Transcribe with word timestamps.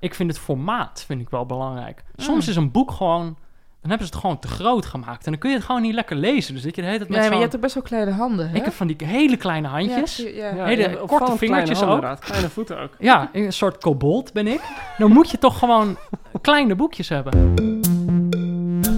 Ik 0.00 0.14
vind 0.14 0.30
het 0.30 0.38
formaat 0.38 1.04
vind 1.06 1.20
ik 1.20 1.30
wel 1.30 1.46
belangrijk. 1.46 2.02
Soms 2.16 2.48
is 2.48 2.56
een 2.56 2.70
boek 2.70 2.90
gewoon... 2.90 3.36
Dan 3.80 3.90
hebben 3.90 4.06
ze 4.06 4.12
het 4.12 4.22
gewoon 4.22 4.38
te 4.38 4.48
groot 4.48 4.86
gemaakt. 4.86 5.24
En 5.24 5.30
dan 5.30 5.40
kun 5.40 5.50
je 5.50 5.56
het 5.56 5.64
gewoon 5.64 5.82
niet 5.82 5.94
lekker 5.94 6.16
lezen. 6.16 6.54
Dus 6.54 6.62
dat 6.62 6.74
je 6.76 6.80
de 6.80 6.86
hele 6.86 6.98
tijd 6.98 7.10
met 7.10 7.18
Nee, 7.18 7.28
maar 7.28 7.36
je 7.36 7.42
hebt 7.42 7.54
ook 7.54 7.60
best 7.60 7.74
wel 7.74 7.82
kleine 7.82 8.10
handen, 8.10 8.48
hè? 8.48 8.56
Ik 8.56 8.64
heb 8.64 8.72
van 8.72 8.86
die 8.86 8.96
hele 9.04 9.36
kleine 9.36 9.68
handjes. 9.68 10.16
Ja, 10.16 10.28
ja. 10.28 10.54
Ja, 10.54 10.64
Hele 10.64 10.96
korte 11.06 11.36
vingertjes 11.36 11.82
ook. 11.82 12.20
Kleine 12.20 12.48
voeten 12.48 12.80
ook. 12.80 12.90
Ja, 12.98 13.28
een 13.32 13.52
soort 13.52 13.78
kobold 13.78 14.32
ben 14.32 14.46
ik. 14.46 14.60
Dan 14.98 15.12
moet 15.12 15.30
je 15.30 15.38
toch 15.38 15.58
gewoon 15.58 15.96
kleine 16.40 16.74
boekjes 16.74 17.08
hebben. 17.08 17.54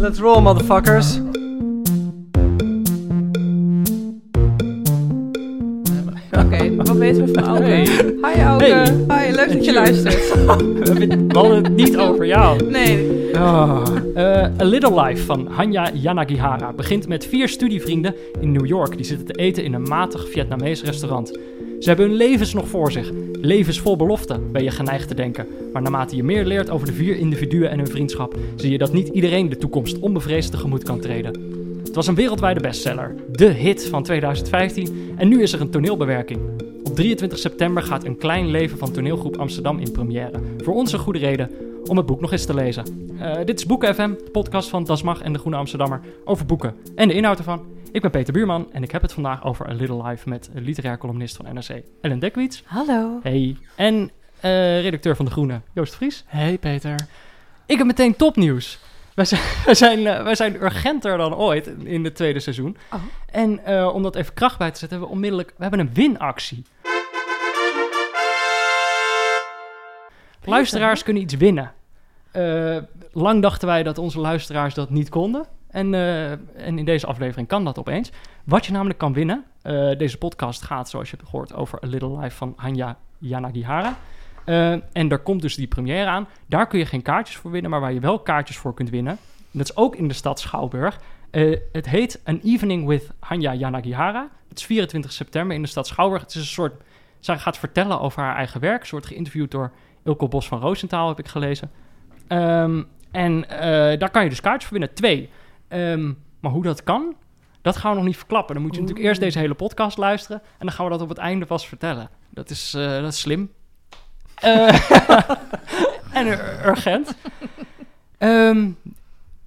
Let's 0.00 0.18
roll, 0.18 0.42
motherfuckers. 0.42 1.20
Oké, 6.52 6.74
wat 6.76 6.96
weten 6.96 7.24
we 7.24 7.32
van 7.32 7.42
Auke? 7.44 7.62
Hey. 7.62 7.84
Hi 8.32 8.40
Auke. 8.42 8.64
Hey. 8.64 9.26
Hi, 9.26 9.34
leuk 9.34 9.52
dat 9.52 9.64
je 9.64 9.72
luistert. 9.82 10.34
We 10.46 11.26
hadden 11.32 11.64
het 11.64 11.76
niet 11.76 11.96
over 11.96 12.26
jou. 12.26 12.70
Nee, 12.70 13.16
Ah. 13.32 13.82
Eh, 14.14 14.42
A 14.60 14.64
Little 14.64 15.02
Life 15.02 15.24
van 15.24 15.46
Hanya 15.46 15.90
Yanagihara 15.94 16.72
begint 16.72 17.08
met 17.08 17.26
vier 17.26 17.48
studievrienden 17.48 18.14
in 18.40 18.52
New 18.52 18.66
York. 18.66 18.96
Die 18.96 19.06
zitten 19.06 19.26
te 19.26 19.32
eten 19.32 19.64
in 19.64 19.74
een 19.74 19.82
matig 19.82 20.28
Vietnamees 20.28 20.82
restaurant. 20.82 21.28
Ze 21.80 21.88
hebben 21.88 22.06
hun 22.06 22.16
levens 22.16 22.54
nog 22.54 22.68
voor 22.68 22.92
zich. 22.92 23.10
Levens 23.40 23.80
vol 23.80 23.96
belofte, 23.96 24.38
ben 24.52 24.62
je 24.62 24.70
geneigd 24.70 25.08
te 25.08 25.14
denken. 25.14 25.46
Maar 25.72 25.82
naarmate 25.82 26.16
je 26.16 26.24
meer 26.24 26.44
leert 26.44 26.70
over 26.70 26.86
de 26.86 26.92
vier 26.92 27.16
individuen 27.16 27.70
en 27.70 27.78
hun 27.78 27.88
vriendschap, 27.88 28.34
zie 28.56 28.70
je 28.70 28.78
dat 28.78 28.92
niet 28.92 29.08
iedereen 29.08 29.48
de 29.48 29.56
toekomst 29.56 29.98
onbevreesd 29.98 30.50
tegemoet 30.50 30.82
kan 30.82 31.00
treden. 31.00 31.40
Was 31.98 32.06
een 32.06 32.14
wereldwijde 32.14 32.60
bestseller, 32.60 33.14
de 33.32 33.46
hit 33.46 33.86
van 33.86 34.02
2015, 34.02 35.14
en 35.16 35.28
nu 35.28 35.42
is 35.42 35.52
er 35.52 35.60
een 35.60 35.70
toneelbewerking. 35.70 36.40
Op 36.84 36.94
23 36.94 37.38
september 37.38 37.82
gaat 37.82 38.04
Een 38.04 38.18
Klein 38.18 38.50
Leven 38.50 38.78
van 38.78 38.92
toneelgroep 38.92 39.36
Amsterdam 39.36 39.78
in 39.78 39.92
première. 39.92 40.40
Voor 40.58 40.74
ons 40.74 40.92
een 40.92 40.98
goede 40.98 41.18
reden 41.18 41.50
om 41.84 41.96
het 41.96 42.06
boek 42.06 42.20
nog 42.20 42.32
eens 42.32 42.44
te 42.44 42.54
lezen. 42.54 42.84
Eh, 43.18 43.44
dit 43.44 43.58
is 43.58 43.66
Boeken 43.66 43.94
FM, 43.94 44.08
de 44.08 44.30
podcast 44.32 44.68
van 44.68 44.84
Das 44.84 45.02
Mag 45.02 45.20
en 45.20 45.32
de 45.32 45.38
Groene 45.38 45.56
Amsterdammer 45.56 46.00
over 46.24 46.46
boeken 46.46 46.74
en 46.94 47.08
de 47.08 47.14
inhoud 47.14 47.38
ervan. 47.38 47.66
Ik 47.92 48.00
ben 48.00 48.10
Peter 48.10 48.32
Buurman 48.32 48.72
en 48.72 48.82
ik 48.82 48.90
heb 48.90 49.02
het 49.02 49.12
vandaag 49.12 49.44
over 49.44 49.68
A 49.68 49.72
Little 49.72 50.02
Life 50.02 50.28
met 50.28 50.50
literair 50.54 50.98
columnist 50.98 51.36
van 51.36 51.46
NRC 51.54 51.82
Ellen 52.00 52.18
Dekwits. 52.18 52.62
hallo. 52.66 53.18
Hey. 53.22 53.56
En 53.74 54.10
eh, 54.40 54.80
redacteur 54.80 55.16
van 55.16 55.24
De 55.24 55.30
Groene, 55.30 55.60
Joost 55.74 55.94
Vries. 55.94 56.24
Hey 56.26 56.58
Peter. 56.58 56.94
Ik 57.66 57.78
heb 57.78 57.86
meteen 57.86 58.16
topnieuws. 58.16 58.78
Wij 59.18 59.26
zijn, 59.26 59.42
wij, 59.64 59.74
zijn, 59.74 60.06
eh, 60.06 60.22
wij 60.22 60.34
zijn 60.34 60.62
urgenter 60.62 61.16
dan 61.16 61.34
ooit 61.34 61.66
in 61.66 62.04
het 62.04 62.14
tweede 62.14 62.40
seizoen. 62.40 62.76
Oh. 62.92 63.02
En 63.30 63.64
eh, 63.64 63.94
om 63.94 64.02
dat 64.02 64.14
even 64.14 64.34
kracht 64.34 64.58
bij 64.58 64.70
te 64.70 64.78
zetten, 64.78 64.98
hebben 64.98 65.08
we 65.08 65.14
onmiddellijk... 65.14 65.54
We 65.56 65.62
hebben 65.62 65.80
een 65.80 65.94
winactie. 65.94 66.62
Luisteraars 70.44 71.02
kunnen 71.02 71.22
iets 71.22 71.34
winnen. 71.34 71.72
Eh, 72.30 72.76
lang 73.12 73.42
dachten 73.42 73.68
wij 73.68 73.82
dat 73.82 73.98
onze 73.98 74.20
luisteraars 74.20 74.74
dat 74.74 74.90
niet 74.90 75.08
konden. 75.08 75.46
En, 75.70 75.94
en 76.56 76.78
in 76.78 76.84
deze 76.84 77.06
aflevering 77.06 77.48
kan 77.48 77.64
dat 77.64 77.78
opeens. 77.78 78.10
Wat 78.44 78.66
je 78.66 78.72
namelijk 78.72 78.98
kan 78.98 79.12
winnen... 79.12 79.44
deze 79.98 80.18
podcast 80.18 80.62
gaat, 80.62 80.88
zoals 80.88 81.10
je 81.10 81.16
hebt 81.16 81.28
gehoord, 81.28 81.54
over 81.54 81.78
A 81.84 81.86
Little 81.86 82.18
Life 82.18 82.36
van 82.36 82.52
Hanya 82.56 82.96
Yanagihara. 83.18 83.96
Eh, 84.48 84.72
en 84.92 85.08
daar 85.08 85.18
komt 85.18 85.42
dus 85.42 85.54
die 85.54 85.66
première 85.66 86.06
aan. 86.06 86.28
Daar 86.46 86.66
kun 86.66 86.78
je 86.78 86.86
geen 86.86 87.02
kaartjes 87.02 87.36
voor 87.36 87.50
winnen, 87.50 87.70
maar 87.70 87.80
waar 87.80 87.92
je 87.92 88.00
wel 88.00 88.18
kaartjes 88.18 88.56
voor 88.56 88.74
kunt 88.74 88.90
winnen. 88.90 89.12
En 89.12 89.58
dat 89.58 89.68
is 89.68 89.76
ook 89.76 89.96
in 89.96 90.08
de 90.08 90.14
stad 90.14 90.40
Schouwburg. 90.40 91.00
Eh, 91.30 91.58
het 91.72 91.88
heet 91.88 92.20
An 92.24 92.40
Evening 92.44 92.86
with 92.86 93.10
Hanya 93.18 93.54
Yanagihara. 93.54 94.28
Het 94.48 94.58
is 94.58 94.64
24 94.64 95.12
september 95.12 95.56
in 95.56 95.62
de 95.62 95.68
stad 95.68 95.86
Schouwburg. 95.86 96.22
Het 96.22 96.30
is 96.30 96.36
een 96.36 96.46
soort... 96.46 96.82
Zij 97.20 97.38
gaat 97.38 97.58
vertellen 97.58 98.00
over 98.00 98.22
haar 98.22 98.36
eigen 98.36 98.60
werk. 98.60 98.84
Ze 98.84 98.90
wordt 98.90 99.06
geïnterviewd 99.06 99.50
door 99.50 99.72
Ilko 100.04 100.28
Bos 100.28 100.48
van 100.48 100.60
Roosentaal, 100.60 101.08
heb 101.08 101.18
ik 101.18 101.28
gelezen. 101.28 101.70
Ehm, 102.28 102.82
en 103.10 103.48
eh, 103.48 103.98
daar 103.98 104.10
kan 104.10 104.22
je 104.22 104.28
dus 104.28 104.40
kaartjes 104.40 104.68
voor 104.68 104.78
winnen. 104.78 104.96
Twee. 104.96 105.30
Ehm, 105.68 106.12
maar 106.40 106.52
hoe 106.52 106.62
dat 106.62 106.82
kan, 106.82 107.14
dat 107.62 107.76
gaan 107.76 107.90
we 107.90 107.96
nog 107.96 108.06
niet 108.06 108.16
verklappen. 108.16 108.54
Dan 108.54 108.62
moet 108.62 108.74
je 108.74 108.80
natuurlijk 108.80 109.08
eerst 109.08 109.20
deze 109.20 109.38
hele 109.38 109.54
podcast 109.54 109.98
luisteren. 109.98 110.40
En 110.42 110.66
dan 110.66 110.72
gaan 110.72 110.84
we 110.84 110.90
dat 110.90 111.02
op 111.02 111.08
het 111.08 111.18
einde 111.18 111.46
pas 111.46 111.68
vertellen. 111.68 112.10
Dat 112.30 112.50
is, 112.50 112.74
eh, 112.74 113.00
dat 113.00 113.12
is 113.12 113.20
slim. 113.20 113.50
Eh, 114.40 114.90
en 116.18 116.26
ur- 116.26 116.66
urgent. 116.66 117.14
Ehm, 118.18 118.70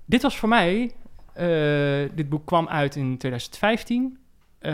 dit 0.05 0.21
was 0.21 0.37
voor 0.37 0.49
mij... 0.49 0.91
eh, 1.33 2.09
dit 2.15 2.29
boek 2.29 2.45
kwam 2.45 2.67
uit 2.67 2.95
in 2.95 3.17
2015. 3.17 4.17
Eh, 4.59 4.71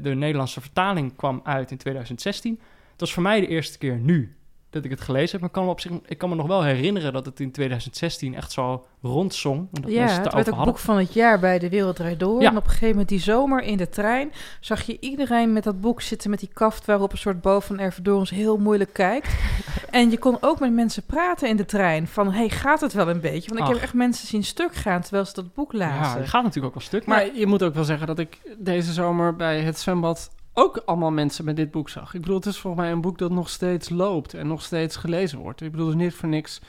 de 0.00 0.14
Nederlandse 0.14 0.60
vertaling 0.60 1.16
kwam 1.16 1.40
uit 1.44 1.70
in 1.70 1.76
2016. 1.76 2.60
Het 2.90 3.00
was 3.00 3.12
voor 3.12 3.22
mij 3.22 3.40
de 3.40 3.46
eerste 3.46 3.78
keer 3.78 3.96
nu 3.96 4.36
dat 4.76 4.84
ik 4.84 4.90
het 4.98 5.00
gelezen 5.00 5.30
heb. 5.30 5.40
Maar 5.40 5.48
ik 5.48 5.54
kan 5.54 5.64
me, 5.64 5.70
op 5.70 5.80
zich, 5.80 5.92
ik 6.06 6.18
kan 6.18 6.28
me 6.28 6.34
nog 6.34 6.46
wel 6.46 6.62
herinneren 6.62 7.12
dat 7.12 7.26
het 7.26 7.40
in 7.40 7.50
2016 7.52 8.34
echt 8.34 8.52
zo 8.52 8.84
rondzong. 9.02 9.68
En 9.72 9.82
dat 9.82 9.90
Ja, 9.90 10.02
het 10.02 10.10
het 10.10 10.34
werd 10.34 10.48
ook 10.48 10.54
hadden. 10.54 10.64
boek 10.64 10.78
van 10.78 10.96
het 10.98 11.12
jaar 11.12 11.38
bij 11.38 11.58
De 11.58 11.68
Wereld 11.68 11.96
Draait 11.96 12.20
Door. 12.20 12.40
Ja. 12.42 12.50
En 12.50 12.56
op 12.56 12.62
een 12.64 12.68
gegeven 12.70 12.88
moment 12.88 13.08
die 13.08 13.20
zomer 13.20 13.62
in 13.62 13.76
de 13.76 13.88
trein... 13.88 14.32
zag 14.60 14.82
je 14.82 14.96
iedereen 15.00 15.52
met 15.52 15.64
dat 15.64 15.80
boek 15.80 16.00
zitten 16.00 16.30
met 16.30 16.38
die 16.40 16.50
kaft... 16.52 16.86
waarop 16.86 17.12
een 17.12 17.18
soort 17.18 17.40
Bo 17.40 17.60
van 17.60 17.78
Ervedorens 17.78 18.30
heel 18.30 18.56
moeilijk 18.58 18.92
kijkt. 18.92 19.28
en 19.90 20.10
je 20.10 20.18
kon 20.18 20.36
ook 20.40 20.60
met 20.60 20.72
mensen 20.72 21.02
praten 21.02 21.48
in 21.48 21.56
de 21.56 21.64
trein. 21.64 22.06
Van, 22.08 22.32
hey, 22.32 22.48
gaat 22.48 22.80
het 22.80 22.92
wel 22.92 23.08
een 23.08 23.20
beetje? 23.20 23.54
Want 23.54 23.60
ik 23.68 23.74
heb 23.74 23.82
echt 23.82 23.94
mensen 23.94 24.26
zien 24.28 24.44
stuk 24.44 24.74
gaan... 24.74 25.00
terwijl 25.00 25.24
ze 25.24 25.32
dat 25.34 25.54
boek 25.54 25.72
Ja, 25.72 25.78
lazen. 25.78 26.20
het 26.20 26.28
gaat 26.28 26.42
natuurlijk 26.42 26.66
ook 26.74 26.80
wel 26.80 26.88
stuk. 26.88 27.06
Maar, 27.06 27.26
Maar 27.26 27.36
je 27.36 27.46
moet 27.46 27.62
ook 27.62 27.74
wel 27.74 27.84
zeggen 27.84 28.06
dat 28.06 28.18
ik 28.18 28.38
deze 28.58 28.92
zomer 28.92 29.36
bij 29.36 29.60
het 29.60 29.78
zwembad 29.78 30.30
ook 30.58 30.82
allemaal 30.84 31.10
mensen 31.10 31.44
met 31.44 31.56
dit 31.56 31.70
boek 31.70 31.88
zag. 31.88 32.14
Ik 32.14 32.20
bedoel, 32.20 32.36
het 32.36 32.46
is 32.46 32.58
volgens 32.58 32.82
mij 32.82 32.92
een 32.92 33.00
boek 33.00 33.18
dat 33.18 33.30
nog 33.30 33.48
steeds 33.48 33.88
loopt 33.88 34.34
en 34.34 34.46
nog 34.46 34.62
steeds 34.62 34.96
gelezen 34.96 35.38
wordt. 35.38 35.60
Ik 35.60 35.70
bedoel, 35.70 35.86
het 35.86 35.96
is 35.96 36.02
niet 36.02 36.14
voor 36.14 36.28
niks 36.28 36.60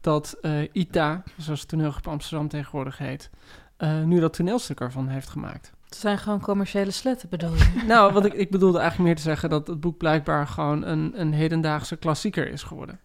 dat 0.00 0.36
eh, 0.40 0.62
ITA, 0.72 1.22
zoals 1.36 1.60
het 1.60 1.68
toneelgroep 1.68 2.08
Amsterdam 2.08 2.48
tegenwoordig 2.48 2.98
heet, 2.98 3.30
eh, 3.76 4.02
nu 4.02 4.20
dat 4.20 4.32
toneelstuk 4.32 4.80
ervan 4.80 5.08
heeft 5.08 5.28
gemaakt. 5.28 5.72
Het 5.84 5.98
zijn 5.98 6.18
gewoon 6.18 6.40
commerciële 6.40 6.90
sletten, 6.90 7.28
bedoel 7.28 7.54
je? 7.54 7.82
nou, 7.86 8.12
wat 8.12 8.24
ik, 8.24 8.32
ik 8.32 8.50
bedoelde 8.50 8.78
eigenlijk 8.78 9.08
meer 9.08 9.16
te 9.16 9.28
zeggen 9.30 9.50
dat 9.50 9.66
het 9.66 9.80
boek 9.80 9.96
blijkbaar 9.98 10.46
gewoon 10.46 10.84
een, 10.84 11.20
een 11.20 11.32
hedendaagse 11.32 11.96
klassieker 11.96 12.48
is 12.48 12.62
geworden. 12.62 13.00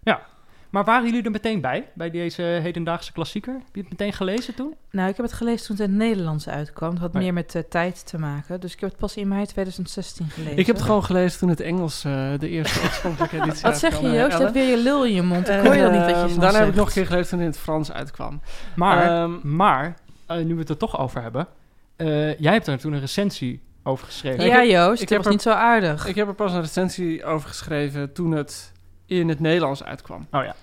Maar 0.75 0.83
waren 0.83 1.06
jullie 1.06 1.24
er 1.24 1.31
meteen 1.31 1.62
bij? 1.62 1.88
Bij 1.94 2.10
deze 2.10 2.42
hedendaagse 2.42 3.12
klassieker? 3.12 3.54
Heb 3.54 3.75
je 3.75 3.80
het 3.81 3.89
meteen 3.89 4.13
gelezen 4.13 4.56
toen? 4.56 4.74
Nou, 4.92 5.10
ik 5.10 5.16
heb 5.18 5.25
het 5.25 5.36
gelezen 5.36 5.68
toen 5.68 5.75
het 5.75 5.86
in 5.86 5.92
het 5.94 6.04
Nederlands 6.07 6.50
uitkwam. 6.50 6.89
Het 6.92 7.00
had 7.00 7.13
Maar- 7.13 7.22
meer 7.22 7.33
met 7.33 7.56
eh, 7.56 7.62
tijd 7.69 8.06
te 8.07 8.18
maken. 8.19 8.60
Dus 8.60 8.74
ik 8.74 8.80
heb 8.80 8.89
het 8.89 9.00
pas 9.00 9.16
in 9.16 9.27
mei 9.27 9.45
2016 9.45 10.30
gelezen. 10.30 10.57
Ik 10.57 10.66
heb 10.68 10.75
het 10.75 10.86
gewoon 10.86 11.04
gelezen 11.04 11.39
toen 11.39 11.50
het 11.50 11.60
Engels 11.60 12.04
eh, 12.04 12.30
de 12.39 12.50
eerste 12.50 12.80
oorspronkelijke 12.81 13.38
editie 13.42 13.62
Wat 13.62 13.77
zeg 13.77 14.00
je, 14.00 14.07
eh, 14.07 14.13
Joost? 14.13 14.25
Je 14.25 14.31
Ellen. 14.31 14.42
hebt 14.42 14.54
weer 14.54 14.68
je 14.77 14.83
lul 14.83 15.06
in 15.06 15.13
je 15.13 15.22
mond. 15.22 15.50
Ik 15.50 15.60
hoor 15.60 15.75
je 15.75 15.81
dan 15.81 15.92
niet 15.92 16.01
wat 16.16 16.31
je 16.31 16.39
Daarna 16.39 16.60
heb 16.60 16.68
ik 16.69 16.75
nog 16.75 16.88
een 16.88 16.94
keer 16.94 17.06
gelezen 17.06 17.30
toen 17.30 17.38
het 17.39 17.48
in 17.48 17.54
het 17.54 17.62
Frans 17.63 17.92
uitkwam. 17.92 18.42
Maar, 18.75 19.04
Ehm, 19.24 19.56
maar 19.56 19.95
eh, 20.25 20.38
nu 20.38 20.54
we 20.54 20.60
het 20.60 20.69
er 20.69 20.78
toch 20.78 21.00
over 21.00 21.21
hebben. 21.21 21.48
eh, 21.95 22.38
jij 22.39 22.54
hebt 22.54 22.68
er 22.68 22.80
toen 22.80 22.94
een 22.94 23.00
recensie 23.00 23.62
over 23.83 24.06
geschreven. 24.06 24.45
Ja, 24.45 24.62
ik 24.62 24.69
heb- 24.71 24.80
Joost, 24.80 25.01
ik 25.01 25.07
dat 25.07 25.10
heb 25.10 25.18
was 25.18 25.25
er- 25.25 25.31
niet 25.31 25.42
zo 25.42 25.50
aardig. 25.51 26.06
Ik 26.07 26.16
heb 26.16 26.28
er 26.28 26.33
pas 26.33 26.54
een 26.54 26.62
recensie 26.62 27.25
over 27.25 27.48
geschreven 27.50 28.13
toen 28.13 28.31
het 28.31 28.71
in 29.06 29.30
het 29.30 29.39
Nederlands 29.39 29.83
uitkwam. 29.83 30.28
Oh 30.31 30.44
ja. 30.44 30.56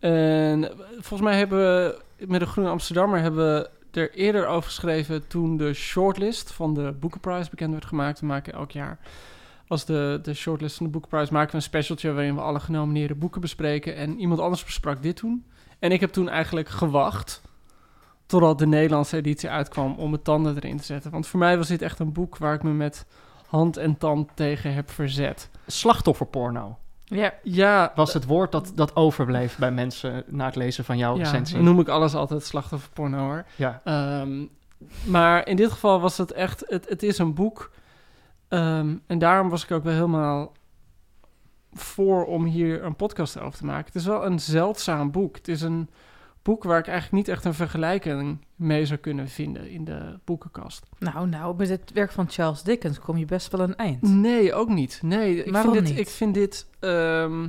En 0.00 0.70
volgens 0.92 1.20
mij 1.20 1.38
hebben 1.38 1.58
we 1.58 2.02
met 2.26 2.40
de 2.40 2.46
Groene 2.46 2.70
Amsterdammer 2.70 3.20
hebben 3.20 3.54
we 3.54 3.70
er 4.00 4.12
eerder 4.14 4.46
over 4.46 4.70
geschreven 4.70 5.26
toen 5.26 5.56
de 5.56 5.74
shortlist 5.74 6.52
van 6.52 6.74
de 6.74 6.94
Boekenprijs 7.00 7.50
bekend 7.50 7.72
werd 7.72 7.84
gemaakt. 7.84 8.20
We 8.20 8.26
maken 8.26 8.52
elk 8.52 8.70
jaar 8.70 8.98
als 9.70 9.84
de, 9.84 10.18
de 10.22 10.34
shortlist 10.34 10.76
van 10.76 10.86
de 10.86 10.92
Boekprijs 10.92 11.30
maken 11.30 11.50
we 11.50 11.56
een 11.56 11.62
specialtje 11.62 12.12
waarin 12.12 12.34
we 12.34 12.40
alle 12.40 12.60
genomineerde 12.60 13.14
boeken 13.14 13.40
bespreken. 13.40 13.96
En 13.96 14.18
iemand 14.18 14.40
anders 14.40 14.64
besprak 14.64 15.02
dit 15.02 15.16
toen. 15.16 15.44
En 15.78 15.92
ik 15.92 16.00
heb 16.00 16.10
toen 16.10 16.28
eigenlijk 16.28 16.68
gewacht 16.68 17.42
totdat 18.26 18.58
de 18.58 18.66
Nederlandse 18.66 19.16
editie 19.16 19.48
uitkwam 19.48 19.94
om 19.98 20.10
mijn 20.10 20.22
tanden 20.22 20.56
erin 20.56 20.76
te 20.76 20.84
zetten. 20.84 21.10
Want 21.10 21.26
voor 21.26 21.38
mij 21.38 21.56
was 21.56 21.68
dit 21.68 21.82
echt 21.82 21.98
een 21.98 22.12
boek 22.12 22.36
waar 22.38 22.54
ik 22.54 22.62
me 22.62 22.72
met 22.72 23.06
hand 23.46 23.76
en 23.76 23.98
tand 23.98 24.30
tegen 24.34 24.74
heb 24.74 24.90
verzet. 24.90 25.50
Slachtofferporno 25.66 26.78
Ja, 27.10 27.34
Ja, 27.42 27.92
was 27.94 28.12
het 28.12 28.26
woord 28.26 28.52
dat, 28.52 28.72
dat 28.74 28.96
overbleef 28.96 29.58
bij 29.58 29.70
mensen 29.70 30.24
na 30.26 30.44
het 30.44 30.56
lezen 30.56 30.84
van 30.84 30.98
jouw 30.98 31.16
ja, 31.16 31.22
recensie. 31.22 31.56
dan 31.56 31.64
noem 31.64 31.80
ik 31.80 31.88
alles 31.88 32.14
altijd 32.14 32.44
slachtofferporno 32.44 33.18
hoor. 33.18 33.44
Ja. 33.56 33.80
Ehm, 33.84 34.44
maar 35.04 35.46
in 35.46 35.56
dit 35.56 35.70
geval 35.70 36.00
was 36.00 36.18
het 36.18 36.32
echt, 36.32 36.64
het, 36.66 36.88
het 36.88 37.02
is 37.02 37.18
een 37.18 37.34
boek. 37.34 37.70
Ehm, 38.48 38.96
en 39.06 39.18
daarom 39.18 39.48
was 39.48 39.64
ik 39.64 39.70
ook 39.70 39.84
wel 39.84 39.92
helemaal 39.92 40.52
voor 41.72 42.24
om 42.24 42.44
hier 42.44 42.84
een 42.84 42.96
podcast 42.96 43.38
over 43.38 43.58
te 43.58 43.64
maken. 43.64 43.86
Het 43.86 43.94
is 43.94 44.06
wel 44.06 44.26
een 44.26 44.40
zeldzaam 44.40 45.10
boek. 45.10 45.36
Het 45.36 45.48
is 45.48 45.62
een 45.62 45.90
boek 46.42 46.62
waar 46.62 46.78
ik 46.78 46.86
eigenlijk 46.86 47.16
niet 47.16 47.36
echt 47.36 47.44
een 47.44 47.54
vergelijking 47.54 48.44
mee 48.56 48.86
zou 48.86 48.98
kunnen 48.98 49.28
vinden 49.28 49.70
in 49.70 49.84
de 49.84 50.18
boekenkast. 50.24 50.86
nou, 50.98 51.28
nou, 51.28 51.56
met 51.56 51.68
het 51.68 51.92
werk 51.92 52.12
van 52.12 52.30
Charles 52.30 52.62
Dickens 52.62 52.98
kom 52.98 53.16
je 53.16 53.24
best 53.24 53.52
wel 53.52 53.60
een 53.60 53.76
eind. 53.76 54.02
Nee, 54.02 54.54
ook 54.54 54.68
niet. 54.68 54.98
Nee, 55.02 55.44
ik 55.44 55.52
Waarom 55.52 55.72
vind 55.72 55.86
dit, 55.86 55.94
niet? 55.94 56.06
Ik 56.06 56.12
vind 56.12 56.34
dit 56.34 56.66
ehm, 56.78 57.48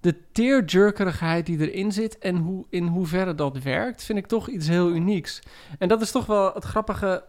de 0.00 0.14
tearjerkerigheid 0.32 1.46
die 1.46 1.70
erin 1.70 1.92
zit 1.92 2.18
en 2.18 2.36
hoe, 2.36 2.64
in 2.70 2.86
hoeverre 2.86 3.34
dat 3.34 3.58
werkt, 3.58 4.04
vind 4.04 4.18
ik 4.18 4.26
toch 4.26 4.48
iets 4.48 4.68
heel 4.68 4.90
unieks. 4.90 5.42
En 5.78 5.88
dat 5.88 6.00
is 6.00 6.10
toch 6.10 6.26
wel 6.26 6.54
het 6.54 6.64
grappige 6.64 7.24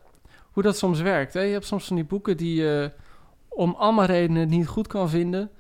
hoe 0.52 0.64
dat 0.64 0.78
soms 0.78 1.02
werkt. 1.02 1.34
Hè? 1.34 1.42
Je 1.42 1.54
hebt 1.54 1.66
soms 1.66 1.88
van 1.88 1.96
die 1.96 2.06
boeken 2.06 2.38
die 2.38 2.62
je 2.62 2.92
om 3.50 3.76
allemaal 3.78 4.06
redenen 4.06 4.50
niet 4.50 4.68
goed 4.68 4.88
kan 4.88 5.10
vinden. 5.10 5.52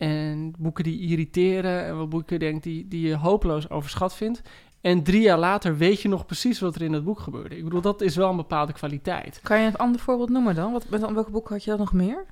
En 0.00 0.54
boeken 0.58 0.84
die 0.84 1.00
irriteren 1.00 1.84
en 1.84 1.96
wat 1.96 2.08
boeken 2.08 2.38
denk, 2.38 2.62
die, 2.62 2.88
die 2.88 3.08
je 3.08 3.16
hopeloos 3.16 3.70
overschat 3.70 4.14
vindt. 4.14 4.42
En 4.80 5.02
drie 5.02 5.20
jaar 5.20 5.38
later 5.38 5.76
weet 5.76 6.00
je 6.02 6.08
nog 6.08 6.26
precies 6.26 6.60
wat 6.60 6.74
er 6.74 6.82
in 6.82 6.92
het 6.92 7.04
boek 7.04 7.20
gebeurde. 7.20 7.56
Ik 7.56 7.64
bedoel, 7.64 7.80
dat 7.80 8.00
is 8.00 8.16
wel 8.16 8.30
een 8.30 8.36
bepaalde 8.36 8.72
kwaliteit. 8.72 9.40
Kan 9.42 9.60
je 9.60 9.66
een 9.66 9.76
ander 9.76 10.00
voorbeeld 10.00 10.30
noemen 10.30 10.54
dan? 10.54 10.72
Wat, 10.72 10.88
met 10.88 11.00
welke 11.00 11.30
boek 11.30 11.48
had 11.48 11.64
je 11.64 11.70
dat 11.70 11.78
nog 11.78 11.92
meer? 11.92 12.24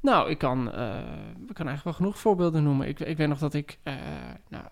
Nou, 0.00 0.30
ik 0.30 0.38
kan, 0.38 0.72
eh, 0.72 0.96
ik 1.48 1.54
kan 1.54 1.66
eigenlijk 1.66 1.84
wel 1.84 1.92
genoeg 1.92 2.18
voorbeelden 2.18 2.62
noemen. 2.62 2.88
Ik, 2.88 3.00
ik 3.00 3.16
weet 3.16 3.28
nog 3.28 3.38
dat 3.38 3.54
ik, 3.54 3.78
eh, 3.82 3.94
nou, 4.48 4.64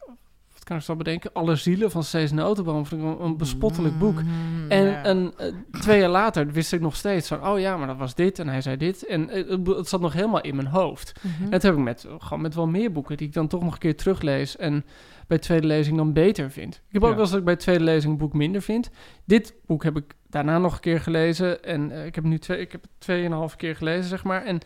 kan 0.66 0.76
ik 0.76 0.82
zo 0.82 0.96
bedenken? 0.96 1.32
Alle 1.32 1.56
zielen 1.56 1.90
van 1.90 2.04
Cees 2.04 2.32
Notenboom 2.32 2.86
vond 2.86 3.02
ik 3.02 3.20
een, 3.20 3.36
bespottelijk 3.36 3.98
boek. 3.98 4.22
Mm, 4.22 4.70
En 4.70 5.08
een, 5.10 5.32
eh, 5.36 5.52
twee 5.80 6.00
jaar 6.00 6.08
later 6.08 6.46
wist 6.52 6.72
ik 6.72 6.80
nog 6.80 6.96
steeds 6.96 7.28
van, 7.28 7.46
oh 7.46 7.58
ja, 7.58 7.76
maar 7.76 7.86
dat 7.86 7.96
was 7.96 8.14
dit 8.14 8.38
en 8.38 8.48
hij 8.48 8.60
zei 8.60 8.76
dit. 8.76 9.06
En 9.06 9.30
eh, 9.30 9.76
het, 9.76 9.88
zat 9.88 10.00
nog 10.00 10.12
helemaal 10.12 10.40
in 10.40 10.56
mijn 10.56 10.68
hoofd. 10.68 11.12
Mhm. 11.22 11.44
En 11.44 11.50
dat 11.50 11.62
heb 11.62 11.72
ik 11.74 11.78
met, 11.82 12.06
gewoon 12.18 12.40
met 12.40 12.54
wel 12.54 12.66
meer 12.66 12.92
boeken 12.92 13.16
die 13.16 13.26
ik 13.26 13.32
dan 13.32 13.48
toch 13.48 13.62
nog 13.62 13.72
een 13.72 13.78
keer 13.78 13.96
teruglees 13.96 14.56
en 14.56 14.84
bij 15.26 15.38
tweede 15.38 15.66
lezing 15.66 15.96
dan 15.96 16.12
beter 16.12 16.50
vind. 16.50 16.74
Ik 16.74 16.92
heb 16.92 17.02
ook 17.02 17.08
Ja. 17.08 17.14
wel 17.14 17.20
eens 17.22 17.30
dat 17.30 17.38
ik 17.38 17.44
bij 17.46 17.56
tweede 17.56 17.84
lezing 17.84 18.12
een 18.12 18.18
boek 18.18 18.32
minder 18.32 18.62
vind. 18.62 18.90
Dit 19.24 19.54
boek 19.66 19.84
heb 19.84 19.96
ik 19.96 20.14
daarna 20.28 20.58
nog 20.58 20.74
een 20.74 20.80
keer 20.80 21.00
gelezen 21.00 21.62
en 21.64 21.90
eh, 21.90 22.06
ik 22.06 22.14
heb 22.14 22.24
nu 22.24 22.38
twee, 22.38 22.60
ik 22.60 22.72
heb 22.72 22.82
het 22.82 22.90
tweeënhalf 22.98 23.56
keer 23.56 23.76
gelezen, 23.76 24.04
zeg 24.04 24.24
maar. 24.24 24.42
En 24.44 24.58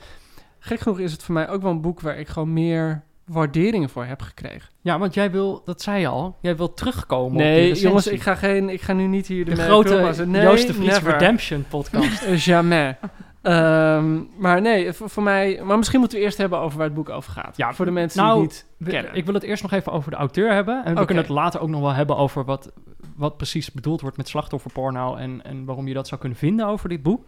gek 0.59 0.81
genoeg 0.81 0.99
is 0.99 1.13
het 1.13 1.23
voor 1.23 1.35
mij 1.35 1.49
ook 1.49 1.63
wel 1.63 1.71
een 1.71 1.81
boek 1.81 2.01
waar 2.01 2.19
ik 2.19 2.29
gewoon 2.29 2.53
meer 2.53 3.03
waardering 3.33 3.91
voor 3.91 4.05
heb 4.05 4.23
gekregen. 4.23 4.69
Ja, 4.81 4.99
want 4.99 5.15
jij 5.15 5.31
wil, 5.31 5.63
dat 5.65 5.83
zei 5.83 6.01
je 6.01 6.07
al, 6.07 6.37
jij 6.41 6.57
wil 6.57 6.75
terugkomen 6.75 7.33
op 7.33 7.39
Nee, 7.39 7.61
recensie. 7.61 7.87
jongens, 7.87 8.07
ik 8.07 8.21
ga, 8.23 8.35
geen, 8.35 8.69
ik 8.69 8.81
ga 8.81 8.93
nu 8.93 9.07
niet 9.07 9.27
hier 9.27 9.45
De 9.45 9.55
de, 9.55 9.63
grote 9.63 10.25
nee, 10.27 10.43
Joost 10.43 10.67
de 10.67 10.75
Vries. 10.75 10.99
Redemption 10.99 11.65
podcast. 11.69 12.25
Jamais. 12.45 12.95
Ehm, 13.43 14.19
maar 14.39 14.61
nee, 14.61 14.93
voor, 14.93 15.11
voor 15.11 15.23
mij... 15.23 15.61
Maar 15.65 15.77
misschien 15.79 16.01
moeten 16.01 16.19
we 16.19 16.25
eerst 16.25 16.39
hebben 16.39 16.59
over 16.59 16.77
waar 16.79 16.87
het 16.87 16.97
boek 16.97 17.09
over 17.09 17.33
gaat. 17.33 17.57
Ja, 17.57 17.73
voor 17.75 17.85
de 17.85 17.91
mensen 17.91 18.23
nou, 18.23 18.35
die 18.39 18.43
het 18.49 18.67
niet 18.79 18.89
We- 18.89 18.95
kennen. 18.95 19.15
ik 19.15 19.25
wil 19.25 19.35
het 19.35 19.43
eerst 19.43 19.63
nog 19.63 19.73
even 19.73 19.93
over 19.93 20.11
de 20.11 20.17
auteur 20.17 20.53
hebben. 20.53 20.85
En 20.85 20.95
we 20.95 21.05
kunnen 21.05 21.25
het 21.25 21.33
later 21.33 21.61
ook 21.61 21.69
nog 21.69 21.81
wel 21.81 21.93
hebben 21.93 22.17
over 22.17 22.45
wat, 22.45 22.73
wat 23.17 23.37
precies 23.37 23.73
bedoeld 23.73 24.01
wordt 24.01 24.17
met 24.17 24.29
slachtofferporno. 24.29 25.15
En, 25.17 25.45
en 25.45 25.65
waarom 25.65 25.89
je 25.89 25.95
dat 25.95 26.09
zou 26.09 26.21
kunnen 26.21 26.39
vinden 26.39 26.67
over 26.67 26.89
dit 26.89 27.03
boek. 27.03 27.25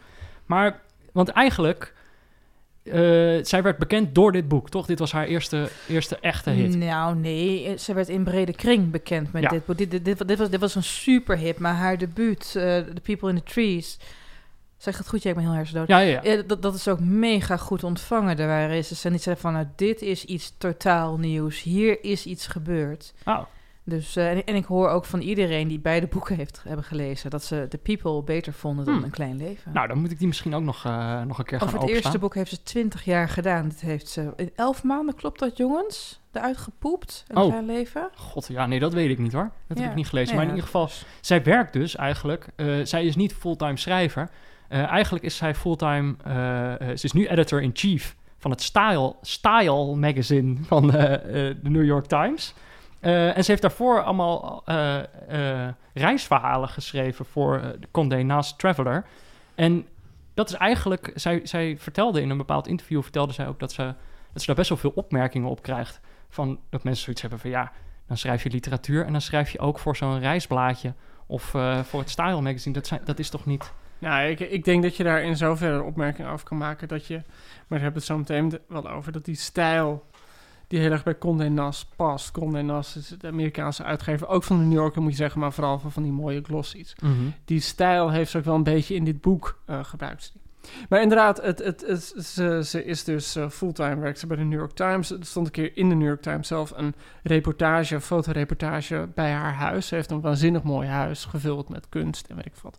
Maar, 0.47 0.81
want 1.13 1.29
eigenlijk, 1.29 1.95
eh, 2.85 3.45
zij 3.45 3.63
werd 3.63 3.79
bekend 3.79 4.15
door 4.15 4.33
dit 4.33 4.49
boek, 4.49 4.71
toch? 4.71 4.87
Dit 4.87 4.99
was 4.99 5.13
haar 5.13 5.27
eerste, 5.27 5.69
eerste 5.89 6.19
echte 6.21 6.51
hit. 6.51 6.77
Nou, 6.77 7.17
nee, 7.17 7.79
ze 7.79 7.95
werd 7.95 8.09
in 8.09 8.25
brede 8.25 8.53
kring 8.53 8.91
bekend 8.91 9.33
met 9.33 9.43
Ja. 9.43 9.49
dit 9.49 9.67
boek. 9.67 9.79
Dit, 9.79 9.91
dit, 9.91 10.05
dit, 10.05 10.29
dit 10.29 10.39
was, 10.39 10.51
dit 10.51 10.61
was 10.61 10.75
een 10.75 10.83
superhit, 10.83 11.59
maar 11.59 11.75
haar 11.75 11.99
debuut, 11.99 12.45
eh, 12.57 12.63
The 12.79 13.01
People 13.03 13.29
in 13.29 13.37
the 13.37 13.43
Trees... 13.43 13.99
Zeg 14.77 14.99
het 14.99 15.09
goed? 15.09 15.25
Ik 15.25 15.35
ben 15.35 15.43
heel 15.45 15.53
hersendood. 15.53 15.89
Ja, 15.89 15.99
ja, 15.99 16.21
ja. 16.23 16.43
Dat, 16.43 16.63
dat 16.63 16.75
is 16.75 16.89
ook 16.89 17.01
mega 17.01 17.57
goed 17.57 17.85
ontvangen. 17.85 18.39
Er 18.39 18.47
waren 18.47 18.69
recensenten 18.69 19.11
die 19.13 19.21
zeiden 19.21 19.43
van... 19.45 19.53
Nou, 19.53 19.67
dit 19.77 20.03
is 20.03 20.25
iets 20.25 20.55
totaal 20.59 21.17
nieuws. 21.19 21.63
Hier 21.63 22.05
is 22.05 22.27
iets 22.27 22.47
gebeurd. 22.47 23.13
Oh, 23.25 23.41
Dus, 23.85 24.17
eh, 24.17 24.31
en, 24.31 24.37
ik- 24.37 24.49
en 24.49 24.55
ik 24.55 24.65
hoor 24.65 24.89
ook 24.89 25.05
van 25.05 25.21
iedereen 25.21 25.69
die 25.69 25.79
beide 25.81 26.07
boeken 26.07 26.37
heeft 26.37 26.63
hebben 26.67 26.85
gelezen... 26.85 27.31
dat 27.31 27.45
ze 27.45 27.67
The 27.69 27.79
People 27.79 28.23
beter 28.23 28.53
vonden 28.53 28.85
dan 28.85 28.95
Hmm. 28.95 29.05
Een 29.05 29.11
Klein 29.11 29.37
Leven. 29.37 29.73
nou, 29.73 29.89
dan 29.89 29.99
moet 30.01 30.11
ik 30.11 30.19
die 30.19 30.27
misschien 30.27 30.55
ook 30.55 30.63
nog, 30.63 30.85
eh, 30.85 31.23
nog 31.23 31.39
een 31.39 31.45
keer 31.45 31.59
gaan 31.59 31.67
Over 31.69 31.79
het 31.81 31.89
openstaan. 31.89 31.95
eerste 31.95 32.19
boek 32.19 32.35
heeft 32.35 32.51
ze 32.51 32.63
twintig 32.63 33.05
jaar 33.05 33.29
gedaan. 33.29 33.69
Dit 33.69 33.81
heeft 33.81 34.09
ze 34.09 34.33
in 34.37 34.51
elf 34.57 34.83
maanden, 34.83 35.15
klopt 35.15 35.39
dat 35.41 35.57
jongens? 35.57 36.21
Eruit 36.33 36.57
gepoept, 36.57 37.25
Een 37.29 37.37
Oh. 37.37 37.49
Klein 37.49 37.67
Leven. 37.67 38.09
God, 38.17 38.47
ja, 38.47 38.67
nee, 38.67 38.79
dat 38.81 38.93
weet 38.93 39.11
ik 39.11 39.19
niet 39.19 39.33
hoor. 39.33 39.51
Dat 39.69 39.77
Ja. 39.77 39.83
heb 39.83 39.93
ik 39.93 39.97
niet 39.99 40.09
gelezen. 40.09 40.29
Ja, 40.31 40.35
maar 40.35 40.45
in 40.45 40.51
ieder 40.55 40.65
geval, 40.67 40.89
zij 41.21 41.43
werkt 41.43 41.73
dus 41.73 41.97
eigenlijk. 41.97 42.47
eh, 42.57 42.67
zij 42.83 43.05
is 43.05 43.17
niet 43.17 43.35
fulltime 43.35 43.77
schrijver. 43.77 44.31
Eigenlijk 44.69 45.25
is 45.25 45.37
zij 45.37 45.55
fulltime. 45.55 46.15
ze 46.97 47.05
is 47.05 47.13
nu 47.13 47.27
editor-in-chief 47.27 48.17
van 48.39 48.51
het 48.51 48.63
Style, 48.63 49.15
Style 49.23 49.95
magazine 49.97 50.57
van 50.63 50.87
de 50.87 51.57
New 51.63 51.85
York 51.85 52.07
Times. 52.07 52.55
Eh, 53.03 53.37
en 53.37 53.45
ze 53.45 53.51
heeft 53.51 53.63
daarvoor 53.63 54.03
allemaal 54.03 54.63
eh, 54.65 54.99
eh, 54.99 55.75
reisverhalen 55.95 56.69
geschreven 56.69 57.25
voor 57.25 57.61
de 57.81 57.89
Condé 57.91 58.23
Nast 58.23 58.59
Traveler. 58.59 59.05
En 59.55 59.87
dat 60.35 60.49
is 60.49 60.55
eigenlijk, 60.55 61.13
zij, 61.15 61.41
zij 61.45 61.77
vertelde 61.79 62.21
in 62.21 62.31
een 62.31 62.37
bepaald 62.37 62.67
interview, 62.67 63.03
vertelde 63.03 63.33
zij 63.33 63.47
ook 63.47 63.59
dat 63.59 63.73
ze, 63.73 63.95
dat 64.33 64.41
ze 64.41 64.47
daar 64.47 64.57
best 64.57 64.69
wel 64.69 64.79
veel 64.79 64.93
opmerkingen 64.95 65.49
op 65.49 65.63
krijgt. 65.63 66.01
Van 66.29 66.61
dat 66.71 66.85
mensen 66.85 67.03
zoiets 67.03 67.23
hebben 67.23 67.41
van 67.41 67.51
ja, 67.51 67.73
dan 68.07 68.17
schrijf 68.17 68.43
je 68.43 68.51
literatuur 68.51 69.05
en 69.05 69.13
dan 69.13 69.21
schrijf 69.21 69.51
je 69.51 69.59
ook 69.59 69.79
voor 69.79 69.97
zo'n 69.97 70.21
reisblaadje 70.21 70.95
of 71.27 71.43
voor 71.83 72.01
het 72.01 72.11
Style 72.11 72.41
magazine. 72.41 72.75
Dat, 72.75 72.87
zijn, 72.87 73.01
dat 73.05 73.19
is 73.19 73.31
toch 73.31 73.47
niet... 73.47 73.73
Nou, 73.99 74.29
ik, 74.29 74.41
ik 74.41 74.65
denk 74.65 74.83
dat 74.83 74.97
je 74.97 75.05
daar 75.05 75.23
in 75.23 75.37
zoverre 75.37 75.75
een 75.75 75.83
opmerking 75.83 76.29
over 76.29 76.47
kan 76.47 76.57
maken 76.57 76.89
dat 76.89 77.07
je... 77.07 77.15
Maar 77.15 77.79
daar 77.79 77.81
hebben 77.81 77.93
we 77.93 77.99
het 77.99 78.05
zo 78.05 78.19
meteen 78.19 78.59
wel 78.69 78.91
over. 78.91 79.13
Dat 79.13 79.25
die 79.25 79.35
stijl 79.35 80.05
die 80.73 80.81
heel 80.81 80.91
erg 80.91 81.03
bij 81.03 81.19
Condé 81.19 81.49
Nast 81.49 81.87
past. 81.97 82.31
Condé 82.31 82.63
Nast 82.63 82.97
is 82.97 83.09
de 83.09 83.27
Amerikaanse 83.27 83.83
uitgever. 83.83 84.29
Ook 84.29 84.43
van 84.43 84.59
de 84.59 84.65
New 84.65 84.73
Yorker 84.73 85.03
moet 85.03 85.11
je 85.11 85.17
zeggen, 85.17 85.41
maar 85.41 85.53
vooral 85.53 85.79
van, 85.79 86.03
die 86.03 86.13
mooie 86.13 86.43
glossies. 86.43 86.97
die 87.45 87.61
stijl 87.61 88.11
heeft 88.11 88.31
ze 88.31 88.39
ook 88.39 88.45
wel 88.45 88.55
een 88.55 88.63
beetje 88.63 88.95
in 88.95 89.05
dit 89.05 89.21
boek 89.21 89.59
eh, 89.67 89.85
gebruikt. 89.85 90.33
Maar 90.89 91.03
inderdaad, 91.03 91.43
het, 91.43 91.59
het, 91.59 91.85
het, 91.87 92.25
ze, 92.25 92.63
ze 92.65 92.85
is 92.85 93.05
dus 93.05 93.37
eh, 93.37 93.49
fulltime 93.49 93.97
werkt 93.97 94.19
ze 94.19 94.27
bij 94.27 94.37
de 94.37 94.43
New 94.43 94.59
York 94.59 94.73
Times. 94.73 95.11
Er 95.11 95.19
stond 95.21 95.47
een 95.47 95.53
keer 95.53 95.77
in 95.77 95.89
de 95.89 95.95
New 95.95 96.07
York 96.07 96.23
Times 96.23 96.49
zelf 96.49 96.73
een 96.77 96.95
reportage, 97.23 98.01
fotoreportage 98.01 99.09
bij 99.15 99.33
haar 99.33 99.55
huis. 99.55 99.87
Ze 99.87 99.95
heeft 99.95 100.11
een 100.11 100.21
waanzinnig 100.21 100.63
mooi 100.63 100.89
huis, 100.89 101.25
gevuld 101.25 101.69
met 101.69 101.89
kunst 101.89 102.27
en 102.27 102.37
weet 102.37 102.47
ik 102.47 102.55
wat. 102.63 102.79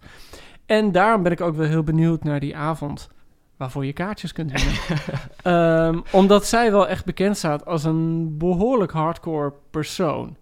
En 0.65 0.91
daarom 0.91 1.23
ben 1.23 1.31
ik 1.31 1.41
ook 1.41 1.55
wel 1.55 1.67
heel 1.67 1.83
benieuwd 1.83 2.23
naar 2.23 2.39
die 2.39 2.55
avond 2.55 3.09
waarvoor 3.63 3.85
je 3.85 3.93
kaartjes 3.93 4.31
kunt 4.31 4.51
winnen. 4.51 4.73
Ehm, 5.43 5.99
omdat 6.11 6.45
zij 6.45 6.71
wel 6.71 6.87
echt 6.87 7.05
bekend 7.05 7.37
staat 7.37 7.65
als 7.65 7.83
een 7.83 8.37
behoorlijk 8.37 8.91
hardcore 8.91 9.53
persoon. 9.71 10.35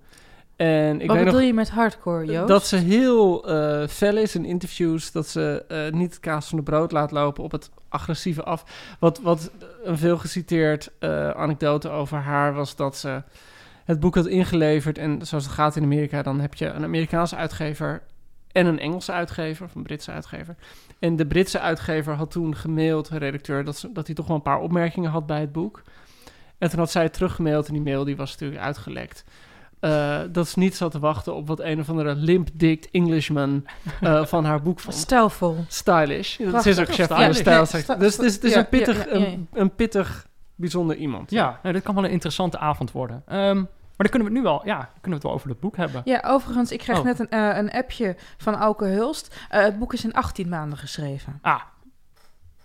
En 0.56 1.02
ik 1.02 1.08
Wat 1.08 1.18
bedoel 1.18 1.34
nog, 1.34 1.42
je 1.42 1.54
met 1.54 1.70
hardcore, 1.70 2.26
Joost? 2.26 2.48
dat 2.48 2.68
ze 2.68 2.76
heel 2.76 3.48
eh 3.48 3.88
fel 3.88 4.18
is 4.18 4.36
in 4.36 4.46
interviews. 4.46 5.12
Dat 5.12 5.28
ze 5.28 5.64
eh, 5.68 5.92
niet 5.92 6.10
het 6.10 6.20
kaas 6.20 6.48
van 6.48 6.58
de 6.58 6.64
brood 6.64 6.92
laat 6.92 7.12
lopen 7.12 7.44
op 7.44 7.52
het 7.52 7.70
agressieve 7.90 8.44
af. 8.44 8.64
Wat, 9.00 9.20
wat 9.22 9.52
een 9.84 9.98
veel 9.98 10.18
geciteerd 10.18 10.92
eh, 11.00 11.30
anekdote 11.30 11.90
over 11.90 12.18
haar 12.18 12.54
was 12.54 12.76
dat 12.76 12.98
ze 12.98 13.24
het 13.86 14.00
boek 14.00 14.16
had 14.16 14.28
ingeleverd. 14.28 14.98
En 14.98 15.26
zoals 15.26 15.44
het 15.44 15.54
gaat 15.54 15.76
in 15.76 15.84
Amerika, 15.84 16.22
dan 16.22 16.40
heb 16.40 16.54
je 16.54 16.66
een 16.68 16.84
Amerikaanse 16.84 17.36
uitgever 17.36 18.02
en 18.52 18.66
een 18.66 18.80
Engelse 18.80 19.12
uitgever, 19.12 19.66
of 19.66 19.76
een 19.76 19.84
Britse 19.84 20.12
uitgever. 20.12 20.56
En 21.00 21.16
de 21.16 21.26
Britse 21.26 21.60
uitgever 21.60 22.14
had 22.14 22.32
toen 22.32 22.56
gemaild, 22.56 23.10
de 23.10 23.18
redacteur, 23.18 23.64
dat, 23.64 23.78
ze, 23.78 23.92
dat 23.92 24.06
hij 24.06 24.16
toch 24.16 24.28
wel 24.28 24.36
een 24.36 24.42
paar 24.42 24.60
opmerkingen 24.60 25.12
had 25.12 25.26
bij 25.26 25.40
het 25.40 25.52
boek. 25.52 25.82
En 26.58 26.70
toen 26.70 26.80
had 26.80 26.92
zij 26.92 27.10
teruggemaild 27.10 27.68
en 27.68 27.74
die 27.74 27.82
mail 27.82 28.04
die 28.04 28.16
was 28.16 28.32
natuurlijk 28.32 28.62
uitgelekt. 28.62 29.24
Eh, 29.80 30.20
dat 30.32 30.48
ze 30.48 30.60
niet 30.60 30.76
zat 30.76 30.92
te 30.92 31.00
wachten 31.00 31.36
op 31.36 31.48
wat 31.48 31.60
een 31.60 31.80
of 31.80 31.90
andere 31.90 32.16
limp-dicked 32.16 32.90
Englishman 32.92 33.66
eh, 34.02 34.26
van 34.34 34.46
haar 34.46 34.62
boek 34.62 34.80
vond. 34.80 34.96
Stijlvol. 34.96 35.58
Stylish. 35.68 36.36
Ze 36.36 36.70
is 36.70 36.80
ook 36.80 36.94
chef 36.94 37.08
van 37.08 37.34
Stylish. 37.34 37.62
de 37.72 37.78
stijl. 37.78 38.00
Dus 38.00 38.18
het 38.18 38.26
is, 38.26 38.34
het 38.34 38.44
is 38.44 38.54
ja, 38.54 38.60
een, 38.60 38.70
pittig, 38.70 39.06
ja, 39.06 39.14
ja, 39.14 39.20
ja. 39.20 39.26
Een, 39.26 39.48
een 39.54 39.76
pittig, 39.76 40.28
bijzonder 40.56 40.96
iemand. 40.96 41.32
Ja, 41.32 41.60
nou, 41.62 41.74
dit 41.74 41.84
kan 41.84 41.96
wel 41.96 42.04
een 42.04 42.12
interessante 42.12 42.58
avond 42.58 42.92
worden. 42.92 43.24
Ehm, 43.28 43.64
dan 44.02 44.12
kunnen 44.12 44.28
we 44.28 44.34
het 44.34 44.44
nu 44.44 44.50
wel, 44.50 44.62
ja, 44.66 44.78
kunnen 44.78 45.02
we 45.02 45.14
het 45.14 45.24
wel 45.24 45.32
over 45.34 45.50
het 45.50 45.60
boek 45.60 45.78
hebben. 45.78 46.02
Ja, 46.06 46.22
overigens, 46.26 46.72
ik 46.72 46.80
kreeg 46.80 46.98
Oh. 46.98 47.04
net 47.04 47.20
een, 47.20 47.30
eh, 47.30 47.58
een 47.58 47.72
appje 47.72 48.16
van 48.38 48.56
Auke 48.56 48.86
Hulst. 48.86 49.36
Eh, 49.50 49.62
het 49.62 49.80
boek 49.80 49.94
is 49.94 50.04
in 50.04 50.14
18 50.14 50.50
maanden 50.50 50.78
geschreven. 50.78 51.40
Ah, 51.42 51.62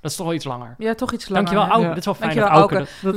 Dat 0.00 0.10
is 0.10 0.16
toch 0.16 0.26
wel 0.26 0.34
iets 0.34 0.44
langer. 0.44 0.74
Ja, 0.78 0.94
toch 0.94 1.12
iets 1.12 1.28
langer. 1.28 1.44
Dankjewel, 1.44 1.66
hè? 1.66 1.72
Auke. 1.72 1.88
Ja. 1.88 1.94
Dit 1.94 1.98
is 1.98 2.04
wel 2.04 2.14
fijn 2.14 2.34
Dankjewel, 2.36 2.60
dat 2.60 2.70
Auke... 2.70 2.74
Auke. 3.02 3.16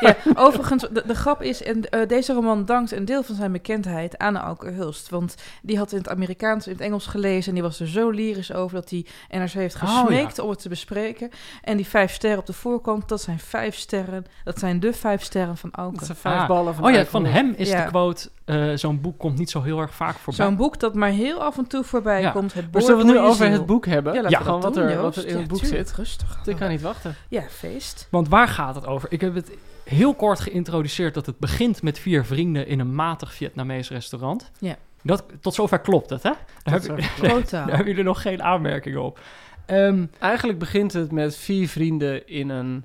ja, 0.00 0.16
overigens, 0.34 0.82
de, 0.92 1.02
de 1.06 1.14
grap 1.14 1.42
is, 1.42 1.62
en 1.62 1.90
eh, 1.90 2.08
deze 2.08 2.32
roman 2.32 2.64
dankt 2.64 2.92
een 2.92 3.04
deel 3.04 3.22
van 3.22 3.34
zijn 3.34 3.52
bekendheid 3.52 4.18
aan 4.18 4.36
Auke 4.36 4.70
Hulst. 4.70 5.08
Want 5.08 5.34
die 5.62 5.78
had 5.78 5.92
in 5.92 5.98
het 5.98 6.08
Amerikaans, 6.08 6.66
in 6.66 6.72
het 6.72 6.80
Engels 6.82 7.06
gelezen 7.06 7.48
en 7.48 7.54
die 7.54 7.62
was 7.62 7.80
er 7.80 7.88
zo 7.88 8.10
lyrisch 8.10 8.52
over 8.52 8.74
dat 8.76 8.90
hij 8.90 9.06
NRC 9.30 9.50
heeft 9.52 9.74
Oh, 9.74 9.80
gesmeekt 10.00 10.38
om 10.38 10.50
het 10.50 10.58
te 10.58 10.68
bespreken. 10.68 11.30
En 11.62 11.76
die 11.76 11.86
vijf 11.86 12.12
sterren 12.12 12.38
op 12.38 12.46
de 12.46 12.52
voorkant, 12.52 13.08
dat 13.08 13.20
zijn 13.20 13.38
vijf 13.38 13.76
sterren, 13.76 14.26
dat 14.44 14.58
zijn 14.58 14.80
de 14.80 14.92
vijf 14.92 15.22
sterren 15.22 15.56
van 15.56 15.70
Auke. 15.72 15.96
Dat 15.96 16.04
zijn 16.06 16.18
vijf 16.18 16.40
Ah. 16.40 16.48
ballen 16.48 16.74
van 16.74 16.84
Oh 16.84 16.90
ja, 16.90 17.04
van 17.04 17.24
hem 17.26 17.54
is 17.56 17.70
de 17.70 17.84
quote... 17.88 18.28
eh, 18.44 18.72
Zo'n 18.74 19.00
boek 19.00 19.18
komt 19.18 19.38
niet 19.38 19.50
zo 19.50 19.62
heel 19.62 19.80
erg 19.80 19.94
vaak 19.94 20.14
voorbij. 20.16 20.46
Zo'n 20.46 20.56
boek 20.56 20.80
dat 20.80 20.94
maar 20.94 21.10
heel 21.10 21.42
af 21.42 21.58
en 21.58 21.66
toe 21.66 21.84
voorbij 21.84 22.20
Ja. 22.20 22.30
komt. 22.30 22.54
Het 22.54 22.72
Maar 22.72 22.82
zullen 22.82 22.96
we 22.98 23.04
het 23.12 23.14
nu 23.14 23.20
over 23.26 23.44
ziel. 23.46 23.52
het 23.54 23.66
boek 23.66 23.86
hebben? 23.86 24.14
Ja, 24.14 24.28
Ja. 24.28 24.40
Gewoon 24.40 24.60
wat 24.60 24.74
doen, 24.74 24.82
er, 24.84 25.00
wat 25.02 25.16
er 25.16 25.26
in 25.26 25.36
het 25.38 25.48
boek 25.48 25.58
tuurlijk, 25.58 25.86
zit. 25.88 25.96
Rustig. 25.96 26.40
Ik 26.44 26.56
kan 26.56 26.68
niet 26.68 26.82
wachten. 26.82 27.14
Ja, 27.28 27.42
feest. 27.42 28.08
Want 28.10 28.28
waar 28.28 28.48
gaat 28.48 28.74
het 28.74 28.86
over? 28.86 29.12
Ik 29.12 29.20
heb 29.20 29.34
het 29.34 29.50
heel 29.84 30.14
kort 30.14 30.40
geïntroduceerd 30.40 31.14
dat 31.14 31.26
het 31.26 31.38
begint 31.38 31.82
met 31.82 31.98
vier 31.98 32.24
vrienden 32.24 32.66
in 32.66 32.80
een 32.80 32.94
matig 32.94 33.32
Vietnamees 33.34 33.90
restaurant. 33.90 34.50
Ja. 34.58 34.76
Dat, 35.02 35.24
tot 35.40 35.54
zover 35.54 35.78
klopt 35.78 36.10
het, 36.10 36.22
hè? 36.22 36.30
Daar, 36.62 36.80
Tot 36.80 36.86
heb. 36.86 36.98
Totaal. 37.28 37.66
daar 37.66 37.76
hebben 37.76 37.86
jullie 37.86 38.04
nog 38.04 38.22
geen 38.22 38.42
aanmerkingen 38.42 39.02
op. 39.02 39.20
Ehm, 39.66 40.06
Eigenlijk 40.18 40.58
begint 40.58 40.92
het 40.92 41.12
met 41.12 41.36
vier 41.36 41.68
vrienden 41.68 42.28
in 42.28 42.48
een 42.48 42.84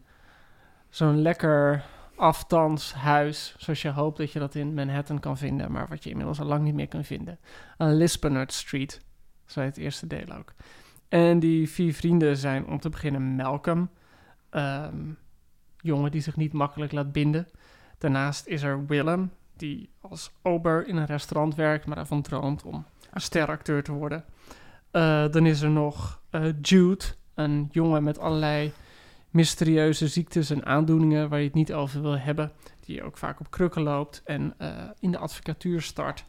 zo'n 0.90 1.22
lekker 1.22 1.84
afstandshuis, 2.20 3.56
zoals 3.58 3.82
je 3.82 3.90
hoopt 3.90 4.18
dat 4.18 4.32
je 4.32 4.40
dat 4.40 4.56
in 4.56 4.74
Manhattan 4.74 5.20
kan 5.20 5.38
vinden, 5.38 5.72
maar 5.72 5.88
wat 5.88 6.04
je 6.04 6.10
inmiddels 6.10 6.40
al 6.40 6.46
lang 6.46 6.64
niet 6.64 6.74
meer 6.74 6.88
kan 6.88 7.04
vinden. 7.04 7.40
Aan 7.78 7.94
Lispenard 7.94 8.54
Street, 8.54 9.02
zo 9.46 9.62
het 9.62 9.78
eerste 9.78 10.08
deel 10.08 10.32
ook. 10.38 10.54
En 11.08 11.40
die 11.40 11.70
vier 11.70 11.94
vrienden 11.94 12.38
zijn 12.38 12.68
om 12.68 12.80
te 12.80 12.90
beginnen 12.90 13.22
Malcolm, 13.22 13.90
ehm, 14.50 15.12
jongen 15.78 16.12
die 16.12 16.22
zich 16.22 16.36
niet 16.36 16.54
makkelijk 16.54 16.92
laat 16.92 17.12
binden. 17.12 17.48
Daarnaast 17.98 18.48
is 18.48 18.62
er 18.62 18.86
Willem, 18.86 19.32
die 19.56 19.90
als 20.02 20.32
ober 20.42 20.88
in 20.88 20.96
een 20.98 21.06
restaurant 21.06 21.56
werkt, 21.56 21.86
maar 21.86 21.98
ervan 21.98 22.22
droomt 22.22 22.64
om 22.64 22.86
een 23.12 23.22
steracteur 23.22 23.84
te 23.84 23.92
worden. 23.92 24.26
Eh, 24.92 25.30
dan 25.32 25.46
is 25.46 25.62
er 25.62 25.70
nog 25.70 26.22
eh, 26.30 26.44
Jude, 26.62 27.06
een 27.34 27.70
jongen 27.72 28.04
met 28.04 28.20
allerlei 28.20 28.72
mysterieuze 29.30 30.08
ziektes 30.08 30.50
en 30.50 30.66
aandoeningen 30.66 31.30
waar 31.30 31.40
je 31.40 31.46
het 31.46 31.54
niet 31.54 31.74
over 31.74 32.02
wil 32.02 32.18
hebben. 32.18 32.52
Die 32.86 33.04
ook 33.04 33.18
vaak 33.18 33.40
op 33.40 33.52
krukken 33.52 33.82
loopt 33.82 34.22
en 34.26 34.54
eh, 34.58 34.70
in 35.00 35.12
de 35.12 35.18
advocatuur 35.18 35.82
start. 35.82 36.26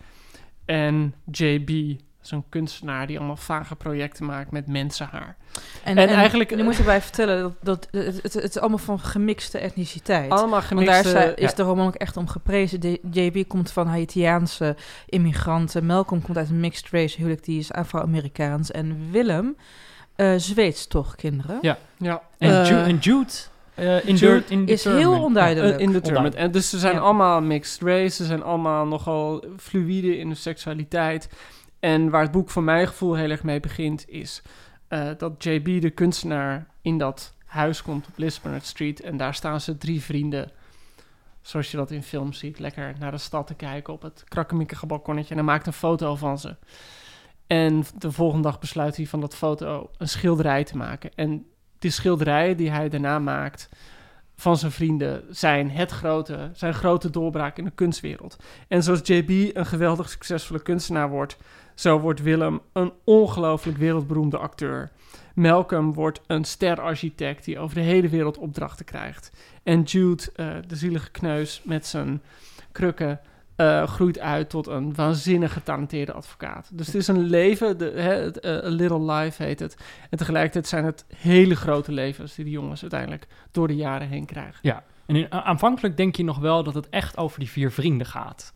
En 0.65 1.15
JB, 1.31 1.99
zo'n 2.21 2.45
kunstenaar 2.49 3.07
die 3.07 3.19
allemaal 3.19 3.37
vage 3.37 3.77
projecten 3.77 4.25
maakt 4.27 4.51
met 4.51 4.67
mensenhaar. 4.67 5.37
En, 5.85 5.97
En 5.99 6.09
en 6.09 6.15
eigenlijk- 6.15 6.57
Nu 6.57 6.63
moeten 6.63 6.85
wij 6.85 7.01
vertellen 7.03 7.43
dat, 7.43 7.55
dat 7.63 7.89
het, 7.91 8.23
het, 8.23 8.33
het 8.35 8.45
is 8.45 8.59
allemaal 8.59 8.79
van 8.79 9.01
gemixte 9.01 9.59
etniciteit. 9.59 10.31
Allemaal 10.31 10.51
Want 10.51 10.65
gemixte... 10.65 10.93
daar 10.93 11.05
zijn- 11.05 11.37
is 11.37 11.51
ja. 11.51 11.57
de 11.57 11.63
roman 11.63 11.87
ook 11.87 11.95
echt 11.95 12.17
om 12.17 12.29
geprezen. 12.29 12.81
De, 12.81 13.01
JB 13.11 13.49
komt 13.49 13.71
van 13.73 13.87
Haitiaanse 13.87 14.77
immigranten. 15.07 15.87
Malcolm 15.87 16.23
komt 16.23 16.37
uit 16.37 16.49
een 16.51 16.61
mixed 16.61 16.91
race 16.91 17.17
huwelijk, 17.17 17.45
die 17.45 17.59
is 17.59 17.73
Afro-Amerikaans. 17.73 18.71
En 18.71 19.11
Willem, 19.11 19.57
eh 20.21 20.35
Zweeds 20.37 20.87
toch, 20.87 21.15
kinderen? 21.17 21.59
Ja. 21.63 21.79
Ja. 21.97 22.23
en, 22.39 22.51
Eh, 22.63 22.69
Ju- 22.69 22.83
en 22.83 22.97
Jude, 22.99 23.33
eh 23.75 24.09
in 24.09 24.15
Jude 24.17 24.43
in 24.49 24.67
is 24.67 24.85
heel 24.85 25.23
onduidelijk. 25.23 25.75
Uh, 25.75 25.81
indeterminate. 25.81 26.37
En 26.37 26.51
dus 26.51 26.71
ze 26.71 26.79
zijn 26.79 26.95
Ja. 26.95 27.01
allemaal 27.01 27.41
mixed 27.41 27.83
race. 27.83 28.15
Ze 28.17 28.25
zijn 28.25 28.43
allemaal 28.43 28.87
nogal 28.87 29.45
fluïde 29.59 30.17
in 30.19 30.27
hun 30.27 30.37
seksualiteit. 30.37 31.29
En 31.81 32.11
waar 32.11 32.23
het 32.23 32.31
boek 32.33 32.51
voor 32.51 32.63
mijn 32.63 32.87
gevoel 32.87 33.15
heel 33.15 33.31
erg 33.31 33.43
mee 33.43 33.61
begint... 33.61 34.05
is 34.09 34.43
eh, 34.89 35.09
dat 35.19 35.45
JB, 35.45 35.81
de 35.81 35.91
kunstenaar, 35.91 36.67
in 36.83 36.99
dat 36.99 37.35
huis 37.47 37.83
komt 37.83 38.07
op 38.07 38.13
Lisbon 38.17 38.59
Street. 38.63 39.01
En 39.01 39.17
daar 39.17 39.35
staan 39.35 39.61
ze 39.61 39.79
drie 39.79 40.03
vrienden... 40.03 40.51
Zoals 41.43 41.71
je 41.71 41.77
dat 41.77 41.91
in 41.91 42.03
films 42.03 42.39
ziet, 42.39 42.59
lekker 42.59 42.95
naar 42.99 43.11
de 43.11 43.19
stad 43.19 43.47
te 43.47 43.55
kijken 43.55 43.93
op 43.93 44.03
het 44.03 44.25
krakkemikkige 44.29 44.87
balkonnetje. 44.87 45.31
En 45.31 45.37
hij 45.37 45.45
maakt 45.47 45.67
een 45.67 45.73
foto 45.73 46.15
van 46.17 46.39
ze. 46.39 46.57
En 47.51 47.85
de 47.99 48.13
volgende 48.13 48.49
dag 48.49 48.59
besluit 48.59 48.97
hij 48.97 49.07
van 49.07 49.21
dat 49.21 49.37
foto 49.37 49.91
een 49.99 50.09
schilderij 50.09 50.65
te 50.65 50.77
maken. 50.77 51.11
En 51.15 51.47
die 51.79 51.91
schilderijen 51.91 52.57
die 52.57 52.71
hij 52.71 52.89
daarna 52.89 53.19
maakt 53.19 53.69
van 54.37 54.57
zijn 54.57 54.73
vrienden 54.73 55.25
zijn 55.31 55.71
het 55.71 55.91
grote, 55.91 56.51
zijn 56.53 56.75
grote 56.75 57.11
doorbraak 57.11 57.59
in 57.59 57.65
de 57.65 57.71
kunstwereld. 57.71 58.37
En 58.69 58.83
zoals 58.83 59.01
JB 59.03 59.57
een 59.57 59.67
geweldig 59.67 60.11
succesvolle 60.11 60.63
kunstenaar 60.63 61.09
wordt, 61.09 61.37
zo 61.75 62.01
wordt 62.01 62.23
Willem 62.23 62.61
een 62.73 62.93
ongelooflijk 63.05 63.79
wereldberoemde 63.79 64.39
acteur. 64.39 64.91
Malcolm 65.35 65.93
wordt 65.93 66.21
een 66.27 66.45
sterarchitect 66.45 67.45
die 67.45 67.59
over 67.59 67.75
de 67.75 67.83
hele 67.83 68.09
wereld 68.09 68.39
opdrachten 68.39 68.85
krijgt. 68.85 69.31
En 69.63 69.83
Jude, 69.83 70.23
eh, 70.35 70.49
de 70.67 70.77
zielige 70.77 71.11
kneus 71.11 71.63
met 71.65 71.87
zijn 71.87 72.23
krukken, 72.73 73.21
eh, 73.61 73.87
groeit 73.87 74.19
uit 74.19 74.51
tot 74.51 74.67
een 74.67 74.95
waanzinnig 74.95 75.53
getalenteerde 75.53 76.13
advocaat. 76.13 76.71
Dus 76.73 76.87
het 76.87 76.95
is 76.95 77.07
een 77.09 77.21
leven, 77.25 77.79
de, 77.79 77.85
het, 77.85 78.41
eh, 78.41 78.51
A 78.53 78.69
Little 78.69 79.13
Life 79.13 79.43
heet 79.43 79.61
het. 79.61 79.77
En 80.11 80.19
tegelijkertijd 80.19 80.67
zijn 80.67 80.85
het 80.85 81.05
hele 81.17 81.57
grote 81.57 81.93
levens 81.93 82.35
die 82.35 82.45
die 82.45 82.55
jongens 82.55 82.81
uiteindelijk 82.81 83.27
door 83.51 83.69
de 83.69 83.77
jaren 83.77 84.09
heen 84.09 84.25
krijgen. 84.27 84.83
En 85.07 85.17
in- 85.17 85.33
aanvankelijk 85.33 85.97
denk 85.97 86.17
je 86.17 86.25
nog 86.25 86.39
wel 86.39 86.63
dat 86.63 86.75
het 86.75 86.89
echt 86.89 87.17
over 87.17 87.39
die 87.39 87.51
vier 87.51 87.71
vrienden 87.73 88.07
gaat. 88.07 88.53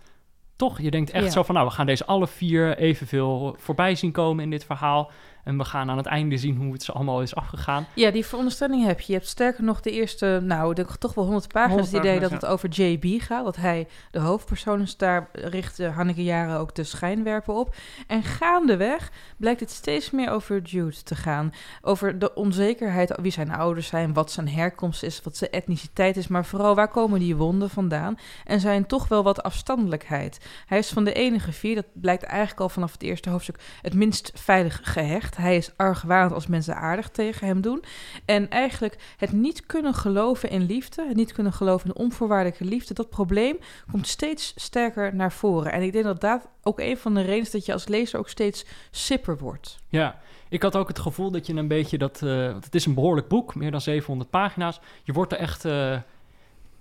Toch? 0.56 0.80
Je 0.80 0.90
denkt 0.90 1.10
echt 1.10 1.24
Ja. 1.24 1.30
zo 1.30 1.42
van, 1.42 1.54
nou, 1.54 1.66
we 1.66 1.72
gaan 1.74 1.86
deze 1.86 2.04
alle 2.04 2.26
vier 2.26 2.76
evenveel 2.78 3.56
voorbij 3.58 3.94
zien 3.94 4.12
komen 4.12 4.44
in 4.44 4.50
dit 4.50 4.64
verhaal. 4.64 5.10
En 5.44 5.58
we 5.58 5.64
gaan 5.64 5.90
aan 5.90 5.96
het 5.96 6.06
einde 6.06 6.36
zien 6.36 6.56
hoe 6.56 6.72
het 6.72 6.82
ze 6.82 6.92
allemaal 6.92 7.22
is 7.22 7.34
afgegaan. 7.34 7.86
Ja, 7.94 8.10
die 8.10 8.26
veronderstelling 8.26 8.86
heb 8.86 9.00
je. 9.00 9.12
Je 9.12 9.18
hebt 9.18 9.28
sterker 9.28 9.64
nog 9.64 9.80
de 9.80 9.90
eerste, 9.90 10.40
nou, 10.42 10.70
ik 10.70 10.76
denk 10.76 10.96
toch 10.96 11.14
wel 11.14 11.24
100 11.24 11.52
pagina's. 11.52 11.74
100 11.74 11.92
het 11.92 12.04
idee 12.04 12.20
dat 12.20 12.30
het 12.30 12.46
over 12.46 12.68
JB 12.68 13.22
gaat. 13.22 13.44
Dat 13.44 13.56
hij 13.56 13.88
de 14.10 14.18
hoofdpersoon 14.18 14.80
is. 14.80 14.96
Daar 14.96 15.28
richt 15.32 15.86
Hanneke 15.86 16.24
Jaren 16.24 16.58
ook 16.58 16.74
de 16.74 16.84
schijnwerper 16.84 17.54
op. 17.54 17.74
En 18.06 18.22
gaandeweg 18.22 19.10
blijkt 19.36 19.60
het 19.60 19.70
steeds 19.70 20.10
meer 20.10 20.30
over 20.30 20.62
Jude 20.62 21.02
te 21.02 21.14
gaan. 21.14 21.52
Over 21.82 22.18
de 22.18 22.34
onzekerheid, 22.34 23.18
wie 23.20 23.32
zijn 23.32 23.52
ouders 23.52 23.86
zijn, 23.86 24.12
wat 24.12 24.30
zijn 24.30 24.48
herkomst 24.48 25.02
is, 25.02 25.20
wat 25.22 25.36
zijn 25.36 25.50
etniciteit 25.50 26.16
is. 26.16 26.28
Maar 26.28 26.44
vooral, 26.44 26.74
waar 26.74 26.88
komen 26.88 27.18
die 27.18 27.36
wonden 27.36 27.70
vandaan? 27.70 28.18
En 28.44 28.60
zijn 28.60 28.86
toch 28.86 29.08
wel 29.08 29.22
wat 29.22 29.42
afstandelijkheid. 29.42 30.38
Hij 30.66 30.78
is 30.78 30.90
van 30.90 31.04
de 31.04 31.12
enige 31.12 31.52
vier, 31.52 31.74
dat 31.74 31.86
blijkt 31.92 32.22
eigenlijk 32.22 32.60
al 32.60 32.68
vanaf 32.68 32.92
het 32.92 33.02
eerste 33.02 33.30
hoofdstuk, 33.30 33.60
het 33.82 33.94
minst 33.94 34.32
veilig 34.34 34.80
gehecht. 34.82 35.33
Hij 35.36 35.56
is 35.56 35.72
argwanend 35.76 36.32
als 36.32 36.46
mensen 36.46 36.76
aardig 36.76 37.08
tegen 37.10 37.46
hem 37.46 37.60
doen. 37.60 37.84
En 38.24 38.50
eigenlijk 38.50 39.14
het 39.16 39.32
niet 39.32 39.66
kunnen 39.66 39.94
geloven 39.94 40.50
in 40.50 40.62
liefde, 40.66 41.06
het 41.06 41.16
niet 41.16 41.32
kunnen 41.32 41.52
geloven 41.52 41.88
in 41.88 41.96
onvoorwaardelijke 41.96 42.64
liefde, 42.64 42.94
dat 42.94 43.10
probleem 43.10 43.56
komt 43.90 44.06
steeds 44.06 44.52
sterker 44.56 45.14
naar 45.14 45.32
voren. 45.32 45.72
En 45.72 45.82
ik 45.82 45.92
denk 45.92 46.04
dat 46.04 46.20
dat 46.20 46.48
ook 46.62 46.80
een 46.80 46.96
van 46.96 47.14
de 47.14 47.20
redenen 47.20 47.40
is 47.40 47.50
dat 47.50 47.66
je 47.66 47.72
als 47.72 47.88
lezer 47.88 48.18
ook 48.18 48.28
steeds 48.28 48.64
sipper 48.90 49.38
wordt. 49.38 49.78
Ja, 49.88 50.18
ik 50.48 50.62
had 50.62 50.76
ook 50.76 50.88
het 50.88 50.98
gevoel 50.98 51.30
dat 51.30 51.46
je 51.46 51.54
een 51.54 51.68
beetje 51.68 51.98
dat... 51.98 52.22
eh, 52.22 52.54
het 52.54 52.74
is 52.74 52.86
een 52.86 52.94
behoorlijk 52.94 53.28
boek, 53.28 53.54
meer 53.54 53.70
dan 53.70 53.80
700 53.80 54.30
pagina's. 54.30 54.80
Je 55.02 55.12
wordt 55.12 55.32
er 55.32 55.38
echt... 55.38 55.64
eh, 55.64 55.96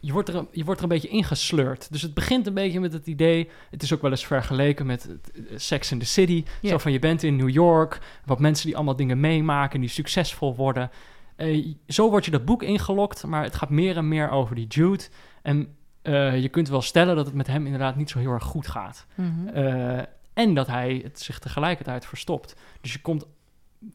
je 0.06 0.12
wordt, 0.12 0.30
er, 0.30 0.46
je 0.52 0.64
wordt 0.64 0.80
er 0.80 0.86
een 0.86 0.94
beetje 0.94 1.08
ingesleurd. 1.08 1.92
Dus 1.92 2.02
het 2.02 2.14
begint 2.14 2.48
een 2.48 2.54
beetje 2.54 2.80
met 2.80 2.94
het 2.94 3.08
idee... 3.08 3.50
Het 3.70 3.84
is 3.84 3.94
ook 3.94 4.02
wel 4.02 4.12
eens 4.12 4.26
vergeleken 4.26 4.86
met 4.86 5.10
eh, 5.10 5.42
Sex 5.56 5.92
in 5.92 6.00
the 6.00 6.06
City. 6.06 6.44
Zo 6.64 6.78
van, 6.78 6.92
je 6.92 7.00
bent 7.00 7.24
in 7.24 7.36
New 7.36 7.50
York. 7.50 8.00
Wat 8.26 8.40
mensen 8.40 8.66
die 8.66 8.76
allemaal 8.76 8.96
dingen 8.96 9.20
meemaken, 9.20 9.80
die 9.80 9.90
succesvol 9.90 10.56
worden. 10.56 10.92
Eh, 11.36 11.74
zo 11.88 12.10
word 12.10 12.26
je 12.26 12.32
dat 12.32 12.46
boek 12.46 12.64
ingelokt. 12.64 13.26
Maar 13.26 13.44
het 13.44 13.56
gaat 13.56 13.70
meer 13.70 13.98
en 13.98 14.08
meer 14.08 14.30
over 14.30 14.56
die 14.56 14.68
Jude. 14.68 15.04
En 15.42 15.76
eh, 16.02 16.42
je 16.42 16.50
kunt 16.50 16.70
wel 16.70 16.82
stellen 16.82 17.16
dat 17.16 17.26
het 17.26 17.36
met 17.36 17.48
hem 17.48 17.66
inderdaad 17.66 17.96
niet 17.96 18.10
zo 18.10 18.20
heel 18.20 18.32
erg 18.32 18.44
goed 18.44 18.68
gaat. 18.68 19.06
Eh, 19.54 20.00
en 20.34 20.54
dat 20.54 20.68
hij 20.68 21.02
het 21.04 21.20
zich 21.20 21.40
tegelijkertijd 21.40 22.06
verstopt. 22.06 22.56
Dus 22.82 22.94
je 22.94 23.02
komt 23.02 23.26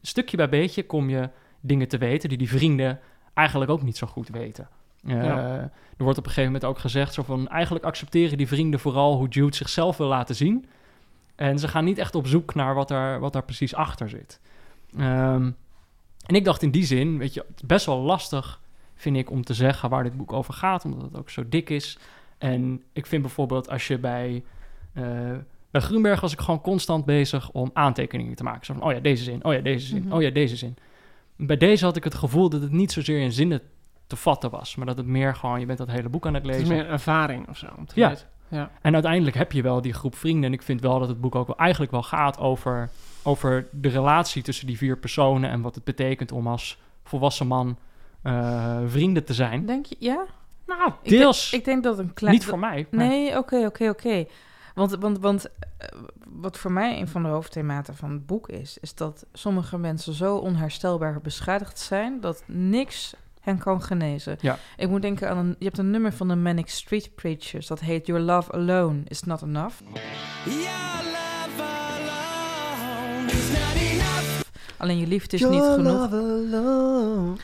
stukje 0.01 0.37
bij 0.37 0.49
beetje 0.49 0.85
kom 0.85 1.09
je 1.09 1.29
dingen 1.61 1.87
te 1.87 1.97
weten 1.97 2.29
die 2.29 2.37
die 2.37 2.49
vrienden 2.49 2.99
eigenlijk 3.33 3.71
ook 3.71 3.83
niet 3.83 3.97
zo 3.97 4.07
goed 4.07 4.29
weten. 4.29 4.69
Eh, 5.03 5.23
Ja. 5.23 5.37
Er 5.97 6.03
wordt 6.05 6.19
op 6.19 6.25
een 6.25 6.31
gegeven 6.31 6.51
moment 6.53 6.71
ook 6.71 6.79
gezegd 6.79 7.13
zo 7.13 7.23
van 7.23 7.47
eigenlijk 7.47 7.85
accepteren 7.85 8.37
die 8.37 8.47
vrienden 8.47 8.79
vooral 8.79 9.17
hoe 9.17 9.27
Jude 9.27 9.55
zichzelf 9.55 9.97
wil 9.97 10.07
laten 10.07 10.35
zien. 10.35 10.65
En 11.35 11.59
ze 11.59 11.67
gaan 11.67 11.85
niet 11.85 11.97
echt 11.97 12.15
op 12.15 12.27
zoek 12.27 12.55
naar 12.55 12.75
wat 12.75 12.87
daar, 12.87 13.19
wat 13.19 13.33
daar 13.33 13.43
precies 13.43 13.75
achter 13.75 14.09
zit. 14.09 14.39
Ehm, 14.97 15.51
en 16.25 16.35
ik 16.35 16.45
dacht 16.45 16.61
in 16.61 16.71
die 16.71 16.83
zin, 16.85 17.17
weet 17.17 17.33
je, 17.33 17.39
het 17.47 17.55
is 17.61 17.65
best 17.67 17.85
wel 17.85 17.99
lastig, 17.99 18.61
vind 18.95 19.17
ik, 19.17 19.31
om 19.31 19.43
te 19.43 19.53
zeggen 19.53 19.89
waar 19.89 20.03
dit 20.03 20.17
boek 20.17 20.33
over 20.33 20.53
gaat, 20.53 20.85
omdat 20.85 21.01
het 21.01 21.17
ook 21.17 21.29
zo 21.29 21.43
dik 21.49 21.69
is. 21.69 21.97
En 22.37 22.83
ik 22.93 23.05
vind 23.05 23.21
bijvoorbeeld 23.21 23.69
als 23.69 23.87
je 23.87 23.97
bij, 23.97 24.43
eh, 24.93 25.03
bij 25.71 25.81
Grunberg 25.81 26.21
was 26.21 26.33
ik 26.33 26.39
gewoon 26.39 26.61
constant 26.61 27.05
bezig 27.05 27.51
om 27.51 27.69
aantekeningen 27.73 28.35
te 28.35 28.43
maken. 28.43 28.65
Zo 28.65 28.73
van, 28.73 28.83
oh 28.83 28.91
ja, 28.91 28.99
deze 28.99 29.23
zin, 29.23 29.43
oh 29.45 29.53
ja, 29.53 29.59
deze 29.59 29.85
zin, 29.87 30.03
Mhm. 30.03 30.13
oh 30.13 30.21
ja, 30.21 30.29
deze 30.29 30.55
zin. 30.55 30.75
Bij 31.35 31.57
deze 31.57 31.85
had 31.85 31.95
ik 31.95 32.03
het 32.03 32.15
gevoel 32.15 32.49
dat 32.49 32.61
het 32.61 32.71
niet 32.71 32.91
zozeer 32.91 33.19
in 33.21 33.31
zinnen 33.31 33.61
te 34.09 34.15
vatten 34.15 34.49
was, 34.49 34.75
maar 34.75 34.85
dat 34.85 34.97
het 34.97 35.05
meer 35.05 35.35
gewoon, 35.35 35.59
je 35.59 35.65
bent 35.65 35.77
dat 35.77 35.87
hele 35.87 36.09
boek 36.09 36.25
aan 36.25 36.33
het 36.33 36.43
Het 36.43 36.51
lezen. 36.51 36.65
is 36.67 36.69
meer 36.77 36.85
een 36.85 36.91
ervaring 36.91 37.47
of 37.49 37.57
zo. 37.57 37.67
Om 37.77 37.85
te 37.85 37.99
Ja. 37.99 38.13
ja. 38.47 38.71
En 38.81 38.93
uiteindelijk 38.93 39.35
heb 39.35 39.51
je 39.51 39.61
wel 39.61 39.81
die 39.81 39.93
groep 39.93 40.15
vrienden. 40.15 40.43
En 40.43 40.53
ik 40.53 40.61
vind 40.61 40.81
wel 40.81 40.99
dat 40.99 41.07
het 41.07 41.21
boek 41.21 41.35
ook 41.35 41.47
wel 41.47 41.57
eigenlijk 41.57 41.91
wel 41.91 42.03
gaat 42.03 42.37
over, 42.39 42.89
over 43.23 43.67
de 43.71 43.89
relatie 43.89 44.43
tussen 44.43 44.67
die 44.67 44.77
vier 44.77 44.97
personen 44.97 45.49
en 45.49 45.61
wat 45.61 45.75
het 45.75 45.83
betekent 45.83 46.31
om 46.31 46.47
als 46.47 46.77
volwassen 47.03 47.47
man 47.47 47.77
eh, 48.21 48.77
vrienden 48.85 49.23
te 49.25 49.33
zijn. 49.33 49.65
Denk 49.65 49.85
je, 49.85 49.95
ja? 49.99 50.25
Nou, 50.67 50.87
Ik 51.01 51.09
denk- 51.09 51.21
deels. 51.21 51.53
Ik 51.53 51.65
denk 51.65 51.83
dat 51.83 51.99
een 51.99 52.13
klein... 52.13 52.33
niet 52.33 52.45
voor 52.45 52.59
mij. 52.59 52.87
maar- 52.91 53.07
Nee, 53.07 53.37
oké, 53.37 53.65
oké, 53.65 53.89
oké. 53.89 54.25
Want, 54.75 54.95
want, 54.95 55.19
want 55.19 55.45
eh, 55.77 55.87
wat 56.29 56.57
voor 56.57 56.71
mij 56.71 56.99
een 56.99 57.07
van 57.07 57.23
de 57.23 57.29
hoofdthematen 57.29 57.95
van 57.95 58.11
het 58.11 58.25
boek 58.25 58.49
is, 58.49 58.77
is 58.81 58.95
dat 58.95 59.25
sommige 59.33 59.77
mensen 59.77 60.13
zo 60.13 60.35
onherstelbaar 60.37 61.21
beschadigd 61.21 61.79
zijn 61.79 62.19
dat 62.21 62.43
niks 62.45 63.13
hen 63.39 63.57
kan 63.57 63.81
genezen. 63.81 64.37
Ja. 64.41 64.57
Ik 64.77 64.89
moet 64.89 65.01
denken 65.01 65.29
aan 65.29 65.37
een, 65.37 65.55
je 65.59 65.65
hebt 65.65 65.77
een 65.77 65.91
nummer 65.91 66.13
van 66.13 66.27
de 66.27 66.35
Manic 66.35 66.69
Street 66.69 67.15
Preachers 67.15 67.67
dat 67.67 67.79
heet 67.79 68.07
Your 68.07 68.21
Love 68.21 68.51
Alone 68.51 69.01
is 69.07 69.23
Not 69.23 69.41
Enough. 69.41 69.75
Alleen 74.79 74.99
je 74.99 75.07
liefde 75.07 75.37
is 75.37 75.41
niet 75.41 75.63
genoeg. 75.63 76.09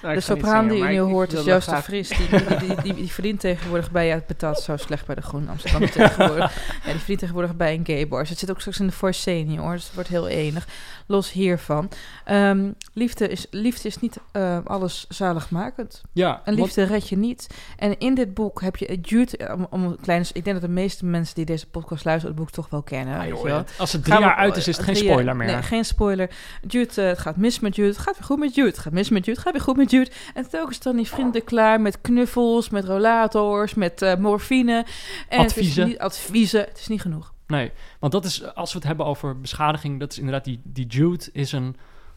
De 0.01 0.21
sopraan 0.21 0.67
die 0.67 0.83
u 0.83 0.87
nu 0.87 0.99
hoort 0.99 1.33
is 1.33 1.43
Joost 1.43 1.69
de 1.69 1.81
Vries. 1.81 2.09
Die, 2.09 2.29
die, 2.29 2.57
die, 2.57 2.81
die, 2.81 2.93
die 2.93 3.11
verdient 3.11 3.39
tegenwoordig 3.39 3.91
bij... 3.91 4.07
Ja, 4.07 4.13
het 4.13 4.27
betaalt 4.27 4.59
zo 4.59 4.77
slecht 4.77 5.05
bij 5.05 5.15
de 5.15 5.21
Groen 5.21 5.49
Amsterdam 5.49 5.89
tegenwoordig. 5.89 6.55
Ja, 6.83 6.91
die 6.91 6.95
verdient 6.95 7.19
tegenwoordig 7.19 7.55
bij 7.55 7.73
een 7.73 7.85
gay 7.85 8.07
bar. 8.07 8.27
Het 8.27 8.39
zit 8.39 8.49
ook 8.49 8.59
straks 8.59 8.79
in 8.79 8.87
de 8.87 8.93
Force 8.93 9.21
Senior. 9.21 9.71
Dus 9.71 9.83
het 9.85 9.93
wordt 9.93 10.09
heel 10.09 10.27
enig. 10.27 10.67
Los 11.07 11.31
hiervan. 11.31 11.89
Ehm, 12.25 12.71
liefde, 12.93 13.27
is, 13.27 13.45
liefde 13.49 13.87
is 13.87 13.99
niet 13.99 14.17
eh, 14.31 14.57
alles 14.63 15.05
zaligmakend. 15.09 16.01
Ja, 16.13 16.29
Een 16.31 16.41
want- 16.45 16.57
liefde 16.57 16.83
red 16.83 17.09
je 17.09 17.17
niet. 17.17 17.47
En 17.77 17.99
in 17.99 18.13
dit 18.15 18.33
boek 18.33 18.61
heb 18.61 18.75
je 18.75 18.99
Jude... 19.01 19.37
eh, 19.37 19.53
Om, 19.53 19.67
om 19.69 19.83
een 20.05 20.25
ik 20.33 20.43
denk 20.43 20.45
dat 20.45 20.61
de 20.61 20.67
meeste 20.67 21.05
mensen 21.05 21.35
die 21.35 21.45
deze 21.45 21.67
podcast 21.67 22.05
luisteren... 22.05 22.35
het 22.35 22.45
boek 22.45 22.53
toch 22.53 22.69
wel 22.69 22.81
kennen. 22.83 23.19
Ah, 23.19 23.27
joh, 23.27 23.43
wel. 23.43 23.63
als 23.77 23.91
het 23.91 24.01
drie 24.03 24.13
Gaan 24.13 24.23
we- 24.23 24.29
jaar 24.29 24.37
uit 24.37 24.55
is, 24.57 24.67
is 24.67 24.75
het 24.77 24.85
geen 24.85 24.93
drie 24.93 25.05
jaar- 25.07 25.13
spoiler 25.13 25.35
meer. 25.35 25.47
Nee, 25.47 25.61
geen 25.61 25.85
spoiler. 25.85 26.29
Jude, 26.67 27.01
eh, 27.01 27.07
het 27.07 27.19
gaat 27.19 27.37
mis 27.37 27.59
met 27.59 27.75
Jude. 27.75 27.89
Het 27.89 27.97
gaat 27.97 28.17
weer 28.17 28.25
goed 28.27 28.39
met 28.39 28.55
Jude. 28.55 28.69
Het 28.69 28.77
gaat 28.79 28.93
mis 28.93 29.09
met 29.09 29.25
Jude. 29.25 29.37
Het 29.37 29.47
gaat 29.47 29.53
weer 29.53 29.61
goed 29.65 29.77
met 29.77 29.91
Jude. 29.91 30.11
En 30.33 30.49
telkens 30.49 30.79
dan 30.79 30.95
die 30.95 31.07
vrienden 31.07 31.43
klaar 31.43 31.81
met 31.81 32.01
knuffels, 32.01 32.69
met 32.69 32.85
rollators, 32.85 33.73
met 33.73 34.01
eh, 34.01 34.15
morfine. 34.15 34.85
En 35.29 35.39
Adviezen. 35.39 35.71
Het 35.81 35.87
is 35.87 35.93
niet, 35.93 35.99
adviezen. 35.99 36.59
Het 36.61 36.77
is 36.79 36.87
niet 36.87 37.01
genoeg. 37.01 37.33
Nee, 37.47 37.71
want 37.99 38.11
dat 38.11 38.25
is, 38.25 38.55
als 38.55 38.71
we 38.71 38.77
het 38.77 38.87
hebben 38.87 39.05
over 39.05 39.39
beschadiging, 39.39 39.99
dat 39.99 40.11
is 40.11 40.17
inderdaad, 40.17 40.43
die, 40.43 40.59
die 40.63 40.87
Jude 40.87 41.29
is 41.31 41.51
een 41.51 41.75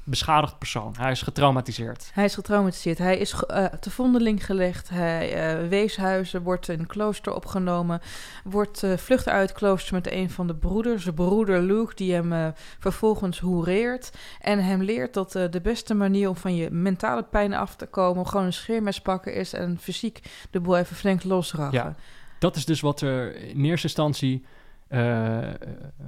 beschadigd 0.09 0.59
persoon. 0.59 0.95
Hij 0.99 1.11
is 1.11 1.23
getraumatiseerd. 1.23 2.11
Hij 2.13 2.25
is 2.25 2.35
getraumatiseerd. 2.35 2.99
Hij 2.99 3.19
is 3.19 3.33
eh, 3.33 3.65
te 3.65 3.91
vondeling 3.91 4.47
gelegd. 4.47 4.89
Hij 4.89 5.33
eh 5.35 5.69
weeshuizen, 5.69 6.43
wordt 6.43 6.69
in 6.69 6.79
een 6.79 6.87
klooster 6.87 7.35
opgenomen. 7.35 8.01
Wordt 8.45 8.83
eh 8.83 8.97
vlucht 8.97 9.29
uit 9.29 9.53
klooster 9.53 9.95
met 9.95 10.11
een 10.13 10.31
van 10.31 10.47
de 10.47 10.55
broeders. 10.55 11.03
Zijn 11.03 11.15
broeder 11.15 11.63
Luke, 11.63 11.95
die 11.95 12.13
hem 12.13 12.53
vervolgens 12.79 13.39
hoereert. 13.39 14.11
En 14.41 14.65
hem 14.65 14.83
leert 14.83 15.15
dat 15.15 15.33
de 15.33 15.61
beste 15.63 15.95
manier 15.95 16.29
om 16.29 16.37
van 16.37 16.57
je 16.57 16.71
mentale 16.71 17.23
pijn 17.23 17.55
af 17.55 17.77
te 17.77 17.87
komen... 17.87 18.27
gewoon 18.27 18.47
een 18.47 18.53
scheermes 18.53 19.01
pakken 19.01 19.35
is 19.35 19.53
en 19.53 19.79
fysiek 19.81 20.21
de 20.51 20.61
boel 20.61 20.77
even 20.77 20.97
flink 20.97 21.25
losraffen. 21.25 21.79
Ja. 21.79 21.95
Dat 22.39 22.57
is 22.57 22.65
dus 22.65 22.81
wat 22.81 23.01
er 23.01 23.37
in 23.37 23.65
eerste 23.65 23.87
instantie, 23.87 24.45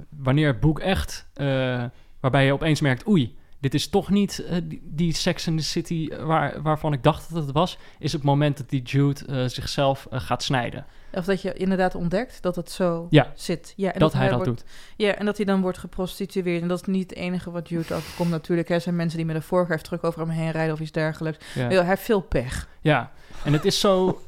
wanneer 0.09 0.47
het 0.47 0.59
boek 0.59 0.79
echt, 0.79 1.27
eh, 1.33 1.83
waarbij 2.19 2.45
je 2.45 2.53
opeens 2.53 2.81
merkt, 2.81 3.07
oei, 3.07 3.37
dit 3.61 3.73
is 3.73 3.89
toch 3.89 4.09
niet 4.09 4.43
eh, 4.45 4.57
die, 4.63 4.81
die 4.83 5.13
Sex 5.13 5.47
in 5.47 5.57
the 5.57 5.63
City 5.63 6.09
waar, 6.19 6.61
waarvan 6.61 6.93
ik 6.93 7.03
dacht 7.03 7.33
dat 7.33 7.43
het 7.45 7.51
was, 7.51 7.77
is 7.99 8.13
het 8.13 8.23
moment 8.23 8.57
dat 8.57 8.69
die 8.69 8.81
Jude 8.81 9.25
eh, 9.25 9.43
zichzelf 9.47 10.07
eh, 10.11 10.19
gaat 10.19 10.43
snijden. 10.43 10.85
Of 11.13 11.25
dat 11.25 11.41
je 11.41 11.53
inderdaad 11.53 11.95
ontdekt 11.95 12.41
dat 12.41 12.55
het 12.55 12.71
zo 12.71 13.07
Ja. 13.09 13.31
zit. 13.35 13.73
Ja, 13.75 13.93
en 13.93 13.99
dat, 13.99 14.13
hij 14.13 14.27
dat 14.27 14.35
wordt, 14.35 14.45
doet. 14.45 14.63
Ja, 14.97 15.13
en 15.15 15.25
dat 15.25 15.37
hij 15.37 15.45
dan 15.45 15.61
wordt 15.61 15.77
geprostitueerd. 15.77 16.61
En 16.61 16.67
dat 16.67 16.81
is 16.81 16.87
niet 16.87 17.09
het 17.09 17.19
enige 17.19 17.51
wat 17.51 17.69
Jude 17.69 17.93
overkomt 17.93 18.29
natuurlijk. 18.29 18.69
Er 18.69 18.81
zijn 18.81 18.95
mensen 18.95 19.17
die 19.17 19.25
met 19.27 19.35
een 19.51 19.77
terug 19.81 20.01
over 20.01 20.19
hem 20.19 20.29
heen 20.29 20.51
rijden 20.51 20.73
of 20.73 20.79
iets 20.79 20.91
dergelijks. 20.91 21.45
Ja. 21.55 21.67
Hij 21.67 21.85
heeft 21.85 22.01
veel 22.01 22.21
pech. 22.21 22.67
ja, 22.81 23.11
en 23.43 23.53
het 23.53 23.65
is 23.65 23.79
zo, 23.79 24.21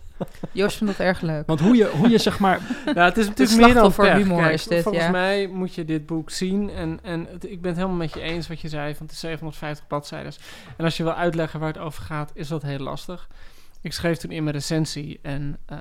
Joost 0.51 0.77
vindt 0.77 0.97
dat 0.97 1.05
erg 1.07 1.21
leuk. 1.21 1.47
want 1.47 1.59
hoe 1.59 1.75
je, 1.75 1.87
hoe 1.89 2.09
je 2.09 2.17
zeg 2.17 2.39
maar, 2.39 2.59
Nou, 2.85 2.99
het 2.99 3.17
is 3.17 3.27
natuurlijk 3.27 3.61
meer 3.65 3.73
dan 3.73 3.93
pech. 3.93 4.13
humor 4.17 4.41
Kijk, 4.41 4.53
is 4.53 4.63
dit, 4.67 4.83
volgens 4.83 5.03
ja. 5.03 5.11
mij 5.11 5.47
moet 5.47 5.75
je 5.75 5.85
dit 5.85 6.05
boek 6.05 6.29
zien. 6.29 6.69
En, 6.69 6.99
en 7.03 7.27
het- 7.31 7.49
ik 7.49 7.61
ben 7.61 7.69
het 7.69 7.75
helemaal 7.79 7.97
met 7.99 8.13
je 8.13 8.21
eens 8.21 8.47
wat 8.47 8.61
je 8.61 8.69
zei. 8.69 8.95
Van 8.95 9.05
het 9.05 9.15
is 9.15 9.19
750 9.19 9.87
bladzijden. 9.87 10.33
En 10.77 10.85
als 10.85 10.97
je 10.97 11.03
wil 11.03 11.13
uitleggen 11.13 11.59
waar 11.59 11.73
het 11.73 11.77
over 11.81 12.03
gaat, 12.03 12.31
is 12.33 12.47
dat 12.47 12.61
heel 12.61 12.79
lastig. 12.79 13.27
Ik 13.81 13.93
schreef 13.93 14.17
toen 14.17 14.31
in 14.31 14.43
mijn 14.43 14.55
recensie. 14.55 15.19
En 15.21 15.57
ehm 15.65 15.79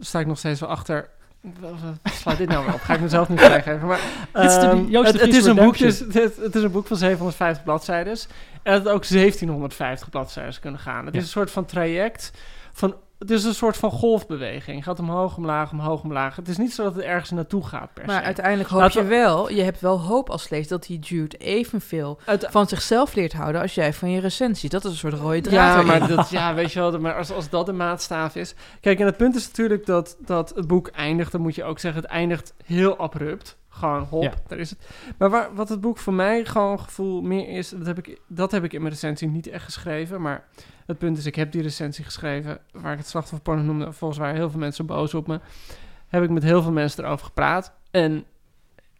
sta 0.00 0.20
ik 0.20 0.26
nog 0.26 0.38
steeds 0.38 0.60
wel 0.60 0.68
achter. 0.68 1.08
Slaat 2.04 2.36
dit 2.38 2.48
nou 2.48 2.64
weer 2.64 2.74
op? 2.74 2.80
Ga 2.80 2.94
ik 2.94 3.00
mezelf 3.00 3.28
niet 3.28 3.40
vrijgeven. 3.40 3.86
Maar, 3.86 3.98
is 4.32 4.56
ehm, 4.56 4.92
het, 4.92 5.20
het, 5.20 5.34
is 5.34 5.44
een 5.44 5.54
boek, 5.54 5.76
Redemption. 5.76 6.10
dus, 6.10 6.22
het, 6.22 6.36
het 6.36 6.54
is 6.54 6.62
een 6.62 6.70
boek 6.70 6.86
van 6.86 6.96
750 6.96 7.64
bladzijden. 7.64 8.12
En 8.62 8.72
het 8.72 8.82
had 8.82 8.92
ook 8.92 9.08
1750 9.08 10.10
bladzijden 10.10 10.60
kunnen 10.60 10.80
gaan. 10.80 11.04
Het 11.04 11.14
Ja. 11.14 11.20
is 11.20 11.26
een 11.26 11.32
soort 11.32 11.50
van 11.50 11.64
traject. 11.64 12.32
Van, 12.72 12.94
het 13.18 13.30
is 13.30 13.44
een 13.44 13.54
soort 13.54 13.76
van 13.76 13.90
golfbeweging. 13.90 14.76
Het 14.76 14.84
gaat 14.84 14.98
omhoog, 14.98 15.36
omlaag, 15.36 15.70
omhoog, 15.72 16.02
omlaag. 16.02 16.36
Het 16.36 16.48
is 16.48 16.56
niet 16.56 16.74
zo 16.74 16.82
dat 16.82 16.94
het 16.94 17.04
ergens 17.04 17.30
naartoe 17.30 17.66
gaat 17.66 17.92
per 17.94 18.06
Maar 18.06 18.18
se. 18.18 18.22
uiteindelijk 18.24 18.68
hoop 18.68 18.80
Laten 18.80 19.02
je 19.02 19.08
we- 19.08 19.14
wel, 19.14 19.50
je 19.50 19.62
hebt 19.62 19.80
wel 19.80 20.00
hoop 20.00 20.30
als 20.30 20.48
lezer 20.48 20.68
dat 20.68 20.86
die 20.86 20.98
Jude 20.98 21.36
evenveel 21.36 22.18
Uit- 22.24 22.46
van 22.50 22.68
zichzelf 22.68 23.14
leert 23.14 23.32
houden 23.32 23.60
als 23.60 23.74
jij 23.74 23.92
van 23.92 24.10
je 24.10 24.20
recensie. 24.20 24.68
Dat 24.70 24.84
is 24.84 24.90
een 24.90 24.96
soort 24.96 25.14
rode 25.14 25.40
draad. 25.40 25.52
ja, 25.76 25.82
maar, 25.82 26.08
dat, 26.08 26.30
ja, 26.30 26.54
weet 26.54 26.72
je 26.72 26.78
wel, 26.80 26.98
maar 27.00 27.14
als, 27.16 27.32
als 27.32 27.48
dat 27.48 27.66
de 27.66 27.72
maatstaaf 27.72 28.34
is. 28.36 28.54
Kijk, 28.80 29.00
en 29.00 29.06
het 29.06 29.16
punt 29.16 29.36
is 29.36 29.46
natuurlijk 29.46 29.86
dat, 29.86 30.16
dat 30.24 30.52
het 30.54 30.66
boek 30.66 30.88
eindigt, 30.88 31.32
dan 31.32 31.40
moet 31.40 31.54
je 31.54 31.64
ook 31.64 31.78
zeggen, 31.78 32.02
het 32.02 32.10
eindigt 32.10 32.54
heel 32.64 32.98
abrupt. 32.98 33.56
Gewoon 33.78 34.02
hop, 34.02 34.22
Ja. 34.22 34.32
daar 34.46 34.58
is 34.58 34.70
het. 34.70 34.88
Maar 35.18 35.30
waar, 35.30 35.54
wat 35.54 35.68
het 35.68 35.80
boek 35.80 35.98
voor 35.98 36.12
mij 36.12 36.44
gewoon 36.44 36.80
gevoel 36.80 37.22
meer 37.22 37.48
is, 37.48 37.68
dat 37.68 37.86
heb, 37.86 37.98
ik, 37.98 38.20
dat 38.26 38.50
heb 38.50 38.64
ik 38.64 38.72
in 38.72 38.80
mijn 38.80 38.92
recensie 38.92 39.28
niet 39.28 39.46
echt 39.46 39.64
geschreven. 39.64 40.20
Maar 40.20 40.44
het 40.86 40.98
punt 40.98 41.18
is, 41.18 41.26
ik 41.26 41.34
heb 41.34 41.52
die 41.52 41.62
recensie 41.62 42.04
geschreven, 42.04 42.58
waar 42.72 42.92
ik 42.92 42.98
het 42.98 43.08
slachtofferporno 43.08 43.62
noemde. 43.62 43.92
Volgens 43.92 44.20
waren 44.20 44.34
heel 44.34 44.50
veel 44.50 44.58
mensen 44.60 44.86
boos 44.86 45.14
op 45.14 45.26
me. 45.26 45.40
Heb 46.06 46.22
ik 46.22 46.30
met 46.30 46.42
heel 46.42 46.62
veel 46.62 46.72
mensen 46.72 47.04
erover 47.04 47.26
gepraat. 47.26 47.72
En 47.90 48.24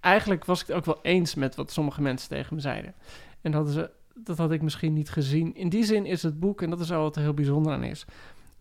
eigenlijk 0.00 0.44
was 0.44 0.60
ik 0.60 0.66
het 0.66 0.76
ook 0.76 0.84
wel 0.84 0.98
eens 1.02 1.34
met 1.34 1.54
wat 1.54 1.72
sommige 1.72 2.02
mensen 2.02 2.28
tegen 2.28 2.54
me 2.54 2.60
zeiden. 2.60 2.94
En 3.40 3.50
dat, 3.52 3.68
is, 3.68 3.76
eh, 3.76 3.84
dat 4.14 4.38
had 4.38 4.52
ik 4.52 4.62
misschien 4.62 4.92
niet 4.92 5.10
gezien. 5.10 5.54
In 5.54 5.68
die 5.68 5.84
zin 5.84 6.06
is 6.06 6.22
het 6.22 6.40
boek, 6.40 6.62
en 6.62 6.70
dat 6.70 6.80
is 6.80 6.92
al 6.92 7.02
wat 7.02 7.16
er 7.16 7.22
heel 7.22 7.34
bijzonder 7.34 7.72
aan 7.72 7.84
is. 7.84 8.04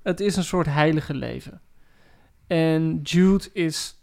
Het 0.01 0.19
is 0.19 0.35
een 0.35 0.43
soort 0.43 0.67
heilige 0.67 1.13
leven. 1.13 1.61
En 2.47 2.99
Jude 3.03 3.49
is 3.53 3.96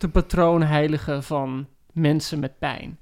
de 0.00 0.08
patroonheilige 0.08 1.22
van 1.22 1.66
mensen 1.92 2.38
met 2.38 2.58
pijn. 2.58 2.98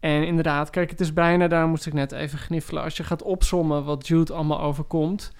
En 0.00 0.26
inderdaad, 0.26 0.70
kijk, 0.70 0.90
het 0.90 1.00
is 1.00 1.12
bijna, 1.12 1.48
daar 1.48 1.68
moest 1.68 1.86
ik 1.86 1.92
net 1.92 2.12
even 2.12 2.38
gniffelen. 2.38 2.82
Als 2.82 2.96
je 2.96 3.04
gaat 3.04 3.22
opsommen 3.22 3.84
wat 3.84 4.06
Jude 4.06 4.32
allemaal 4.32 4.60
overkomt, 4.60 5.32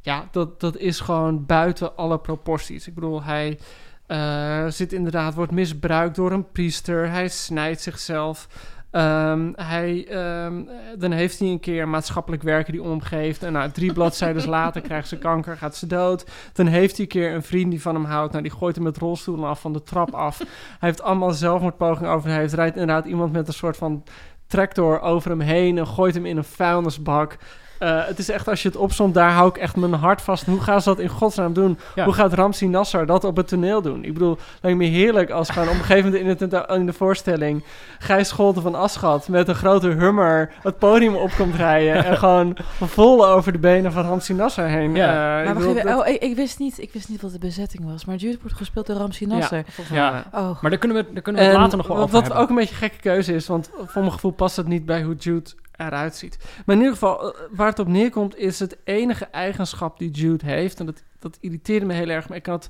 ja, 0.00 0.28
dat, 0.30 0.60
dat 0.60 0.76
is 0.76 1.00
gewoon 1.00 1.46
buiten 1.46 1.96
alle 1.96 2.18
proporties. 2.18 2.86
Ik 2.86 2.94
bedoel, 2.94 3.22
hij 3.22 3.58
eh, 4.06 4.66
zit 4.66 4.92
inderdaad, 4.92 5.34
wordt 5.34 5.52
misbruikt 5.52 6.16
door 6.16 6.32
een 6.32 6.50
priester, 6.52 7.10
hij 7.10 7.28
snijdt 7.28 7.80
zichzelf. 7.80 8.48
Ehm, 8.90 9.52
hij, 9.54 10.06
ehm, 10.08 10.62
dan 10.98 11.10
heeft 11.10 11.38
hij 11.38 11.48
een 11.48 11.60
keer 11.60 11.88
maatschappelijk 11.88 12.42
werker 12.42 12.72
die 12.72 12.82
omgeeft. 12.82 13.42
En 13.42 13.52
nou, 13.52 13.70
drie 13.70 13.92
bladzijden 13.92 14.48
later 14.58 14.80
krijgt 14.80 15.08
ze 15.08 15.18
kanker, 15.18 15.56
gaat 15.56 15.76
ze 15.76 15.86
dood. 15.86 16.30
Dan 16.52 16.66
heeft 16.66 16.96
hij 16.96 17.00
een 17.00 17.10
keer 17.10 17.34
een 17.34 17.42
vriend 17.42 17.70
die 17.70 17.82
van 17.82 17.94
hem 17.94 18.04
houdt. 18.04 18.32
Nou, 18.32 18.42
die 18.42 18.52
gooit 18.52 18.74
hem 18.74 18.84
met 18.84 18.96
rolstoelen 18.96 19.48
af 19.48 19.60
van 19.60 19.72
de 19.72 19.82
trap 19.82 20.14
af. 20.14 20.38
Hij 20.38 20.46
heeft 20.88 21.02
allemaal 21.02 21.30
zelfmoordpogingen 21.30 22.10
over. 22.10 22.30
Hij 22.30 22.38
heeft, 22.38 22.54
rijdt 22.54 22.76
inderdaad 22.76 23.06
iemand 23.06 23.32
met 23.32 23.48
een 23.48 23.54
soort 23.54 23.76
van 23.76 24.04
tractor 24.46 25.00
over 25.00 25.30
hem 25.30 25.40
heen 25.40 25.78
en 25.78 25.86
gooit 25.86 26.14
hem 26.14 26.26
in 26.26 26.36
een 26.36 26.44
vuilnisbak. 26.44 27.36
Eh, 27.78 28.04
het 28.06 28.18
is 28.18 28.28
echt, 28.28 28.48
als 28.48 28.62
je 28.62 28.68
het 28.68 28.76
opzomt, 28.76 29.14
daar 29.14 29.30
hou 29.30 29.48
ik 29.48 29.56
echt 29.56 29.76
mijn 29.76 29.92
hart 29.94 30.22
vast. 30.22 30.46
Hoe 30.46 30.60
gaan 30.60 30.82
ze 30.82 30.88
dat 30.88 30.98
in 30.98 31.08
godsnaam 31.08 31.52
doen? 31.52 31.78
Ja. 31.94 32.04
Hoe 32.04 32.12
gaat 32.12 32.32
Ramsi 32.32 32.68
Nassar 32.68 33.06
dat 33.06 33.24
op 33.24 33.36
het 33.36 33.48
toneel 33.48 33.82
doen? 33.82 34.04
Ik 34.04 34.12
bedoel, 34.12 34.38
lijkt 34.62 34.78
me 34.78 34.84
heerlijk 34.84 35.30
als 35.30 35.50
gewoon 35.50 35.68
op 35.68 35.74
een 35.74 35.80
gegeven 35.84 36.10
moment 36.12 36.28
in, 36.28 36.36
tenta- 36.48 36.68
in 36.74 36.86
de 36.86 36.92
voorstelling... 36.92 37.64
Gijs 37.98 38.28
Scholten 38.28 38.62
van 38.62 38.74
Aschat 38.74 39.28
met 39.28 39.48
een 39.48 39.54
grote 39.54 39.86
hummer 39.88 40.52
het 40.62 40.78
podium 40.78 41.14
op 41.14 41.30
komt 41.36 41.54
rijden... 41.54 42.04
en 42.04 42.16
gewoon 42.24 42.56
vol 42.80 43.28
over 43.28 43.52
de 43.52 43.58
benen 43.58 43.92
van 43.92 44.04
Ramsi 44.04 44.34
Nassar 44.34 44.66
heen. 44.68 44.94
Ja. 44.94 45.34
Eh, 45.34 45.38
ik 45.40 45.44
Maar 45.44 45.54
bedoel, 45.54 45.74
wacht 45.74 45.84
even, 45.86 45.96
dat- 45.96 46.06
oh, 46.06 46.12
ik, 46.12 46.22
ik 46.22 46.36
wist 46.36 46.58
niet, 46.58 46.78
ik 46.80 46.92
wist 46.92 47.08
niet 47.08 47.22
wat 47.22 47.32
de 47.32 47.38
bezetting 47.38 47.90
was. 47.92 48.04
Maar 48.04 48.16
Jude 48.16 48.38
wordt 48.40 48.56
gespeeld 48.56 48.86
door 48.86 49.08
Nasser. 49.26 49.64
volgens 49.68 49.96
Ja. 49.96 50.24
Oh, 50.32 50.60
maar 50.62 50.70
daar 50.70 50.80
kunnen 50.80 50.96
we, 50.96 51.12
daar 51.12 51.22
kunnen 51.22 51.42
we 51.42 51.48
En 51.48 51.54
later 51.54 51.76
nog 51.76 51.86
wel 51.86 51.96
over 51.96 52.10
wat 52.10 52.22
hebben. 52.22 52.40
ook 52.42 52.48
een 52.48 52.54
beetje 52.54 52.70
een 52.74 52.80
gekke 52.80 52.98
keuze 53.00 53.34
is, 53.34 53.46
want 53.46 53.70
voor 53.86 54.00
mijn 54.02 54.12
gevoel 54.12 54.30
past 54.30 54.56
het 54.56 54.66
niet 54.66 54.86
bij 54.86 55.02
hoe 55.02 55.14
Jude 55.14 55.50
eruit 55.78 56.16
ziet. 56.16 56.38
Maar 56.66 56.74
in 56.74 56.80
ieder 56.80 56.96
geval, 56.96 57.34
eh, 57.34 57.40
waar 57.50 57.68
het 57.68 57.78
op 57.78 57.88
neerkomt, 57.88 58.36
is 58.36 58.58
het 58.58 58.76
enige 58.84 59.24
eigenschap 59.24 59.98
die 59.98 60.10
Jude 60.10 60.46
heeft. 60.46 60.80
En 60.80 60.86
dat, 60.86 61.02
dat 61.18 61.38
irriteerde 61.40 61.86
me 61.86 61.92
heel 61.94 62.08
erg, 62.08 62.28
maar 62.28 62.36
ik 62.36 62.42
kan 62.42 62.54
het 62.54 62.68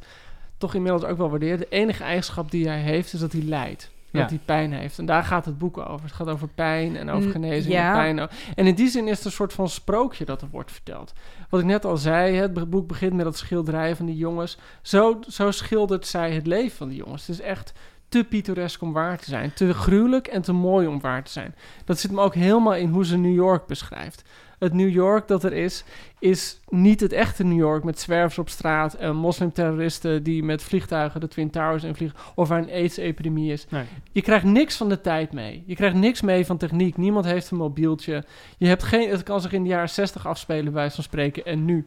toch 0.58 0.74
inmiddels 0.74 1.04
ook 1.04 1.18
wel 1.18 1.30
waarderen. 1.30 1.58
De 1.58 1.68
enige 1.68 2.04
eigenschap 2.04 2.50
die 2.50 2.68
hij 2.68 2.80
heeft, 2.80 3.12
is 3.12 3.20
dat 3.20 3.32
hij 3.32 3.42
lijdt. 3.42 3.90
Ja. 4.10 4.20
Dat 4.20 4.30
hij 4.30 4.40
pijn 4.44 4.72
heeft. 4.72 4.98
En 4.98 5.06
daar 5.06 5.24
gaat 5.24 5.44
het 5.44 5.58
boek 5.58 5.78
over. 5.78 6.06
Het 6.06 6.12
gaat 6.12 6.28
over 6.28 6.48
pijn 6.48 6.96
en 6.96 7.10
over 7.10 7.26
Mm, 7.26 7.32
genezing 7.32 7.74
ja. 7.74 7.88
en 7.88 8.14
pijn. 8.16 8.28
En 8.54 8.66
in 8.66 8.74
die 8.74 8.88
zin 8.88 9.08
is 9.08 9.16
het 9.16 9.24
een 9.24 9.30
soort 9.32 9.52
van 9.52 9.68
sprookje 9.68 10.24
dat 10.24 10.42
er 10.42 10.48
wordt 10.50 10.72
verteld. 10.72 11.12
Wat 11.48 11.60
ik 11.60 11.66
net 11.66 11.84
al 11.84 11.96
zei, 11.96 12.36
het 12.36 12.70
boek 12.70 12.86
begint 12.86 13.12
met 13.12 13.24
dat 13.24 13.36
schilderij 13.36 13.96
van 13.96 14.06
die 14.06 14.16
jongens. 14.16 14.58
Zo, 14.82 15.18
zo 15.28 15.50
schildert 15.50 16.06
zij 16.06 16.32
het 16.32 16.46
leven 16.46 16.76
van 16.76 16.88
die 16.88 16.98
jongens. 16.98 17.26
Het 17.26 17.38
is 17.38 17.44
echt 17.44 17.72
te 18.08 18.24
pittoresk 18.24 18.82
om 18.82 18.92
waar 18.92 19.18
te 19.18 19.24
zijn. 19.24 19.52
Te 19.54 19.74
gruwelijk 19.74 20.26
en 20.26 20.42
te 20.42 20.52
mooi 20.52 20.86
om 20.86 21.00
waar 21.00 21.22
te 21.22 21.32
zijn. 21.32 21.54
Dat 21.84 21.98
zit 21.98 22.10
me 22.10 22.20
ook 22.20 22.34
helemaal 22.34 22.74
in 22.74 22.88
hoe 22.88 23.04
ze 23.04 23.16
New 23.16 23.34
York 23.34 23.66
beschrijft. 23.66 24.22
het 24.58 24.72
New 24.72 24.90
York 24.90 25.28
dat 25.28 25.44
er 25.44 25.52
is, 25.52 25.84
is 26.18 26.60
niet 26.68 27.00
het 27.00 27.12
echte 27.12 27.44
New 27.44 27.58
York 27.58 27.84
met 27.84 28.00
zwervers 28.00 28.38
op 28.38 28.48
straat 28.48 28.94
en 28.94 29.16
moslimterroristen 29.16 30.22
die 30.22 30.42
met 30.42 30.62
vliegtuigen 30.62 31.20
de 31.20 31.28
Twin 31.28 31.50
Towers 31.50 31.84
invliegen 31.84 32.18
of 32.34 32.48
waar 32.48 32.58
een 32.58 32.70
AIDS-epidemie 32.70 33.52
is. 33.52 33.66
Nee. 33.68 33.84
Je 34.12 34.22
krijgt 34.22 34.44
niks 34.44 34.76
van 34.76 34.88
de 34.88 35.00
tijd 35.00 35.32
mee. 35.32 35.62
Je 35.66 35.74
krijgt 35.74 35.96
niks 35.96 36.20
mee 36.20 36.46
van 36.46 36.56
techniek. 36.56 36.96
Niemand 36.96 37.24
heeft 37.24 37.50
een 37.50 37.56
mobieltje. 37.56 38.24
Je 38.56 38.66
hebt 38.66 38.82
geen, 38.82 39.10
het 39.10 39.22
kan 39.22 39.40
zich 39.40 39.52
in 39.52 39.62
de 39.62 39.68
jaren 39.68 39.88
60 39.88 40.26
afspelen, 40.26 40.64
bij 40.64 40.72
wijze 40.72 40.94
van 40.94 41.04
spreken, 41.04 41.44
en 41.44 41.64
nu. 41.64 41.86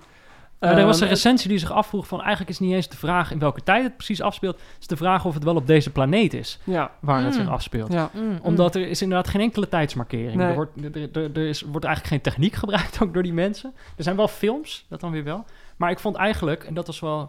Maar 0.70 0.78
er 0.78 0.86
was 0.86 0.98
een 0.98 1.02
Ehm, 1.08 1.14
recensie 1.14 1.50
die 1.50 1.58
zich 1.58 1.72
afvroeg 1.72 2.08
van 2.08 2.20
eigenlijk 2.20 2.50
is 2.50 2.60
niet 2.60 2.74
eens 2.74 2.90
de 2.90 2.98
vraag 2.98 3.32
in 3.32 3.40
welke 3.40 3.64
tijd 3.64 3.84
het 3.84 3.96
precies 3.96 4.22
afspeelt. 4.22 4.56
Het 4.56 4.82
is 4.82 4.88
de 4.88 4.98
vraag 4.98 5.26
of 5.26 5.34
het 5.34 5.44
wel 5.44 5.56
op 5.56 5.68
deze 5.68 5.90
planeet 5.90 6.34
is 6.34 6.60
Ja, 6.64 6.92
waar 7.00 7.18
het 7.24 7.26
Mm. 7.34 7.34
zich 7.34 7.50
afspeelt. 7.50 7.94
ja. 7.94 8.10
Mm, 8.14 8.22
mm. 8.24 8.40
Omdat 8.42 8.76
er 8.76 8.88
is 8.88 9.02
inderdaad 9.02 9.28
geen 9.28 9.42
enkele 9.42 9.68
tijdsmarkering. 9.68 10.36
Nee. 10.36 10.48
Er, 10.48 10.54
wordt, 10.54 10.72
er, 10.96 11.10
er, 11.14 11.32
er 11.38 11.48
is, 11.48 11.62
wordt 11.62 11.86
eigenlijk 11.86 12.08
geen 12.16 12.34
techniek 12.34 12.54
gebruikt 12.64 13.02
ook 13.02 13.14
door 13.14 13.24
die 13.24 13.34
mensen. 13.34 13.74
Er 13.98 14.04
zijn 14.04 14.16
wel 14.16 14.28
films, 14.28 14.86
dat 14.90 15.00
dan 15.00 15.12
weer 15.12 15.24
wel. 15.24 15.46
Maar 15.78 15.92
ik 15.92 16.00
vond 16.00 16.16
eigenlijk, 16.16 16.64
en 16.64 16.74
dat 16.74 16.88
was 16.88 17.00
wel, 17.00 17.22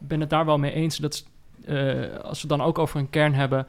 ik 0.00 0.08
ben 0.08 0.20
het 0.20 0.30
daar 0.30 0.44
wel 0.44 0.58
mee 0.58 0.72
eens, 0.72 0.96
dat 0.96 1.24
eh, 1.64 1.76
als 2.22 2.42
we 2.42 2.48
het 2.48 2.58
dan 2.58 2.62
ook 2.62 2.78
over 2.78 2.98
een 3.00 3.10
kern 3.10 3.34
hebben, 3.34 3.66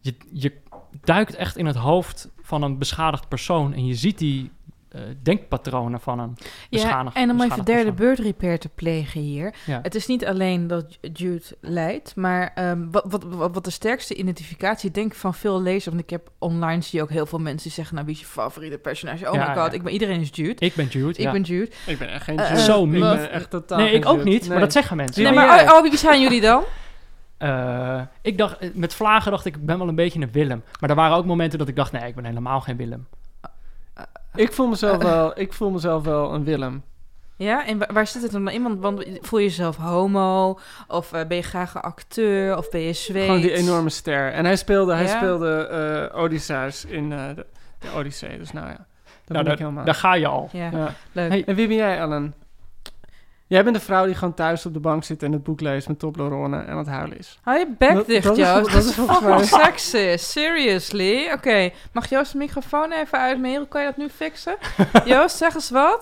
je, 0.00 0.14
je 0.32 0.52
duikt 1.00 1.34
echt 1.34 1.56
in 1.56 1.66
het 1.66 1.76
hoofd 1.76 2.28
van 2.42 2.62
een 2.62 2.78
beschadigd 2.78 3.28
persoon 3.28 3.72
en 3.74 3.86
je 3.86 3.94
ziet 3.94 4.18
die 4.18 4.50
eh, 4.90 5.00
denkpatronen 5.22 6.00
van 6.00 6.18
een 6.18 6.36
Ja, 6.38 6.46
beschadigd 6.70 7.16
en 7.16 7.30
om 7.30 7.40
even 7.42 7.64
derde 7.64 7.92
persoon. 7.92 7.94
bird 7.94 8.18
repair 8.18 8.58
te 8.58 8.68
plegen 8.68 9.20
hier. 9.20 9.54
Ja. 9.66 9.78
Het 9.82 9.94
is 9.94 10.06
niet 10.06 10.26
alleen 10.26 10.66
dat 10.66 10.98
Jude 11.12 11.42
lijdt, 11.60 12.16
maar 12.16 12.52
ehm, 12.54 12.90
wat, 12.90 13.04
wat, 13.08 13.24
wat, 13.24 13.54
wat 13.54 13.64
de 13.64 13.70
sterkste 13.70 14.14
identificatie, 14.14 14.90
denk 14.90 15.12
ik, 15.12 15.18
van 15.18 15.34
veel 15.34 15.62
lezers, 15.62 15.84
want 15.84 16.00
ik 16.00 16.10
heb 16.10 16.30
online 16.38 16.82
zie 16.82 16.98
je 16.98 17.04
ook 17.04 17.10
heel 17.10 17.26
veel 17.26 17.38
mensen 17.38 17.62
die 17.62 17.72
zeggen, 17.72 17.94
nou, 17.94 18.06
wie 18.06 18.14
is 18.14 18.20
je 18.20 18.26
favoriete 18.26 18.78
personage? 18.78 19.28
Oh 19.28 19.34
Ja, 19.34 19.40
my 19.48 19.54
god, 19.54 19.66
ja. 19.70 19.72
ik 19.72 19.82
ben, 19.82 19.92
iedereen 19.92 20.20
is 20.20 20.28
Jude. 20.32 20.54
Ik 20.66 20.74
ben 20.74 20.86
Jude, 20.86 21.10
Ik 21.10 21.18
ja. 21.18 21.32
ben 21.32 21.42
Jude. 21.42 21.70
Ik 21.86 21.98
ben 21.98 22.08
echt 22.12 22.24
geen 22.24 22.38
Eh, 22.38 22.48
Jude. 22.48 22.60
Zo 22.60 22.84
ik 22.84 22.90
niet. 22.90 23.00
ben 23.00 23.30
echt 23.30 23.50
totaal 23.50 23.78
Nee, 23.78 23.92
ik 23.92 24.06
ook 24.06 24.24
niet, 24.24 24.48
maar 24.48 24.60
dat 24.60 24.72
zeggen 24.72 24.96
mensen. 24.96 25.22
Nee, 25.22 25.32
maar 25.32 25.64
oh, 25.64 25.72
oh, 25.74 25.82
wie 25.82 25.96
zijn 25.96 26.20
jullie 26.20 26.40
dan? 26.40 26.62
Eh, 27.38 28.00
ik 28.22 28.38
dacht, 28.38 28.74
met 28.74 28.94
vlagen 28.94 29.30
dacht 29.30 29.44
ik, 29.44 29.56
ik 29.56 29.66
ben 29.66 29.78
wel 29.78 29.88
een 29.88 29.94
beetje 29.94 30.20
een 30.20 30.32
Willem. 30.32 30.62
Maar 30.80 30.90
er 30.90 30.96
waren 30.96 31.16
ook 31.16 31.24
momenten 31.24 31.58
dat 31.58 31.68
ik 31.68 31.76
dacht, 31.76 31.92
nee, 31.92 32.08
ik 32.08 32.14
ben 32.14 32.24
helemaal 32.24 32.60
geen 32.60 32.76
Willem. 32.76 33.06
Ik 34.34 34.52
voel 34.52 34.68
mezelf 34.68 35.02
wel, 35.02 35.38
ik 35.40 35.52
voel 35.52 35.70
mezelf 35.70 36.04
wel 36.04 36.34
een 36.34 36.44
Willem. 36.44 36.82
Ja, 37.36 37.66
en 37.66 37.78
wa- 37.78 37.88
waar 37.92 38.06
zit 38.06 38.22
het 38.22 38.30
dan 38.32 38.48
in? 38.48 38.80
Want, 38.80 39.04
voel 39.20 39.38
je 39.38 39.44
jezelf 39.46 39.76
homo? 39.76 40.58
Of 40.88 41.12
eh, 41.12 41.26
ben 41.26 41.36
je 41.36 41.42
graag 41.42 41.74
een 41.74 41.80
acteur? 41.80 42.56
Of 42.56 42.70
ben 42.70 42.80
je 42.80 42.92
Zweeds? 42.92 43.26
Gewoon 43.26 43.40
die 43.40 43.52
enorme 43.52 43.90
ster. 43.90 44.32
En 44.32 44.44
hij 44.44 44.56
speelde, 44.56 44.94
hij 44.94 45.06
speelde 45.06 45.66
eh 46.12 46.18
Odysseus 46.22 46.84
in 46.84 47.12
eh, 47.12 47.18
de, 47.34 47.46
de 47.78 47.88
Odyssee. 47.96 48.38
Dus 48.38 48.52
nou 48.52 48.66
ja, 48.66 48.72
dat 48.76 48.86
Nou, 49.06 49.24
ben 49.26 49.38
ik 49.40 49.46
daar, 49.46 49.56
helemaal. 49.56 49.84
daar 49.84 49.94
ga 49.94 50.14
je 50.14 50.26
al. 50.26 50.48
Ja, 50.52 50.68
Ja. 50.72 50.94
leuk. 51.12 51.28
Hey. 51.30 51.44
En 51.46 51.54
wie 51.54 51.66
ben 51.68 51.76
jij, 51.76 51.98
Ellen? 51.98 52.34
Jij 53.50 53.64
bent 53.64 53.76
de 53.76 53.82
vrouw 53.82 54.06
die 54.06 54.14
gewoon 54.14 54.34
thuis 54.34 54.66
op 54.66 54.72
de 54.72 54.80
bank 54.80 55.04
zit 55.04 55.22
en 55.22 55.32
het 55.32 55.42
boek 55.42 55.60
leest 55.60 55.88
met 55.88 55.98
Toblerone 55.98 56.56
en 56.60 56.68
aan 56.68 56.78
het 56.78 56.86
huilen 56.86 57.18
is. 57.18 57.38
Hou 57.42 57.58
je 57.58 57.66
bek 57.78 57.94
Dat- 57.94 58.06
dicht, 58.06 58.22
dat 58.24 58.38
is- 58.38 58.46
Joost. 58.46 58.72
dat 58.72 58.84
is 58.84 58.94
volgens 58.94 59.20
mij- 59.20 59.38
fucking 59.38 59.62
sexist. 59.64 60.30
Seriously? 60.30 61.30
Oké, 61.32 61.70
mag 61.92 62.08
Joost 62.08 62.32
de 62.32 62.38
microfoon 62.38 62.92
even 62.92 63.18
uit, 63.18 63.38
Merel? 63.40 63.66
Kan 63.66 63.80
je 63.80 63.86
dat 63.86 63.96
nu 63.96 64.08
fixen? 64.08 64.56
Joost, 65.04 65.36
zeg 65.36 65.54
eens 65.54 65.70
wat. 65.70 65.98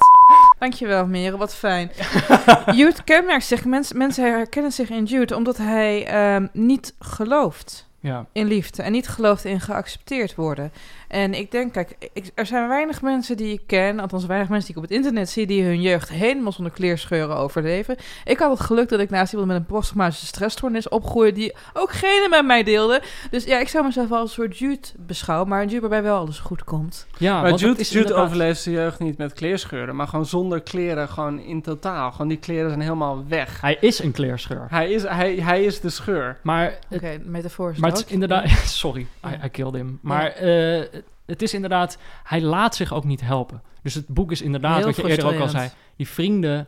Dankjewel, 0.58 1.06
Merel. 1.06 1.38
Wat 1.38 1.54
fijn. 1.54 1.90
Jude 2.74 3.02
kenmerkt 3.04 3.44
zich. 3.44 3.64
Mensen, 3.64 3.96
mensen 3.98 4.24
herkennen 4.24 4.72
zich 4.72 4.90
in 4.90 5.04
Jude 5.04 5.36
omdat 5.36 5.56
hij 5.56 6.06
ehm, 6.06 6.46
niet 6.52 6.94
gelooft 6.98 7.86
Ja. 8.00 8.26
in 8.32 8.46
liefde 8.46 8.82
en 8.82 8.92
niet 8.92 9.08
gelooft 9.08 9.44
in 9.44 9.60
geaccepteerd 9.60 10.34
worden. 10.34 10.72
En 11.08 11.34
ik 11.34 11.50
denk, 11.50 11.72
kijk, 11.72 11.96
ik- 12.12 12.30
er 12.34 12.46
zijn 12.46 12.68
weinig 12.68 13.02
mensen 13.02 13.36
die 13.36 13.52
ik 13.52 13.62
ken, 13.66 14.00
althans 14.00 14.26
weinig 14.26 14.48
mensen 14.48 14.66
die 14.66 14.76
ik 14.76 14.82
op 14.82 14.88
het 14.90 14.98
internet 14.98 15.30
zie, 15.30 15.46
die 15.46 15.62
hun 15.62 15.80
jeugd 15.80 16.08
helemaal 16.08 16.52
zonder 16.52 16.72
kleerscheuren 16.72 17.36
overleven. 17.36 17.96
Ik 18.24 18.38
had 18.38 18.50
het 18.50 18.60
geluk 18.60 18.88
dat 18.88 19.00
ik 19.00 19.10
naast 19.10 19.32
iemand 19.32 19.50
met 19.50 19.56
een 19.60 19.66
posttraumatische 19.66 20.26
stressstoornis 20.26 20.88
opgroeide, 20.88 21.38
die 21.38 21.54
ook 21.72 21.92
genen 21.92 22.30
met 22.30 22.44
mij 22.46 22.62
deelde. 22.62 23.02
Dus 23.30 23.44
ja, 23.44 23.58
ik 23.58 23.68
zou 23.68 23.84
mezelf 23.84 24.08
wel 24.08 24.18
als 24.18 24.28
een 24.28 24.34
soort 24.44 24.58
Jude 24.58 24.86
beschouwen, 24.96 25.48
maar 25.48 25.62
een 25.62 25.68
Jude 25.68 25.80
waarbij 25.80 26.02
wel 26.02 26.18
alles 26.18 26.38
goed 26.38 26.64
komt. 26.64 27.06
Ja, 27.18 27.40
maar 27.42 27.54
Jude, 27.54 27.80
is 27.80 27.88
Jude 27.88 28.00
inderdaad- 28.00 28.24
overleeft 28.26 28.60
zijn 28.60 28.74
jeugd 28.74 28.98
niet 28.98 29.18
met 29.18 29.32
kleerscheuren, 29.32 29.96
maar 29.96 30.08
gewoon 30.08 30.26
zonder 30.26 30.60
kleren, 30.60 31.08
gewoon 31.08 31.38
in 31.40 31.62
totaal. 31.62 32.10
Gewoon 32.12 32.28
die 32.28 32.38
kleren 32.38 32.68
zijn 32.68 32.80
helemaal 32.82 33.24
weg. 33.28 33.60
Hij 33.60 33.76
is 33.80 33.98
een 34.02 34.12
kleerscheur. 34.12 34.66
Hij 34.70 34.90
is, 34.90 35.02
hij, 35.02 35.34
hij 35.34 35.64
is 35.64 35.80
de 35.80 35.90
scheur. 35.90 36.38
Maar, 36.42 36.78
Oké, 36.90 37.06
het, 37.06 37.26
metafoor 37.26 37.70
is 37.70 37.78
maar 37.78 37.90
het 37.90 37.98
is 37.98 38.12
inderdaad... 38.12 38.48
Sorry, 38.66 39.06
I, 39.26 39.44
I 39.44 39.48
killed 39.48 39.74
him. 39.74 39.98
Maar 40.02 40.26
eh, 40.32 40.82
het 41.26 41.42
is 41.42 41.54
inderdaad... 41.54 41.98
Hij 42.24 42.40
laat 42.40 42.74
zich 42.74 42.92
ook 42.92 43.04
niet 43.04 43.20
helpen. 43.20 43.62
Dus 43.82 43.94
het 43.94 44.08
boek 44.08 44.30
is 44.30 44.42
inderdaad, 44.42 44.76
Heel 44.76 44.86
wat 44.86 44.96
je 44.96 45.08
eerder 45.08 45.26
ook 45.26 45.40
al 45.40 45.48
zei... 45.48 45.70
Die 45.96 46.08
vrienden... 46.08 46.66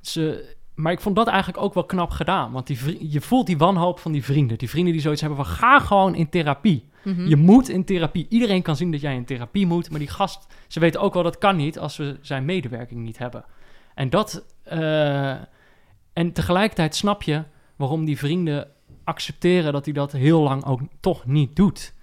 Ze, 0.00 0.54
maar 0.74 0.92
ik 0.92 1.00
vond 1.00 1.16
dat 1.16 1.26
eigenlijk 1.26 1.62
ook 1.62 1.74
wel 1.74 1.84
knap 1.84 2.10
gedaan. 2.10 2.52
Want 2.52 2.66
die, 2.66 3.10
je 3.10 3.20
voelt 3.20 3.46
die 3.46 3.58
wanhoop 3.58 3.98
van 3.98 4.12
die 4.12 4.24
vrienden. 4.24 4.58
Die 4.58 4.70
vrienden 4.70 4.92
die 4.92 5.02
zoiets 5.02 5.20
hebben 5.20 5.44
van... 5.44 5.54
Ga 5.54 5.80
gewoon 5.80 6.14
in 6.14 6.28
therapie. 6.28 6.84
Mhm. 7.04 7.26
Je 7.26 7.36
moet 7.36 7.68
in 7.68 7.84
therapie. 7.84 8.26
Iedereen 8.28 8.62
kan 8.62 8.76
zien 8.76 8.90
dat 8.90 9.00
jij 9.00 9.14
in 9.14 9.24
therapie 9.24 9.66
moet. 9.66 9.90
Maar 9.90 9.98
die 9.98 10.08
gast, 10.08 10.46
ze 10.68 10.80
weten 10.80 11.00
ook 11.00 11.14
wel 11.14 11.22
dat 11.22 11.38
kan 11.38 11.56
niet 11.56 11.78
als 11.78 11.96
we 11.96 12.18
zijn 12.20 12.44
medewerking 12.44 13.00
niet 13.00 13.18
hebben. 13.18 13.44
En 13.94 14.10
dat. 14.10 14.44
eh, 14.62 15.30
en 16.12 16.32
tegelijkertijd 16.32 16.94
snap 16.94 17.22
je 17.22 17.42
waarom 17.76 18.04
die 18.04 18.18
vrienden 18.18 18.68
accepteren 19.04 19.72
dat 19.72 19.84
hij 19.84 19.94
dat 19.94 20.12
heel 20.12 20.40
lang 20.40 20.64
ook 20.64 20.80
toch 21.00 21.26
niet 21.26 21.56
doet. 21.56 21.94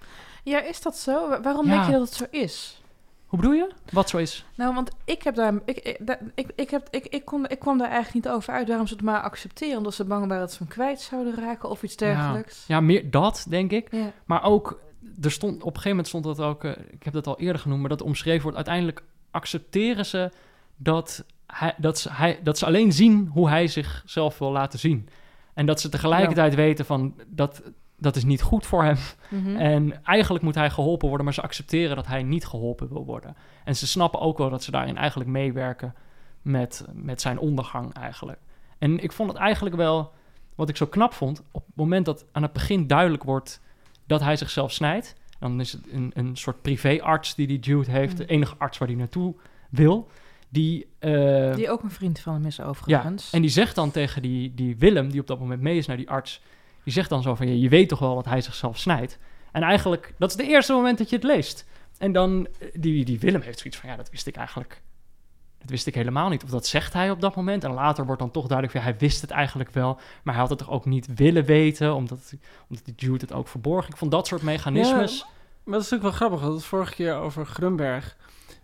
Ja, 0.45 0.61
is 0.61 0.81
dat 0.81 0.97
zo? 0.97 1.29
Wa- 1.29 1.41
Waarom 1.41 1.65
Ja. 1.65 1.71
denk 1.71 1.85
je 1.85 1.91
dat 1.91 2.01
het 2.01 2.13
zo 2.13 2.25
is? 2.29 2.81
Hoe 3.25 3.39
bedoel 3.39 3.55
je? 3.55 3.71
Wat 3.91 4.09
zo 4.09 4.17
is? 4.17 4.45
Nou, 4.55 4.73
want 4.73 4.91
ik 5.05 5.23
heb 5.23 5.35
daar, 5.35 5.53
ik, 5.65 5.77
ik, 5.77 6.17
ik, 6.35 6.51
ik, 6.55 6.69
heb, 6.69 6.87
ik, 6.91 7.05
ik, 7.05 7.25
kon, 7.25 7.47
ik 7.47 7.59
kwam 7.59 7.77
daar 7.77 7.89
eigenlijk 7.91 8.25
niet 8.25 8.33
over 8.33 8.53
uit. 8.53 8.67
Waarom 8.67 8.87
ze 8.87 8.93
het 8.93 9.03
maar 9.03 9.21
accepteren? 9.21 9.77
Omdat 9.77 9.93
ze 9.93 10.03
bang 10.05 10.27
waren 10.27 10.39
dat 10.43 10.51
ze 10.51 10.57
hem 10.57 10.67
kwijt 10.67 11.01
zouden 11.01 11.35
raken 11.35 11.69
of 11.69 11.83
iets 11.83 11.95
dergelijks. 11.95 12.63
Ja, 12.67 12.79
meer 12.79 13.11
dat, 13.11 13.45
denk 13.49 13.71
ik. 13.71 13.87
Ja. 13.91 14.11
Maar 14.25 14.43
ook, 14.43 14.79
er 15.21 15.31
stond, 15.31 15.53
op 15.55 15.59
een 15.61 15.65
gegeven 15.67 15.89
moment 15.89 16.07
stond 16.07 16.23
dat 16.23 16.39
ook, 16.39 16.63
eh, 16.63 16.71
ik 16.89 17.03
heb 17.03 17.13
dat 17.13 17.27
al 17.27 17.39
eerder 17.39 17.61
genoemd, 17.61 17.79
maar 17.79 17.89
dat 17.89 18.01
omschreven 18.01 18.41
wordt. 18.41 18.55
Uiteindelijk 18.57 19.03
accepteren 19.31 20.05
ze 20.05 20.31
dat, 20.75 21.23
hij, 21.47 21.73
dat, 21.77 21.99
ze, 21.99 22.11
hij, 22.11 22.39
dat 22.43 22.57
ze 22.57 22.65
alleen 22.65 22.91
zien 22.91 23.29
hoe 23.33 23.49
hij 23.49 23.67
zichzelf 23.67 24.37
wil 24.37 24.51
laten 24.51 24.79
zien. 24.79 25.09
En 25.53 25.65
dat 25.65 25.81
ze 25.81 25.89
tegelijkertijd 25.89 26.55
weten 26.55 26.85
van 26.85 27.15
dat, 27.27 27.61
dat 27.97 28.15
is 28.15 28.23
niet 28.23 28.41
goed 28.41 28.65
voor 28.65 28.83
hem. 28.83 28.97
Mhm. 29.29 29.55
En 29.55 30.03
eigenlijk 30.03 30.43
moet 30.43 30.55
hij 30.55 30.69
geholpen 30.69 31.07
worden, 31.07 31.25
maar 31.25 31.33
ze 31.33 31.41
accepteren 31.41 31.95
dat 31.95 32.07
hij 32.07 32.23
niet 32.23 32.45
geholpen 32.45 32.89
wil 32.89 33.05
worden. 33.05 33.35
En 33.63 33.75
ze 33.75 33.87
snappen 33.87 34.19
ook 34.19 34.37
wel 34.37 34.49
dat 34.49 34.63
ze 34.63 34.71
daarin 34.71 34.97
eigenlijk 34.97 35.29
meewerken 35.29 35.93
met, 36.41 36.85
met 36.93 37.21
zijn 37.21 37.39
ondergang 37.39 37.93
eigenlijk. 37.93 38.39
En 38.77 38.99
ik 39.03 39.11
vond 39.11 39.29
het 39.31 39.39
eigenlijk 39.39 39.75
wel, 39.75 40.11
wat 40.55 40.69
ik 40.69 40.77
zo 40.77 40.85
knap 40.87 41.13
vond, 41.13 41.43
op 41.51 41.65
het 41.65 41.75
moment 41.75 42.05
dat 42.05 42.25
aan 42.31 42.41
het 42.41 42.53
begin 42.53 42.87
duidelijk 42.87 43.23
wordt 43.23 43.61
dat 44.07 44.21
hij 44.21 44.35
zichzelf 44.35 44.71
snijdt, 44.71 45.15
dan 45.39 45.59
is 45.59 45.71
het 45.71 45.81
een, 45.91 46.11
een 46.13 46.35
soort 46.37 46.61
privéarts 46.61 47.35
die 47.35 47.47
die 47.47 47.59
Jude 47.59 47.91
heeft, 47.91 48.17
de 48.17 48.23
Mhm. 48.23 48.31
enige 48.31 48.55
arts 48.57 48.77
waar 48.77 48.87
hij 48.87 48.97
naartoe 48.97 49.35
wil, 49.69 50.07
die... 50.49 50.87
eh, 50.99 51.55
Die 51.55 51.69
ook 51.69 51.83
een 51.83 51.91
vriend 51.91 52.19
van 52.19 52.33
hem 52.33 52.45
is 52.45 52.61
overigens. 52.61 53.31
en 53.31 53.41
die 53.41 53.49
zegt 53.49 53.75
dan 53.75 53.91
tegen 53.91 54.21
die, 54.21 54.53
die 54.53 54.77
Willem, 54.77 55.09
die 55.11 55.19
op 55.21 55.27
dat 55.27 55.39
moment 55.39 55.61
mee 55.61 55.77
is 55.77 55.85
naar 55.87 55.97
die 55.97 56.09
arts, 56.09 56.41
die 56.85 56.93
zegt 56.93 57.09
dan 57.09 57.21
zo 57.21 57.35
van, 57.35 57.47
je, 57.47 57.59
je 57.59 57.69
weet 57.69 57.89
toch 57.89 57.99
wel 57.99 58.15
dat 58.15 58.25
hij 58.25 58.41
zichzelf 58.41 58.77
snijdt. 58.77 59.17
En 59.51 59.61
eigenlijk, 59.61 60.13
dat 60.17 60.29
is 60.29 60.37
het 60.37 60.47
eerste 60.47 60.73
moment 60.73 60.97
dat 60.97 61.09
je 61.09 61.15
het 61.15 61.25
leest. 61.25 61.65
En 61.97 62.11
dan, 62.11 62.47
eh, 62.59 62.67
die, 62.73 63.05
die 63.05 63.19
Willem 63.19 63.41
heeft 63.41 63.59
zoiets 63.59 63.79
van, 63.79 63.89
ja, 63.89 63.95
dat 63.95 64.09
wist 64.09 64.27
ik 64.27 64.35
eigenlijk, 64.35 64.81
dat 65.59 65.69
wist 65.69 65.87
ik 65.87 65.95
helemaal 65.95 66.29
niet. 66.29 66.43
Of 66.43 66.49
dat 66.49 66.67
zegt 66.67 66.93
hij 66.93 67.11
op 67.11 67.21
dat 67.21 67.35
moment. 67.35 67.63
En 67.63 67.73
later 67.73 68.05
wordt 68.05 68.21
dan 68.21 68.31
toch 68.31 68.47
duidelijk, 68.47 68.77
van, 68.77 68.87
hij 68.87 68.97
wist 68.97 69.21
het 69.21 69.31
eigenlijk 69.31 69.69
wel, 69.69 69.99
maar 70.23 70.33
hij 70.33 70.41
had 70.41 70.49
het 70.49 70.59
toch 70.59 70.69
ook 70.69 70.85
niet 70.85 71.13
willen 71.15 71.45
weten, 71.45 71.95
omdat, 71.95 72.33
omdat 72.69 72.85
die 72.85 72.93
Jude 72.95 73.25
het 73.25 73.33
ook 73.33 73.47
verborg. 73.47 73.87
Ik 73.87 73.97
vond 73.97 74.11
dat 74.11 74.27
soort 74.27 74.41
mechanismes... 74.41 75.25
Maar 75.65 75.73
dat 75.73 75.83
is 75.83 75.89
natuurlijk 75.89 76.19
wel 76.19 76.29
grappig. 76.29 76.47
Dat 76.47 76.57
was 76.57 76.65
vorige 76.65 76.93
keer 76.93 77.15
over 77.15 77.45
Grunberg. 77.45 78.17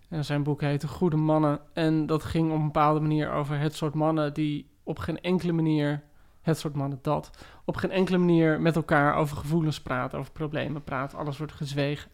En 0.09 0.25
zijn 0.25 0.43
boek 0.43 0.61
heette 0.61 0.87
Goede 0.87 1.15
Mannen. 1.15 1.59
En 1.73 2.05
dat 2.05 2.23
ging 2.23 2.51
op 2.51 2.57
een 2.57 2.65
bepaalde 2.65 2.99
manier 2.99 3.31
over 3.31 3.59
het 3.59 3.75
soort 3.75 3.93
mannen 3.93 4.33
die 4.33 4.69
op 4.83 4.99
geen 4.99 5.21
enkele 5.21 5.51
manier, 5.51 6.03
het 6.41 6.59
soort 6.59 6.75
mannen 6.75 6.99
dat, 7.01 7.31
op 7.65 7.75
geen 7.75 7.91
enkele 7.91 8.17
manier 8.17 8.61
met 8.61 8.75
elkaar 8.75 9.15
over 9.15 9.37
gevoelens 9.37 9.81
praten, 9.81 10.19
over 10.19 10.31
problemen 10.31 10.83
praten. 10.83 11.17
Alles 11.17 11.37
wordt 11.37 11.53
gezwegen. 11.53 12.11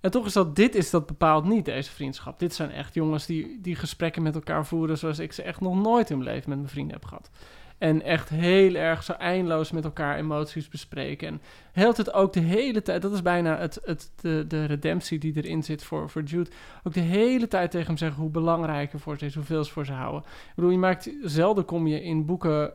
En 0.00 0.10
toch 0.10 0.26
is 0.26 0.32
dat, 0.32 0.56
dit 0.56 0.74
is 0.74 0.90
dat 0.90 1.06
bepaald 1.06 1.44
niet, 1.44 1.64
deze 1.64 1.90
vriendschap. 1.90 2.38
Dit 2.38 2.54
zijn 2.54 2.70
echt 2.70 2.94
jongens 2.94 3.26
die, 3.26 3.58
die 3.60 3.74
gesprekken 3.74 4.22
met 4.22 4.34
elkaar 4.34 4.66
voeren 4.66 4.98
zoals 4.98 5.18
ik 5.18 5.32
ze 5.32 5.42
echt 5.42 5.60
nog 5.60 5.82
nooit 5.82 6.10
in 6.10 6.18
mijn 6.18 6.30
leven 6.30 6.48
met 6.48 6.58
mijn 6.58 6.70
vrienden 6.70 6.92
heb 6.92 7.04
gehad. 7.04 7.30
En 7.78 8.02
echt 8.02 8.28
heel 8.28 8.74
erg 8.74 9.02
zo 9.02 9.12
eindeloos 9.12 9.70
met 9.70 9.84
elkaar 9.84 10.16
emoties 10.16 10.68
bespreken. 10.68 11.28
En 11.28 11.40
heel 11.72 11.92
het 11.96 12.12
ook 12.12 12.32
de 12.32 12.40
hele 12.40 12.82
tijd, 12.82 13.02
dat 13.02 13.12
is 13.12 13.22
bijna 13.22 13.58
het, 13.58 13.80
het, 13.84 14.12
de, 14.20 14.44
de 14.48 14.64
redemptie 14.64 15.18
die 15.18 15.36
erin 15.36 15.62
zit 15.62 15.84
voor, 15.84 16.10
voor 16.10 16.22
Jude. 16.22 16.50
Ook 16.82 16.92
de 16.92 17.00
hele 17.00 17.48
tijd 17.48 17.70
tegen 17.70 17.86
hem 17.86 17.96
zeggen 17.96 18.22
hoe 18.22 18.30
belangrijk 18.30 18.92
er 18.92 19.00
voor 19.00 19.18
ze 19.18 19.24
is, 19.24 19.34
hoeveel 19.34 19.64
ze 19.64 19.72
voor 19.72 19.84
ze 19.84 19.92
houden. 19.92 20.22
Ik 20.22 20.54
bedoel, 20.54 20.70
je 20.70 20.78
maakt, 20.78 21.10
zelden 21.22 21.64
kom 21.64 21.86
je 21.86 22.02
in 22.02 22.26
boeken 22.26 22.72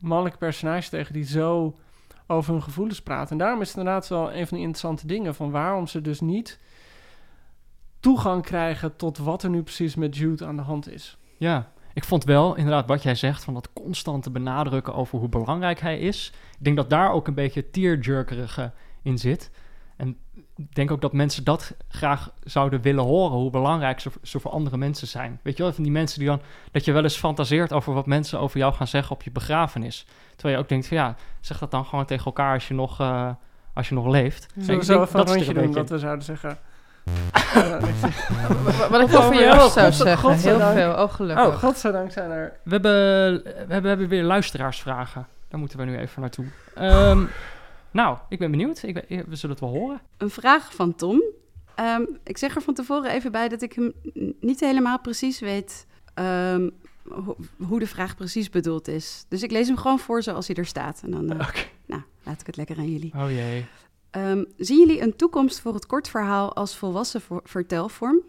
mannelijke 0.00 0.38
personages 0.38 0.88
tegen 0.88 1.12
die 1.12 1.24
zo 1.24 1.74
over 2.26 2.52
hun 2.52 2.62
gevoelens 2.62 3.02
praten. 3.02 3.30
En 3.30 3.38
daarom 3.38 3.60
is 3.60 3.68
het 3.68 3.76
inderdaad 3.76 4.08
wel 4.08 4.32
een 4.32 4.46
van 4.46 4.56
die 4.56 4.66
interessante 4.66 5.06
dingen 5.06 5.34
van 5.34 5.50
waarom 5.50 5.86
ze 5.86 6.00
dus 6.00 6.20
niet 6.20 6.58
toegang 8.00 8.42
krijgen 8.42 8.96
tot 8.96 9.18
wat 9.18 9.42
er 9.42 9.50
nu 9.50 9.62
precies 9.62 9.94
met 9.94 10.16
Jude 10.16 10.46
aan 10.46 10.56
de 10.56 10.62
hand 10.62 10.90
is. 10.90 11.16
Ja, 11.36 11.72
ik 11.94 12.04
vond 12.04 12.24
wel 12.24 12.56
inderdaad 12.56 12.86
wat 12.86 13.02
jij 13.02 13.14
zegt 13.14 13.44
van 13.44 13.54
dat 13.54 13.72
constante 13.72 14.30
benadrukken 14.30 14.94
over 14.94 15.18
hoe 15.18 15.28
belangrijk 15.28 15.80
hij 15.80 15.98
is. 15.98 16.32
Ik 16.58 16.64
denk 16.64 16.76
dat 16.76 16.90
daar 16.90 17.12
ook 17.12 17.26
een 17.26 17.34
beetje 17.34 17.70
tearjerkerige 17.70 18.72
in 19.02 19.18
zit. 19.18 19.50
En 19.98 20.16
ik 20.56 20.74
denk 20.74 20.90
ook 20.90 21.00
dat 21.00 21.12
mensen 21.12 21.44
dat 21.44 21.74
graag 21.88 22.30
zouden 22.44 22.80
willen 22.80 23.04
horen, 23.04 23.36
hoe 23.38 23.50
belangrijk 23.50 24.00
ze, 24.00 24.10
ze 24.22 24.40
voor 24.40 24.50
andere 24.50 24.76
mensen 24.76 25.06
zijn. 25.06 25.40
Weet 25.42 25.56
je 25.56 25.62
wel, 25.62 25.72
van 25.72 25.82
die 25.82 25.92
mensen 25.92 26.18
die 26.18 26.28
dan, 26.28 26.40
dat 26.70 26.84
je 26.84 26.92
wel 26.92 27.02
eens 27.02 27.16
fantaseert 27.16 27.72
over 27.72 27.94
wat 27.94 28.06
mensen 28.06 28.40
over 28.40 28.58
jou 28.58 28.74
gaan 28.74 28.86
zeggen 28.86 29.14
op 29.14 29.22
je 29.22 29.30
begrafenis. 29.30 30.06
Terwijl 30.36 30.54
je 30.54 30.62
ook 30.62 30.68
denkt 30.68 30.86
van 30.86 30.96
ja, 30.96 31.14
zeg 31.40 31.58
dat 31.58 31.70
dan 31.70 31.84
gewoon 31.84 32.04
tegen 32.04 32.24
elkaar 32.24 32.54
als 32.54 32.68
je 32.68 32.74
nog, 32.74 33.00
eh, 33.00 33.30
als 33.74 33.88
je 33.88 33.94
nog 33.94 34.06
leeft. 34.06 34.46
Ja. 34.54 34.62
Zullen 34.62 34.66
we 34.66 34.72
Ik 34.80 34.86
denk 34.86 34.98
zo 34.98 35.02
even 35.02 35.20
een 35.20 35.26
dat 35.26 35.36
is 35.36 35.42
rondje 35.42 35.60
een 35.60 35.66
doen, 35.66 35.74
dat 35.74 35.90
we 35.90 35.98
zouden 35.98 36.24
zeggen... 36.24 36.58
Wat 38.90 39.00
ik 39.00 39.08
wel 39.08 39.22
voor 39.22 39.34
Oh, 39.34 39.40
jou 39.40 39.70
zou 39.70 39.92
zeggen. 39.92 40.32
Heel 40.32 40.60
veel. 40.60 40.92
Oh, 40.92 41.12
gelukkig. 41.12 41.46
oh, 41.46 41.54
godzijdank 41.54 42.12
zijn 42.12 42.30
er... 42.30 42.52
We 42.62 42.70
hebben, 42.70 42.92
we 43.42 43.50
hebben, 43.56 43.82
we 43.82 43.88
hebben 43.88 44.08
weer 44.08 44.22
luisteraarsvragen. 44.22 45.26
Daar 45.48 45.60
moeten 45.60 45.78
we 45.78 45.84
nu 45.84 45.98
even 45.98 46.20
naartoe. 46.20 46.46
Ehm, 46.74 47.24
nou, 47.92 48.18
ik 48.28 48.38
ben 48.38 48.50
benieuwd. 48.50 48.82
Ik 48.82 48.94
ben- 48.94 49.04
we 49.28 49.36
zullen 49.36 49.56
het 49.56 49.64
wel 49.64 49.74
horen. 49.74 50.00
Een 50.16 50.30
vraag 50.30 50.74
van 50.74 50.94
Tom. 50.94 51.22
Ehm, 51.74 52.02
ik 52.24 52.38
zeg 52.38 52.54
er 52.54 52.62
van 52.62 52.74
tevoren 52.74 53.10
even 53.10 53.32
bij 53.32 53.48
dat 53.48 53.62
ik 53.62 53.72
hem 53.72 53.92
niet 54.40 54.60
helemaal 54.60 55.00
precies 55.00 55.40
weet 55.40 55.86
ehm, 56.14 56.70
ho- 57.08 57.36
hoe 57.66 57.78
de 57.78 57.86
vraag 57.86 58.16
precies 58.16 58.50
bedoeld 58.50 58.88
is. 58.88 59.24
Dus 59.28 59.42
ik 59.42 59.50
lees 59.50 59.66
hem 59.66 59.76
gewoon 59.76 59.98
voor 59.98 60.22
zoals 60.22 60.46
hij 60.46 60.56
er 60.56 60.66
staat. 60.66 61.00
En 61.04 61.10
dan 61.10 61.30
eh, 61.32 61.48
nou, 61.86 62.02
laat 62.22 62.40
ik 62.40 62.46
het 62.46 62.56
lekker 62.56 62.76
aan 62.78 62.90
jullie. 62.92 63.12
Oh 63.16 63.30
jee. 63.30 63.64
Ehm, 64.10 64.44
zien 64.56 64.78
jullie 64.78 65.02
een 65.02 65.16
toekomst 65.16 65.60
voor 65.60 65.74
het 65.74 65.86
kortverhaal 65.86 66.54
als 66.54 66.76
volwassen 66.76 67.20
vo- 67.20 67.40
vertelvorm? 67.44 68.20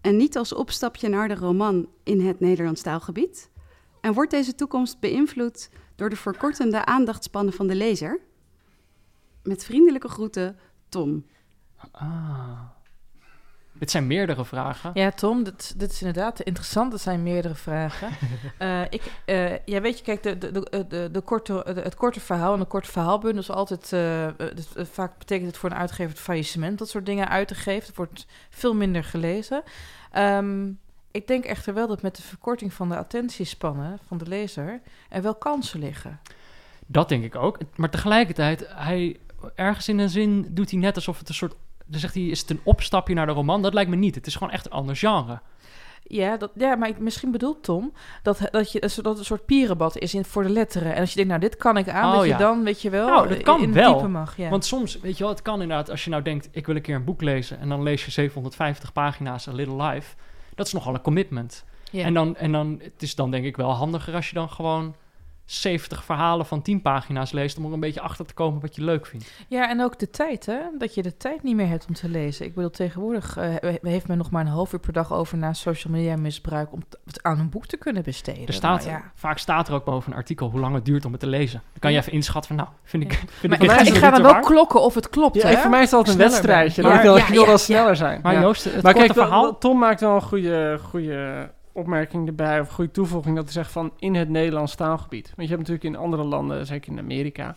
En 0.00 0.16
niet 0.16 0.36
als 0.36 0.52
opstapje 0.54 1.08
naar 1.08 1.28
de 1.28 1.34
roman 1.34 1.88
in 2.02 2.20
het 2.26 2.40
Nederlands 2.40 2.82
taalgebied? 2.82 3.50
En 4.00 4.12
wordt 4.12 4.30
deze 4.30 4.54
toekomst 4.54 5.00
beïnvloed 5.00 5.70
door 5.96 6.08
de 6.10 6.16
verkortende 6.16 6.84
aandachtspannen 6.84 7.52
van 7.54 7.66
de 7.66 7.74
lezer? 7.74 8.20
Met 9.42 9.64
vriendelijke 9.64 10.08
groeten, 10.08 10.58
Tom. 10.88 11.26
Ah. 11.90 12.60
Dit 13.72 13.90
zijn 13.90 14.06
meerdere 14.06 14.44
vragen. 14.44 14.90
Ja, 14.94 15.10
Tom, 15.10 15.42
dit, 15.44 15.74
dit 15.78 15.92
is 15.92 16.00
inderdaad 16.02 16.40
interessant. 16.40 16.92
Er 16.92 16.98
zijn 16.98 17.22
meerdere 17.22 17.54
vragen. 17.54 18.08
Eh, 18.58 18.82
ik, 18.90 19.02
eh, 19.24 19.58
ja, 19.64 19.80
weet 19.80 19.98
je, 19.98 20.04
kijk, 20.04 20.22
de, 20.22 20.38
de, 20.38 20.50
de, 20.52 20.86
de, 20.88 21.08
de 21.12 21.20
korte, 21.20 21.72
de- 21.74 21.80
het 21.80 21.94
korte 21.94 22.20
verhaal 22.20 22.52
en 22.54 22.60
de 22.60 22.66
korte 22.66 22.90
verhaalbundel 22.90 23.40
is 23.42 23.50
altijd... 23.50 23.92
eh, 23.92 24.26
eh, 24.26 24.32
eh, 24.76 24.84
vaak 24.84 25.18
betekent 25.18 25.46
het 25.48 25.56
voor 25.56 25.70
een 25.70 25.76
uitgever 25.76 26.10
het 26.12 26.20
faillissement 26.20 26.78
dat 26.78 26.88
soort 26.88 27.06
dingen 27.06 27.28
uit 27.28 27.48
te 27.48 27.54
geven. 27.54 27.86
Het 27.86 27.96
wordt 27.96 28.26
veel 28.50 28.74
minder 28.74 29.04
gelezen. 29.04 29.62
Ehm, 30.10 30.70
ik 31.10 31.26
denk 31.26 31.44
echter 31.44 31.74
wel 31.74 31.86
dat 31.86 32.02
met 32.02 32.16
de 32.16 32.22
verkorting 32.22 32.72
van 32.72 32.88
de 32.88 32.96
attentiespannen 32.96 33.98
van 34.06 34.18
de 34.18 34.26
lezer... 34.26 34.80
er 35.08 35.22
wel 35.22 35.34
kansen 35.34 35.80
liggen. 35.80 36.20
Dat 36.86 37.08
denk 37.08 37.24
ik 37.24 37.36
ook. 37.36 37.58
Maar 37.76 37.90
tegelijkertijd, 37.90 38.64
hij, 38.68 39.16
ergens 39.54 39.88
in 39.88 39.98
een 39.98 40.08
zin 40.10 40.46
doet 40.50 40.70
hij 40.70 40.80
net 40.80 40.94
alsof 40.94 41.18
het 41.18 41.28
een 41.28 41.34
soort... 41.34 41.54
Dan 41.86 42.00
zegt 42.00 42.14
hij, 42.14 42.22
is 42.22 42.40
het 42.40 42.50
een 42.50 42.60
opstapje 42.64 43.14
naar 43.14 43.26
de 43.26 43.32
roman? 43.32 43.62
Dat 43.62 43.74
lijkt 43.74 43.90
me 43.90 43.96
niet. 43.96 44.14
Het 44.14 44.26
is 44.26 44.34
gewoon 44.34 44.52
echt 44.52 44.66
een 44.66 44.72
ander 44.72 44.96
genre. 44.96 45.40
Ja, 46.02 46.36
dat, 46.36 46.50
ja, 46.54 46.74
maar 46.76 46.88
ik, 46.88 46.98
misschien 46.98 47.30
bedoelt 47.30 47.62
Tom 47.62 47.92
dat, 48.22 48.48
dat, 48.50 48.72
je, 48.72 48.80
dat 48.80 48.96
het 48.96 49.18
een 49.18 49.24
soort 49.24 49.46
pierenbad 49.46 49.98
is 49.98 50.14
in, 50.14 50.24
voor 50.24 50.42
de 50.42 50.48
letteren. 50.48 50.94
En 50.94 51.00
als 51.00 51.08
je 51.08 51.14
denkt, 51.14 51.30
nou, 51.30 51.40
dit 51.42 51.56
kan 51.56 51.76
ik 51.76 51.88
aan, 51.88 52.12
Oh, 52.12 52.18
dat 52.18 52.26
je 52.26 52.36
dan, 52.36 52.64
weet 52.64 52.82
je 52.82 52.90
wel, 52.90 53.08
Nou, 53.08 53.28
dat 53.28 53.42
kan 53.42 53.62
in 53.62 53.72
wel. 53.72 53.92
diepe 53.92 54.08
mag. 54.08 54.36
Ja. 54.36 54.48
Want 54.48 54.64
soms, 54.64 55.00
weet 55.00 55.16
je 55.16 55.24
wel, 55.24 55.32
het 55.32 55.42
kan 55.42 55.62
inderdaad... 55.62 55.90
Als 55.90 56.04
je 56.04 56.10
nou 56.10 56.22
denkt, 56.22 56.48
ik 56.50 56.66
wil 56.66 56.76
een 56.76 56.82
keer 56.82 56.94
een 56.94 57.04
boek 57.04 57.22
lezen... 57.22 57.58
en 57.60 57.68
dan 57.68 57.82
lees 57.82 58.04
je 58.04 58.10
750 58.10 58.92
pagina's 58.92 59.48
A 59.48 59.52
Little 59.52 59.82
Life... 59.82 60.14
Dat 60.54 60.66
is 60.66 60.72
nogal 60.72 60.94
een 60.94 61.02
commitment. 61.02 61.64
ja. 61.90 62.04
En, 62.04 62.14
dan, 62.14 62.36
en 62.36 62.52
dan, 62.52 62.80
het 62.82 63.02
is 63.02 63.14
dan 63.14 63.30
denk 63.30 63.44
ik 63.44 63.56
wel 63.56 63.70
handiger 63.70 64.14
als 64.14 64.28
je 64.28 64.34
dan 64.34 64.50
gewoon 64.50 64.94
70 65.44 66.04
verhalen 66.04 66.46
van 66.46 66.62
10 66.62 66.82
pagina's 66.82 67.32
leest 67.32 67.58
om 67.58 67.64
er 67.66 67.72
een 67.72 67.80
beetje 67.80 68.00
achter 68.00 68.26
te 68.26 68.34
komen 68.34 68.60
wat 68.60 68.74
je 68.76 68.84
leuk 68.84 69.06
vindt. 69.06 69.32
ja, 69.48 69.68
en 69.70 69.82
ook 69.82 69.98
de 69.98 70.10
tijd, 70.10 70.46
hè? 70.46 70.58
Dat 70.78 70.94
je 70.94 71.02
de 71.02 71.16
tijd 71.16 71.42
niet 71.42 71.56
meer 71.56 71.68
hebt 71.68 71.86
om 71.88 71.94
te 71.94 72.08
lezen. 72.08 72.46
Ik 72.46 72.54
bedoel, 72.54 72.70
tegenwoordig 72.70 73.36
eh, 73.36 73.44
he- 73.58 73.78
heeft 73.90 74.08
men 74.08 74.18
nog 74.18 74.30
maar 74.30 74.40
een 74.40 74.52
half 74.52 74.72
uur 74.72 74.78
per 74.80 74.92
dag 74.92 75.12
over 75.12 75.38
na 75.38 75.52
social 75.52 75.92
media 75.92 76.16
misbruik 76.16 76.72
om 76.72 76.82
het 77.04 77.22
aan 77.22 77.38
een 77.38 77.50
boek 77.50 77.66
te 77.66 77.76
kunnen 77.76 78.02
besteden. 78.02 78.46
Er 78.46 78.52
staat, 78.52 78.78
Nou, 78.84 78.90
ja. 78.90 79.10
Vaak 79.14 79.38
staat 79.38 79.68
er 79.68 79.74
ook 79.74 79.84
boven 79.84 80.12
een 80.12 80.18
artikel 80.18 80.50
hoe 80.50 80.60
lang 80.60 80.74
het 80.74 80.84
duurt 80.84 81.04
om 81.04 81.10
het 81.12 81.20
te 81.20 81.26
lezen. 81.26 81.62
Dan 81.70 81.80
kan 81.80 81.92
je 81.92 81.98
even 81.98 82.12
inschatten 82.12 82.56
van 82.56 82.64
nou, 82.64 82.76
vind 82.84 83.02
ik, 83.02 83.12
Ja. 83.12 83.18
vind 83.18 83.52
Maar 83.52 83.62
ik 83.62 83.70
ga, 83.70 83.80
ik 83.92 83.94
ga 83.94 84.10
dan 84.10 84.22
wel 84.22 84.40
klokken 84.40 84.80
of 84.82 84.94
het 84.94 85.08
klopt, 85.10 85.34
Ja, 85.42 85.48
hè? 85.48 85.56
voor 85.56 85.70
mij 85.70 85.82
is 85.82 85.90
het 85.90 85.94
altijd 85.98 86.16
een 86.18 86.22
wedstrijdje. 86.22 86.82
Dan 86.82 87.00
wil 87.02 87.16
ik 87.16 87.24
wil 87.26 87.46
wel 87.46 87.58
sneller 87.58 87.96
zijn. 87.96 88.20
Maar. 88.22 88.40
Joost, 88.40 88.64
het 88.64 88.82
maar 88.82 88.92
korte 88.92 89.12
kijk, 89.12 89.18
verhaal... 89.26 89.58
Tom 89.58 89.78
maakt 89.78 90.00
wel 90.00 90.14
een 90.14 90.22
goede, 90.22 90.78
goede 90.82 91.50
opmerking 91.72 92.26
erbij, 92.26 92.60
of 92.60 92.68
goede 92.68 92.90
toevoeging, 92.90 93.36
dat 93.36 93.44
hij 93.44 93.52
zegt 93.52 93.72
van 93.72 93.92
in 93.98 94.14
het 94.14 94.28
Nederlands 94.28 94.74
taalgebied. 94.74 95.32
Want 95.36 95.48
je 95.48 95.54
hebt 95.54 95.68
natuurlijk 95.68 95.94
in 95.94 96.02
andere 96.02 96.24
landen, 96.24 96.66
zeker 96.66 96.92
in 96.92 96.98
Amerika, 96.98 97.56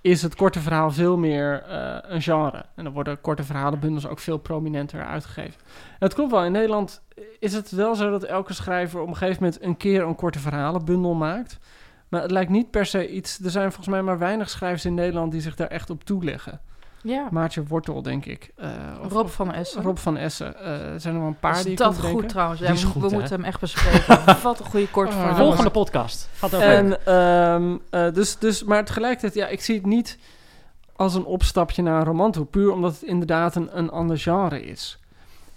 is 0.00 0.22
het 0.22 0.34
korte 0.34 0.60
verhaal 0.60 0.90
veel 0.90 1.16
meer 1.16 1.62
eh, 1.62 1.96
een 2.02 2.22
genre. 2.22 2.64
En 2.74 2.84
dan 2.84 2.92
worden 2.92 3.20
korte 3.20 3.44
verhalenbundels 3.44 4.06
ook 4.06 4.18
veel 4.18 4.38
prominenter 4.38 5.04
uitgegeven. 5.04 5.60
En 5.90 5.96
het 5.98 6.14
klopt 6.14 6.30
wel, 6.30 6.44
in 6.44 6.52
Nederland 6.52 7.02
is 7.38 7.52
het 7.52 7.70
wel 7.70 7.94
zo 7.94 8.10
dat 8.10 8.22
elke 8.22 8.52
schrijver 8.52 9.00
op 9.00 9.08
een 9.08 9.16
gegeven 9.16 9.42
moment 9.42 9.62
een 9.62 9.76
keer 9.76 10.02
een 10.02 10.14
korte 10.14 10.38
verhalenbundel 10.38 11.14
maakt. 11.14 11.58
Maar 12.08 12.22
het 12.22 12.30
lijkt 12.30 12.50
niet 12.50 12.70
per 12.70 12.86
se 12.86 13.10
iets. 13.10 13.38
Er 13.44 13.50
zijn 13.50 13.72
volgens 13.72 13.88
mij 13.88 14.02
maar 14.02 14.18
weinig 14.18 14.50
schrijvers 14.50 14.84
in 14.84 14.94
Nederland 14.94 15.32
die 15.32 15.40
zich 15.40 15.56
daar 15.56 15.68
echt 15.68 15.90
op 15.90 16.04
toeleggen. 16.04 16.60
Ja. 17.02 17.28
Maartje 17.30 17.64
Wortel, 17.66 18.02
denk 18.02 18.24
ik. 18.26 18.50
eh, 18.56 18.68
of- 19.04 19.12
Rob 19.12 19.28
van 19.28 19.52
Essen. 19.52 19.82
Rob 19.82 19.96
van 19.96 20.16
Essen. 20.16 20.60
Eh, 20.60 20.92
er 20.92 21.00
zijn 21.00 21.14
er 21.14 21.20
wel 21.20 21.28
een 21.28 21.38
paar 21.38 21.56
Is 21.56 21.62
die 21.62 21.72
ik 21.72 21.78
dat 21.78 21.98
goed 22.00 22.28
trouwens? 22.28 22.60
Ja, 22.60 22.68
is 22.68 22.82
we, 22.82 22.88
goed, 22.88 23.02
we 23.02 23.08
hè? 23.08 23.14
moeten 23.14 23.34
hem 23.36 23.44
echt 23.44 23.60
bespreken. 23.60 24.20
Wat 24.42 24.58
een 24.60 24.64
goede 24.66 24.88
kort 24.90 25.08
Oh, 25.08 25.14
verhaal. 25.14 25.36
Volgende 25.36 25.70
podcast. 25.70 26.28
Gaat 26.34 26.54
over 26.54 26.68
En, 26.68 27.06
ehm, 27.06 27.76
eh, 27.90 28.14
dus, 28.14 28.38
dus, 28.38 28.64
maar 28.64 28.84
tegelijkertijd, 28.84 29.34
ja, 29.34 29.46
ik 29.46 29.60
zie 29.60 29.74
het 29.76 29.86
niet 29.86 30.18
als 30.96 31.14
een 31.14 31.24
opstapje 31.24 31.82
naar 31.82 31.98
een 32.00 32.04
roman 32.06 32.32
toe. 32.32 32.44
Puur 32.44 32.72
omdat 32.72 32.92
het 32.92 33.02
inderdaad 33.02 33.54
een, 33.54 33.78
een 33.78 33.90
ander 33.90 34.18
genre 34.18 34.62
is. 34.64 34.98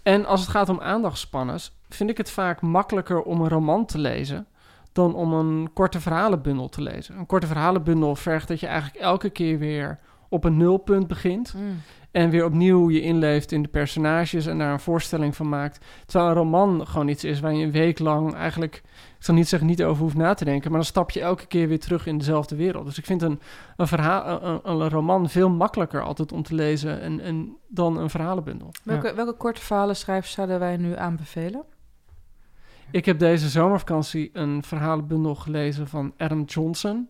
En 0.03 0.25
als 0.25 0.39
het 0.41 0.49
gaat 0.49 0.69
om 0.69 0.79
aandachtsspanners, 0.81 1.71
vind 1.89 2.09
ik 2.09 2.17
het 2.17 2.29
vaak 2.31 2.61
makkelijker 2.61 3.21
om 3.21 3.41
een 3.41 3.49
roman 3.49 3.85
te 3.85 3.97
lezen 3.97 4.45
dan 4.93 5.15
om 5.15 5.33
een 5.33 5.69
korte 5.73 5.99
verhalenbundel 5.99 6.69
te 6.69 6.81
lezen. 6.81 7.17
Een 7.17 7.25
korte 7.25 7.47
verhalenbundel 7.47 8.15
vergt 8.15 8.47
dat 8.47 8.59
je 8.59 8.67
eigenlijk 8.67 9.03
elke 9.03 9.29
keer 9.29 9.57
weer 9.59 9.99
op 10.31 10.43
een 10.43 10.57
nulpunt 10.57 11.07
begint. 11.07 11.53
Mm. 11.53 11.81
En 12.11 12.29
weer 12.29 12.45
opnieuw 12.45 12.89
je 12.89 13.01
inleeft 13.01 13.51
in 13.51 13.61
de 13.61 13.67
personages 13.67 14.45
en 14.45 14.57
daar 14.57 14.71
een 14.71 14.79
voorstelling 14.79 15.35
van 15.35 15.49
maakt. 15.49 15.85
Terwijl 16.05 16.29
een 16.29 16.37
roman 16.37 16.87
gewoon 16.87 17.07
iets 17.07 17.23
is 17.23 17.39
waar 17.39 17.53
je 17.53 17.65
een 17.65 17.71
week 17.71 17.99
lang 17.99 18.33
eigenlijk, 18.33 18.75
ik 19.17 19.23
zal 19.23 19.35
niet 19.35 19.47
zeggen 19.47 19.67
niet 19.67 19.83
over 19.83 20.03
hoeft 20.03 20.15
na 20.15 20.33
te 20.33 20.45
denken, 20.45 20.69
maar 20.69 20.79
dan 20.79 20.89
stap 20.89 21.11
je 21.11 21.21
elke 21.21 21.47
keer 21.47 21.67
weer 21.67 21.79
terug 21.79 22.05
in 22.05 22.17
dezelfde 22.17 22.55
wereld. 22.55 22.85
Dus 22.85 22.97
ik 22.97 23.05
vind 23.05 23.21
een, 23.21 23.39
een, 23.75 23.87
verhaal, 23.87 24.43
een, 24.43 24.59
een 24.63 24.89
roman 24.89 25.29
veel 25.29 25.49
makkelijker 25.49 26.03
altijd 26.03 26.31
om 26.31 26.43
te 26.43 26.55
lezen 26.55 27.01
en, 27.01 27.19
en 27.19 27.57
dan 27.67 27.97
een 27.97 28.09
verhalenbundel. 28.09 28.71
Welke, 28.83 29.13
welke 29.13 29.33
korte 29.33 29.61
verhalenschrijvers 29.61 30.31
zouden 30.31 30.59
wij 30.59 30.77
nu 30.77 30.95
aanbevelen? 30.95 31.63
Ik 32.91 33.05
heb 33.05 33.19
deze 33.19 33.49
zomervakantie 33.49 34.29
een 34.33 34.63
verhalenbundel 34.63 35.35
gelezen 35.35 35.87
van 35.87 36.13
Adam 36.17 36.43
Johnson. 36.43 37.09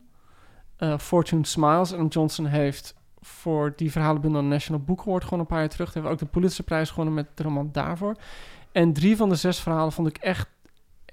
eh, 0.77 0.97
Fortune 0.97 1.45
Smiles. 1.45 1.93
Adam 1.93 2.07
Johnson 2.07 2.45
heeft 2.45 2.95
voor 3.21 3.73
die 3.75 3.91
verhalenbundel 3.91 4.43
National 4.43 4.81
Book 4.81 4.99
Award 5.01 5.23
gewoon 5.23 5.39
een 5.39 5.45
paar 5.45 5.59
jaar 5.59 5.69
terug. 5.69 5.93
Hij 5.93 6.01
heeft 6.01 6.13
ook 6.13 6.19
de 6.19 6.25
Pulitzerprijs 6.25 6.89
gewonnen 6.89 7.13
met 7.13 7.27
de 7.37 7.43
roman 7.43 7.69
daarvoor. 7.71 8.15
En 8.71 8.93
drie 8.93 9.15
van 9.17 9.29
de 9.29 9.35
zes 9.35 9.59
verhalen 9.59 9.91
vond 9.91 10.07
ik 10.07 10.17
echt, 10.17 10.49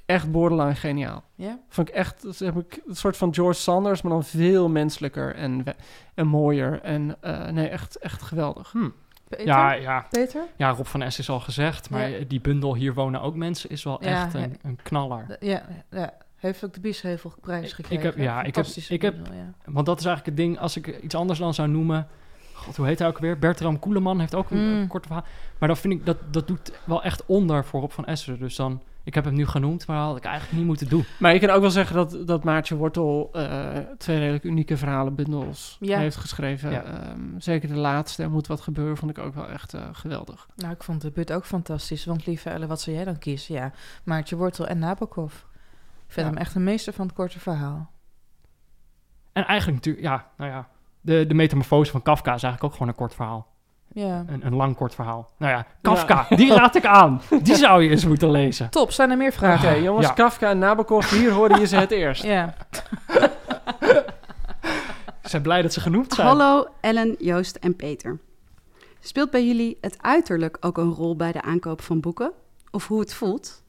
echt 0.06 0.30
borderline 0.30 0.74
geniaal. 0.74 1.22
Ja? 1.34 1.58
Vond 1.68 1.88
ik 1.88 1.94
echt, 1.94 2.22
dus 2.22 2.38
heb 2.38 2.56
ik 2.58 2.80
een 2.86 2.96
soort 2.96 3.16
van 3.16 3.34
George 3.34 3.60
Sanders, 3.60 4.02
maar 4.02 4.12
dan 4.12 4.24
veel 4.24 4.68
menselijker 4.68 5.34
en, 5.34 5.64
we- 5.64 5.74
en 6.14 6.26
mooier. 6.26 6.80
En 6.82 7.16
eh, 7.20 7.48
nee, 7.48 7.68
echt, 7.68 7.96
echt 7.96 8.22
geweldig. 8.22 8.72
Hm. 8.72 8.88
Peter? 9.28 9.46
Ja, 9.46 9.72
ja, 9.72 10.06
Peter? 10.10 10.44
ja, 10.56 10.70
Rob 10.70 10.86
van 10.86 11.02
Es 11.02 11.18
is 11.18 11.28
al 11.30 11.40
gezegd, 11.40 11.90
maar 11.90 12.08
Ja. 12.10 12.24
die 12.28 12.40
bundel 12.40 12.74
Hier 12.74 12.94
wonen 12.94 13.20
ook 13.20 13.34
mensen 13.34 13.70
is 13.70 13.84
wel 13.84 14.04
Ja, 14.04 14.08
echt 14.24 14.34
een, 14.34 14.56
een 14.62 14.78
knaller. 14.82 15.36
Ja, 15.40 15.62
ja. 15.90 16.12
Heeft 16.38 16.64
ook 16.64 16.74
de 16.74 16.80
Biesheuvelprijs 16.80 17.62
Ik- 17.62 17.68
ik 17.68 17.74
gekregen. 17.74 18.04
heb- 18.06 18.16
ja, 18.16 18.42
ik 18.42 18.54
heb- 18.54 18.66
ik 18.88 19.02
heb- 19.02 19.16
ja. 19.26 19.52
Want 19.72 19.86
dat 19.86 19.98
is 20.00 20.04
eigenlijk 20.06 20.36
het 20.38 20.46
ding, 20.46 20.58
als 20.58 20.76
ik 20.76 21.02
iets 21.02 21.14
anders 21.14 21.38
dan 21.38 21.54
zou 21.54 21.68
noemen... 21.68 22.06
God, 22.52 22.76
hoe 22.76 22.86
heet 22.86 22.98
hij 22.98 23.08
ook 23.08 23.18
weer? 23.18 23.38
Bertram 23.38 23.78
Koeleman 23.78 24.20
heeft 24.20 24.34
ook 24.34 24.50
een, 24.50 24.58
Mm. 24.74 24.80
een 24.80 24.88
korte 24.88 25.06
verhaal. 25.06 25.26
Maar 25.58 25.68
dan 25.68 25.76
vind 25.76 25.94
ik, 25.94 26.06
dat, 26.06 26.16
dat 26.30 26.46
doet 26.46 26.72
wel 26.84 27.02
echt 27.02 27.26
onder 27.26 27.64
voor 27.64 27.80
Rob 27.80 27.90
van 27.90 28.04
Essen. 28.06 28.38
Dus 28.38 28.56
dan, 28.56 28.82
ik 29.04 29.14
heb 29.14 29.24
hem 29.24 29.34
nu 29.34 29.46
genoemd, 29.46 29.86
maar 29.86 29.96
dat 29.98 30.06
had 30.06 30.16
ik 30.16 30.24
eigenlijk 30.24 30.56
niet 30.56 30.66
moeten 30.66 30.88
doen. 30.88 31.04
Maar 31.18 31.32
je 31.34 31.38
kan 31.40 31.50
ook 31.50 31.60
wel 31.60 31.70
zeggen 31.70 31.96
dat, 31.96 32.18
dat 32.26 32.44
Maartje 32.44 32.74
Wortel 32.76 33.28
eh, 33.32 33.68
twee 33.98 34.18
redelijk 34.18 34.44
unieke 34.44 34.76
verhalenbundels 34.76 35.76
Ja. 35.80 35.98
heeft 35.98 36.16
geschreven. 36.16 36.70
Ja. 36.70 36.82
Ehm, 36.84 37.20
zeker 37.38 37.68
de 37.68 37.74
laatste, 37.74 38.22
Er 38.22 38.30
moet 38.30 38.46
wat 38.46 38.60
gebeuren, 38.60 38.96
vond 38.96 39.10
ik 39.10 39.18
ook 39.18 39.34
wel 39.34 39.48
echt 39.48 39.74
eh, 39.74 39.82
geweldig. 39.92 40.46
Nou, 40.56 40.72
ik 40.72 40.82
vond 40.82 41.00
de 41.00 41.06
debuut 41.08 41.32
ook 41.32 41.44
fantastisch. 41.46 42.04
Want 42.04 42.26
lieve 42.26 42.50
Elle, 42.50 42.66
wat 42.66 42.80
zou 42.80 42.96
jij 42.96 43.04
dan 43.04 43.18
kiezen? 43.18 43.54
Ja, 43.54 43.72
Maartje 44.04 44.36
Wortel 44.36 44.66
en 44.66 44.78
Nabokov. 44.78 45.34
Ik 46.08 46.14
vind 46.14 46.26
Ja. 46.26 46.32
hem 46.32 46.42
echt 46.42 46.54
een 46.54 46.64
meester 46.64 46.92
van 46.92 47.06
het 47.06 47.14
korte 47.14 47.38
verhaal. 47.38 47.90
En 49.32 49.46
eigenlijk 49.46 49.76
natuurlijk, 49.84 50.04
ja, 50.06 50.26
nou 50.36 50.50
ja... 50.50 50.68
De, 51.00 51.26
de 51.26 51.34
metamorfose 51.34 51.90
van 51.90 52.02
Kafka 52.02 52.34
is 52.34 52.42
eigenlijk 52.42 52.64
ook 52.64 52.72
gewoon 52.72 52.88
een 52.88 52.94
kort 52.94 53.14
verhaal. 53.14 53.46
Ja. 53.92 54.24
Een, 54.26 54.46
een 54.46 54.54
lang 54.54 54.76
kort 54.76 54.94
verhaal. 54.94 55.30
Nou 55.38 55.52
ja, 55.52 55.66
Kafka, 55.82 56.26
die 56.28 56.54
raad 56.54 56.74
ik 56.74 56.86
aan. 56.86 57.20
Die 57.42 57.54
zou 57.66 57.82
je 57.82 57.90
eens 57.90 58.04
moeten 58.06 58.30
lezen. 58.30 58.70
Top, 58.70 58.90
zijn 58.92 59.10
er 59.10 59.16
meer 59.16 59.28
Oké, 59.28 59.36
vragen? 59.36 59.82
jongens, 59.82 60.06
Ja. 60.06 60.12
Kafka 60.12 60.50
en 60.50 60.58
Nabokov, 60.58 61.10
hier 61.10 61.30
hoorde 61.32 61.58
je 61.58 61.66
ze 61.66 61.76
het 61.76 61.90
eerst. 62.02 62.22
Ja. 62.22 62.54
Ze 65.22 65.28
zijn 65.34 65.42
blij 65.42 65.62
dat 65.62 65.72
ze 65.72 65.80
genoemd 65.80 66.12
zijn. 66.12 66.26
Hallo 66.26 66.66
Ellen, 66.80 67.14
Joost 67.18 67.56
en 67.56 67.76
Peter. 67.76 68.18
Speelt 69.00 69.30
bij 69.30 69.46
jullie 69.46 69.78
het 69.80 70.02
uiterlijk 70.02 70.56
ook 70.60 70.78
een 70.78 70.92
rol 70.92 71.16
bij 71.16 71.32
de 71.32 71.42
aankoop 71.42 71.80
van 71.80 72.00
boeken? 72.00 72.32
Of 72.70 72.86
hoe 72.86 73.00
het 73.00 73.14
voelt? 73.14 73.62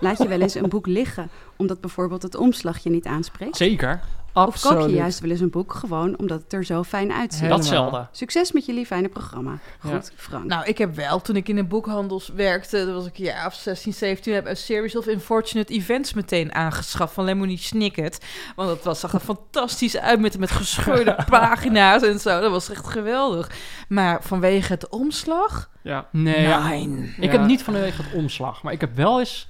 Laat 0.00 0.18
je 0.18 0.28
wel 0.28 0.40
eens 0.40 0.54
een 0.54 0.68
boek 0.68 0.86
liggen 0.86 1.28
omdat 1.62 1.80
bijvoorbeeld 1.80 2.22
het 2.22 2.34
omslagje 2.36 2.90
niet 2.90 3.06
aanspreekt? 3.06 3.56
Zeker, 3.56 4.00
Of 4.34 4.42
koop 4.44 4.46
Absoluut. 4.54 4.90
je 4.90 4.96
juist 4.96 5.20
wel 5.20 5.30
eens 5.30 5.40
een 5.40 5.50
boek 5.50 5.74
gewoon 5.74 6.18
omdat 6.18 6.42
het 6.42 6.52
er 6.52 6.64
zo 6.64 6.82
fijn 6.82 7.12
uitziet? 7.12 7.48
Datzelfde. 7.48 8.06
Succes 8.12 8.52
met 8.52 8.66
jullie 8.66 8.86
fijne 8.86 9.08
programma. 9.08 9.58
Ja. 9.82 9.90
Goed, 9.90 10.12
Frank. 10.16 10.44
Nou, 10.44 10.64
ik 10.66 10.78
heb 10.78 10.94
wel, 10.94 11.20
toen 11.20 11.36
ik 11.36 11.48
in 11.48 11.56
de 11.56 11.64
boekhandels 11.64 12.28
werkte, 12.28 12.84
dat 12.86 12.94
was 12.94 13.06
ik 13.06 13.16
jaar 13.16 13.46
of 13.46 13.54
16, 13.54 13.92
17, 13.92 14.34
heb 14.34 14.46
een 14.46 14.56
Series 14.56 14.96
of 14.96 15.06
Unfortunate 15.06 15.72
Events 15.72 16.12
meteen 16.14 16.54
aangeschaft 16.54 17.14
van 17.14 17.24
Lemony 17.24 17.56
Snicket. 17.56 18.18
Want 18.56 18.68
dat 18.68 18.82
was, 18.84 19.00
zag 19.00 19.12
er 19.12 19.20
fantastisch 19.20 19.96
uit 19.98 20.20
met, 20.20 20.38
met 20.38 20.50
gescheurde 20.50 21.16
pagina's 21.30 22.02
en 22.02 22.18
zo. 22.20 22.40
Dat 22.40 22.50
was 22.50 22.70
echt 22.70 22.86
geweldig. 22.86 23.50
Maar 23.88 24.22
vanwege 24.22 24.72
het 24.72 24.88
omslag? 24.88 25.70
Ja. 25.82 26.06
Nee, 26.12 26.40
ja. 26.42 26.70
Ik 26.72 27.08
Ja. 27.18 27.30
heb 27.30 27.44
niet 27.46 27.62
vanwege 27.62 28.02
het 28.02 28.12
omslag, 28.12 28.62
maar 28.62 28.72
ik 28.72 28.80
heb 28.80 28.96
wel 28.96 29.18
eens... 29.18 29.46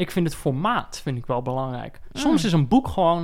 Ik 0.00 0.10
vind 0.10 0.26
het 0.26 0.36
formaat 0.36 1.00
vind 1.02 1.18
ik 1.18 1.26
wel 1.26 1.42
belangrijk. 1.42 2.00
Soms 2.12 2.40
Mm. 2.40 2.46
is 2.46 2.52
een 2.52 2.68
boek 2.68 2.88
gewoon... 2.88 3.20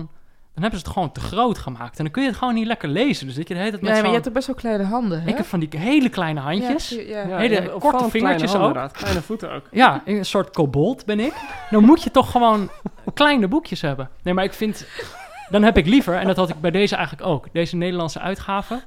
Dan 0.54 0.64
hebben 0.64 0.80
ze 0.80 0.86
het 0.86 0.94
gewoon 0.94 1.12
te 1.12 1.20
groot 1.20 1.58
gemaakt. 1.58 1.98
En 1.98 2.04
dan 2.04 2.12
kun 2.12 2.22
je 2.22 2.28
het 2.28 2.38
gewoon 2.38 2.54
niet 2.54 2.66
lekker 2.66 2.88
lezen. 2.88 3.26
Dus 3.26 3.34
dat 3.36 3.48
je 3.48 3.54
de 3.54 3.60
hele 3.60 3.70
tijd 3.70 3.82
met 3.82 3.92
maar 3.92 4.06
je 4.06 4.12
hebt 4.14 4.28
ook 4.28 4.34
best 4.34 4.46
wel 4.46 4.56
kleine 4.56 4.84
handen, 4.84 5.22
hè? 5.22 5.28
Ik 5.28 5.36
heb 5.36 5.46
van 5.46 5.60
die 5.60 5.68
hele 5.78 6.08
kleine 6.08 6.40
handjes. 6.40 6.88
Ja, 6.88 7.00
ja. 7.00 7.26
Ja, 7.28 7.36
Hele 7.36 7.70
korte 7.78 8.10
vingertjes 8.10 8.20
kleine 8.20 8.36
handen, 8.46 8.60
ook. 8.60 8.66
inderdaad. 8.66 8.92
Kleine 8.92 9.20
voeten 9.22 9.52
ook. 9.52 9.64
Ja, 9.70 10.02
een 10.04 10.24
soort 10.24 10.50
kobold 10.50 11.04
ben 11.04 11.20
ik. 11.20 11.32
Dan 11.70 11.84
moet 11.84 12.02
je 12.02 12.10
toch 12.10 12.30
gewoon 12.30 12.70
kleine 13.14 13.48
boekjes 13.48 13.80
hebben. 13.80 14.10
Nee, 14.22 14.34
maar 14.34 14.44
ik 14.44 14.52
vind... 14.52 14.86
Dan 15.50 15.62
heb 15.62 15.76
ik 15.76 15.86
liever, 15.86 16.14
en 16.14 16.26
dat 16.26 16.36
had 16.36 16.48
ik 16.48 16.60
bij 16.60 16.70
deze 16.70 16.96
eigenlijk 16.96 17.28
ook... 17.28 17.46
Deze 17.52 17.76
Nederlandse 17.76 18.20
uitgave... 18.20 18.82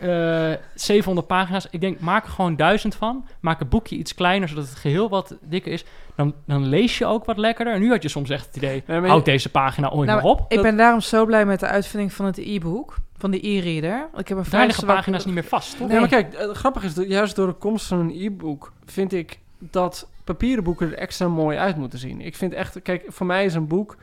eh 0.00 0.52
700 0.74 1.26
pagina's. 1.26 1.66
Ik 1.70 1.80
denk, 1.80 2.00
maak 2.00 2.24
er 2.24 2.30
gewoon 2.30 2.56
duizend 2.56 2.94
van. 2.94 3.26
Maak 3.40 3.58
het 3.58 3.68
boekje 3.68 3.96
iets 3.96 4.14
kleiner, 4.14 4.48
zodat 4.48 4.68
het 4.68 4.74
geheel 4.78 5.08
wat 5.08 5.36
dikker 5.42 5.72
is. 5.72 5.84
Dan, 6.14 6.34
dan 6.46 6.66
lees 6.68 6.98
je 6.98 7.06
ook 7.06 7.24
wat 7.24 7.36
lekkerder. 7.38 7.74
En 7.74 7.80
nu 7.80 7.90
had 7.90 8.02
je 8.02 8.08
soms 8.08 8.30
echt 8.30 8.46
het 8.46 8.56
idee... 8.56 8.70
Nee, 8.86 8.96
maar 8.96 9.02
je- 9.06 9.12
houd 9.12 9.24
deze 9.24 9.48
pagina 9.50 9.90
ooit 9.90 10.08
Nou, 10.08 10.22
maar 10.22 10.30
op. 10.30 10.44
Ik 10.48 10.62
ben 10.62 10.76
daarom 10.76 11.00
zo 11.00 11.24
blij 11.26 11.46
met 11.46 11.60
de 11.60 11.66
uitvinding 11.66 12.12
van 12.12 12.24
het 12.26 12.38
e-book, 12.38 12.96
van 13.16 13.30
de 13.30 13.46
e-reader. 13.48 14.08
Ik 14.16 14.28
heb 14.28 14.30
een 14.30 14.34
Daar 14.36 14.44
vrij 14.44 14.64
liggen 14.66 14.82
zwak- 14.84 14.96
pagina's 14.96 15.24
niet 15.24 15.34
meer 15.34 15.44
vast, 15.44 15.76
toch? 15.76 15.88
Nee, 15.88 15.98
maar 16.00 16.08
kijk, 16.08 16.36
het 16.38 16.56
grappige 16.56 16.86
is, 16.86 16.94
dat 16.94 17.08
juist 17.08 17.36
door 17.36 17.46
de 17.46 17.52
komst 17.52 17.86
van 17.86 17.98
een 17.98 18.12
e-book 18.24 18.72
vind 18.84 19.12
ik 19.12 19.38
dat 19.58 20.08
papieren 20.24 20.64
boeken 20.64 20.86
er 20.90 20.98
extra 20.98 21.28
mooi 21.28 21.58
uit 21.58 21.76
moeten 21.76 21.98
zien. 21.98 22.20
Ik 22.20 22.36
vind 22.36 22.52
echt, 22.52 22.82
kijk, 22.82 23.02
voor 23.08 23.26
mij 23.26 23.44
is 23.44 23.54
een 23.54 23.66
boek 23.66 23.96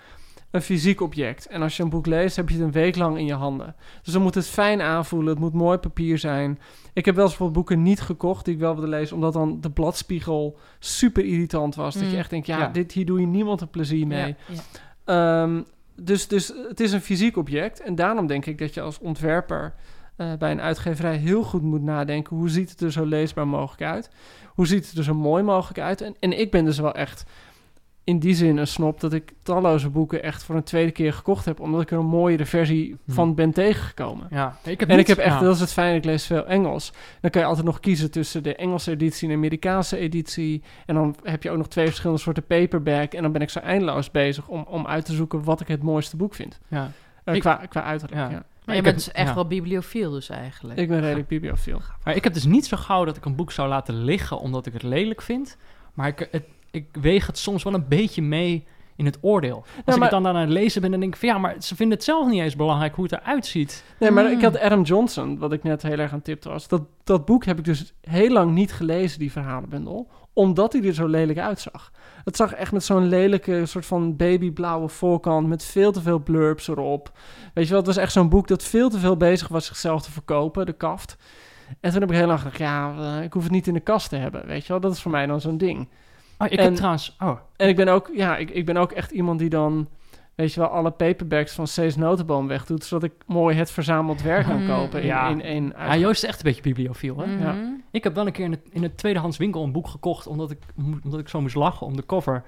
een 0.51 0.61
fysiek 0.61 1.01
object. 1.01 1.47
En 1.47 1.61
als 1.61 1.77
je 1.77 1.83
een 1.83 1.89
boek 1.89 2.05
leest, 2.05 2.35
heb 2.35 2.49
je 2.49 2.55
het 2.55 2.63
een 2.63 2.71
week 2.71 2.95
lang 2.95 3.17
in 3.17 3.25
je 3.25 3.33
handen. 3.33 3.75
Dus 4.03 4.13
dan 4.13 4.21
moet 4.21 4.35
het 4.35 4.47
fijn 4.47 4.81
aanvoelen, 4.81 5.29
het 5.29 5.39
moet 5.39 5.53
mooi 5.53 5.77
papier 5.77 6.17
zijn. 6.17 6.59
Ik 6.93 7.05
heb 7.05 7.15
wel 7.15 7.23
eens 7.23 7.37
bijvoorbeeld 7.37 7.65
boeken 7.67 7.83
niet 7.83 8.01
gekocht 8.01 8.45
die 8.45 8.53
ik 8.53 8.59
wel 8.59 8.73
wilde 8.73 8.89
lezen, 8.89 9.15
omdat 9.15 9.33
dan 9.33 9.61
de 9.61 9.69
bladspiegel 9.71 10.57
super 10.79 11.25
irritant 11.25 11.75
was. 11.75 11.93
Dat 11.93 12.03
je 12.03 12.09
Mm. 12.11 12.17
echt 12.17 12.29
denkt, 12.29 12.47
ja, 12.47 12.57
Ja. 12.59 12.67
Dit, 12.67 12.91
hier 12.91 13.05
doe 13.05 13.19
je 13.19 13.25
niemand 13.27 13.61
een 13.61 13.69
plezier 13.69 14.07
mee. 14.07 14.35
Ja, 14.47 14.55
ja. 15.05 15.43
Ehm, 15.43 15.61
dus, 15.95 16.27
dus 16.27 16.53
het 16.67 16.79
is 16.79 16.91
een 16.91 17.01
fysiek 17.01 17.37
object. 17.37 17.81
En 17.81 17.95
daarom 17.95 18.27
denk 18.27 18.45
ik 18.45 18.57
dat 18.57 18.73
je 18.73 18.81
als 18.81 18.99
ontwerper 18.99 19.73
eh, 20.15 20.33
bij 20.39 20.51
een 20.51 20.61
uitgeverij 20.61 21.15
heel 21.15 21.43
goed 21.43 21.61
moet 21.61 21.81
nadenken... 21.81 22.35
hoe 22.37 22.49
ziet 22.49 22.69
het 22.69 22.81
er 22.81 22.91
zo 22.91 23.05
leesbaar 23.05 23.47
mogelijk 23.47 23.81
uit? 23.81 24.09
Hoe 24.47 24.67
ziet 24.67 24.87
het 24.89 24.97
er 24.97 25.03
zo 25.03 25.13
mooi 25.13 25.43
mogelijk 25.43 25.79
uit? 25.79 26.01
En, 26.01 26.15
en 26.19 26.39
ik 26.39 26.51
ben 26.51 26.65
dus 26.65 26.79
wel 26.79 26.93
echt 26.93 27.23
in 28.07 28.19
die 28.19 28.33
zin 28.33 28.57
een 28.57 28.67
snop... 28.67 28.99
dat 28.99 29.13
ik 29.13 29.33
talloze 29.43 29.89
boeken 29.89 30.23
echt 30.23 30.43
voor 30.43 30.55
een 30.55 30.63
tweede 30.63 30.91
keer 30.91 31.13
gekocht 31.13 31.45
heb... 31.45 31.59
omdat 31.59 31.81
ik 31.81 31.91
er 31.91 31.97
een 31.97 32.05
mooiere 32.05 32.45
versie 32.45 32.97
Hm. 33.05 33.11
van 33.11 33.35
ben 33.35 33.51
tegengekomen. 33.51 34.27
Ja, 34.29 34.57
ik 34.63 34.79
heb 34.79 34.89
En 34.89 34.97
niet- 34.97 35.09
ik 35.09 35.15
heb 35.15 35.25
echt, 35.25 35.33
ja. 35.39 35.45
dat 35.45 35.55
is 35.55 35.59
het 35.61 35.73
fijne, 35.73 35.97
ik 35.97 36.05
lees 36.05 36.25
veel 36.25 36.45
Engels. 36.45 36.91
Dan 37.21 37.31
kan 37.31 37.41
je 37.41 37.47
altijd 37.47 37.65
nog 37.65 37.79
kiezen 37.79 38.11
tussen 38.11 38.43
de 38.43 38.55
Engelse 38.55 38.91
editie 38.91 39.23
en 39.23 39.29
de 39.33 39.37
Amerikaanse 39.39 39.97
editie. 39.97 40.63
En 40.85 40.95
dan 40.95 41.15
heb 41.23 41.43
je 41.43 41.51
ook 41.51 41.57
nog 41.57 41.67
twee 41.67 41.85
verschillende 41.85 42.21
soorten 42.21 42.45
paperback. 42.45 43.13
En 43.13 43.21
dan 43.21 43.31
ben 43.31 43.41
ik 43.41 43.49
zo 43.49 43.59
eindeloos 43.59 44.11
bezig 44.11 44.47
om, 44.47 44.65
om 44.69 44.87
uit 44.87 45.05
te 45.05 45.13
zoeken 45.13 45.43
wat 45.43 45.61
ik 45.61 45.67
het 45.67 45.83
mooiste 45.83 46.17
boek 46.17 46.33
vind. 46.33 46.59
Ja. 46.67 46.91
Eh, 47.23 47.35
Ik- 47.35 47.41
qua, 47.41 47.55
qua 47.69 47.83
uiterlijk, 47.83 48.21
ja. 48.21 48.29
ja. 48.29 48.43
Maar 48.65 48.75
je 48.75 48.81
ik 48.81 48.83
bent 48.83 48.85
heb- 48.85 48.95
dus 48.95 49.11
echt 49.11 49.27
ja. 49.29 49.35
wel 49.35 49.47
bibliofiel 49.47 50.11
dus 50.11 50.29
eigenlijk. 50.29 50.79
Ik 50.79 50.87
ben 50.87 50.99
redelijk 51.01 51.27
bibliofiel. 51.27 51.81
Maar 52.03 52.15
ik 52.15 52.23
heb 52.23 52.33
dus 52.33 52.45
niet 52.45 52.65
zo 52.65 52.77
gauw 52.77 53.05
dat 53.05 53.17
ik 53.17 53.25
een 53.25 53.35
boek 53.35 53.51
zou 53.51 53.69
laten 53.69 54.03
liggen 54.03 54.39
omdat 54.39 54.65
ik 54.65 54.73
het 54.73 54.83
lelijk 54.83 55.21
vind. 55.21 55.57
Maar 55.93 56.07
ik, 56.07 56.27
het, 56.31 56.43
ik 56.71 56.85
weeg 57.01 57.27
het 57.27 57.37
soms 57.37 57.63
wel 57.63 57.73
een 57.73 57.87
beetje 57.87 58.21
mee 58.21 58.65
in 58.95 59.05
het 59.05 59.17
oordeel. 59.21 59.55
Als 59.57 59.67
ik 59.75 59.85
maar- 59.85 60.11
het 60.11 60.23
dan 60.23 60.27
aan 60.27 60.35
het 60.35 60.49
lezen 60.49 60.81
ben, 60.81 60.91
dan 60.91 60.99
denk 60.99 61.13
ik 61.13 61.19
van 61.19 61.29
ja, 61.29 61.37
maar 61.37 61.55
ze 61.59 61.75
vinden 61.75 61.95
het 61.97 62.05
zelf 62.05 62.27
niet 62.29 62.41
eens 62.41 62.55
belangrijk 62.55 62.95
hoe 62.95 63.03
het 63.03 63.13
eruit 63.13 63.45
ziet. 63.45 63.83
Nee, 63.99 64.11
maar 64.11 64.23
Mm. 64.23 64.31
ik 64.31 64.41
had 64.41 64.59
Adam 64.59 64.81
Johnson, 64.83 65.37
wat 65.37 65.53
ik 65.53 65.63
net 65.63 65.81
heel 65.81 65.97
erg 65.97 66.13
aan 66.13 66.21
tipte 66.21 66.49
was. 66.49 66.67
Dat, 66.67 66.81
dat 67.03 67.25
boek 67.25 67.45
heb 67.45 67.57
ik 67.57 67.63
dus 67.65 67.93
heel 68.01 68.29
lang 68.29 68.51
niet 68.51 68.73
gelezen, 68.73 69.19
die 69.19 69.31
verhalenbundel. 69.31 70.09
Omdat 70.33 70.73
hij 70.73 70.83
er 70.83 70.93
zo 70.93 71.07
lelijk 71.07 71.39
uitzag. 71.39 71.91
Het 72.23 72.35
zag 72.35 72.53
echt 72.53 72.71
met 72.71 72.83
zo'n 72.83 73.07
lelijke 73.07 73.65
soort 73.65 73.85
van 73.85 74.15
babyblauwe 74.15 74.87
voorkant. 74.89 75.47
Met 75.47 75.63
veel 75.63 75.91
te 75.91 76.01
veel 76.01 76.19
blurbs 76.19 76.67
erop. 76.67 77.11
Weet 77.53 77.63
je 77.63 77.69
wel, 77.69 77.77
het 77.79 77.87
was 77.87 77.97
echt 77.97 78.11
zo'n 78.11 78.29
boek 78.29 78.47
dat 78.47 78.63
veel 78.63 78.89
te 78.89 78.99
veel 78.99 79.17
bezig 79.17 79.47
was 79.47 79.65
zichzelf 79.65 80.01
te 80.01 80.11
verkopen, 80.11 80.65
de 80.65 80.73
kaft. 80.73 81.17
En 81.79 81.91
toen 81.91 82.01
heb 82.01 82.09
ik 82.11 82.15
heel 82.17 82.27
lang 82.27 82.39
gedacht, 82.39 82.57
ja, 82.57 82.93
eh, 83.17 83.23
ik 83.23 83.33
hoef 83.33 83.43
het 83.43 83.51
niet 83.51 83.67
in 83.67 83.73
de 83.73 83.79
kast 83.79 84.09
te 84.09 84.15
hebben. 84.15 84.45
Weet 84.47 84.61
je 84.61 84.67
wel, 84.67 84.79
dat 84.81 84.91
is 84.93 85.01
voor 85.01 85.11
mij 85.11 85.25
dan 85.25 85.41
zo'n 85.41 85.57
ding. 85.57 85.87
Oh, 86.37 86.47
ik 86.51 86.57
En- 86.59 86.63
heb 86.65 86.75
trouwens... 86.75 87.15
Oh, 87.19 87.37
En 87.55 87.67
ik 87.67 87.75
ben 87.75 87.87
ook, 87.87 88.09
ja, 88.13 88.37
ik, 88.37 88.49
ik 88.49 88.65
ben 88.65 88.77
ook 88.77 88.91
echt 88.91 89.11
iemand 89.11 89.39
die 89.39 89.49
dan, 89.49 89.87
weet 90.35 90.53
je 90.53 90.59
wel, 90.59 90.69
alle 90.69 90.91
paperbacks 90.91 91.53
van 91.53 91.67
Cees 91.67 91.95
Notenboom 91.95 92.47
wegdoet, 92.47 92.83
zodat 92.83 93.09
ik 93.09 93.13
mooi 93.25 93.55
het 93.55 93.71
verzameld 93.71 94.21
werk 94.21 94.45
kan 94.45 94.61
Mm. 94.61 94.67
kopen 94.67 94.99
in 95.01 95.05
Ja. 95.07 95.27
in 95.29 95.41
één 95.41 95.73
ja, 95.77 95.97
Joost 95.97 96.23
is 96.23 96.29
echt 96.29 96.37
een 96.37 96.43
beetje 96.43 96.61
bibliofiel, 96.61 97.17
hè? 97.17 97.37
Ja. 97.37 97.55
Ik 97.91 98.03
heb 98.03 98.15
wel 98.15 98.25
een 98.25 98.31
keer 98.31 98.45
in, 98.45 98.51
het, 98.51 98.67
in 98.71 98.83
een 98.83 98.95
tweedehands 98.95 99.37
winkel 99.37 99.63
een 99.63 99.71
boek 99.71 99.87
gekocht... 99.87 100.27
omdat 100.27 100.51
ik, 100.51 100.59
omdat 101.03 101.19
ik 101.19 101.29
zo 101.29 101.41
moest 101.41 101.55
lachen 101.55 101.85
om 101.87 101.95
de 101.95 102.05
cover. 102.05 102.33
Er 102.33 102.43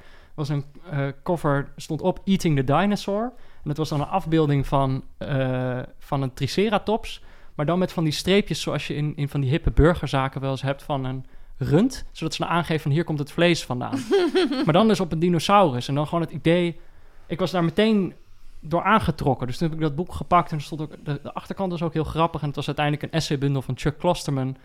was 0.46 0.50
een 0.50 0.66
eh, 0.92 1.08
cover, 1.24 1.72
stond 1.76 2.02
op 2.02 2.20
Eating 2.26 2.56
the 2.58 2.64
Dinosaur. 2.64 3.24
En 3.56 3.64
dat 3.64 3.78
was 3.78 3.90
dan 3.90 4.02
een 4.02 4.08
afbeelding 4.08 4.68
van, 4.68 5.04
eh, 5.18 5.80
van 6.00 6.22
een 6.22 6.34
triceratops... 6.34 7.24
maar 7.56 7.66
dan 7.66 7.80
met 7.80 7.92
van 7.92 8.04
die 8.04 8.14
streepjes 8.14 8.62
zoals 8.62 8.88
je 8.88 8.96
in, 8.96 9.14
in 9.16 9.30
van 9.30 9.42
die 9.42 9.50
hippe 9.50 9.72
burgerzaken 9.72 10.42
wel 10.42 10.52
eens 10.52 10.62
hebt 10.62 10.84
van 10.84 11.06
een 11.06 11.26
rund... 11.60 12.06
zodat 12.12 12.34
ze 12.34 12.42
dan 12.42 12.52
aangeven 12.52 12.82
van 12.82 12.92
hier 12.92 13.04
komt 13.04 13.20
het 13.20 13.32
vlees 13.32 13.66
vandaan. 13.66 14.00
maar 14.66 14.74
dan 14.74 14.88
dus 14.88 15.00
op 15.00 15.12
een 15.12 15.20
dinosaurus. 15.20 15.88
En 15.88 15.96
dan 15.96 16.06
gewoon 16.06 16.24
het 16.24 16.32
idee... 16.32 16.80
Ik 17.28 17.40
was 17.40 17.52
daar 17.52 17.64
meteen 17.64 18.14
door 18.60 18.84
aangetrokken. 18.84 19.48
Dus 19.48 19.58
toen 19.58 19.68
heb 19.68 19.78
ik 19.78 19.84
dat 19.84 19.96
boek 19.96 20.14
gepakt 20.14 20.52
en 20.52 20.58
er 20.58 20.64
stond 20.64 20.82
ook... 20.82 20.92
De, 21.04 21.20
de 21.24 21.34
achterkant 21.34 21.72
was 21.72 21.82
ook 21.82 21.94
heel 21.94 22.04
grappig. 22.04 22.42
En 22.42 22.48
het 22.48 22.56
was 22.56 22.68
uiteindelijk 22.68 23.06
een 23.06 23.20
essaybundel 23.20 23.62
van 23.62 23.78
Chuck 23.78 23.98
Klosterman... 23.98 24.58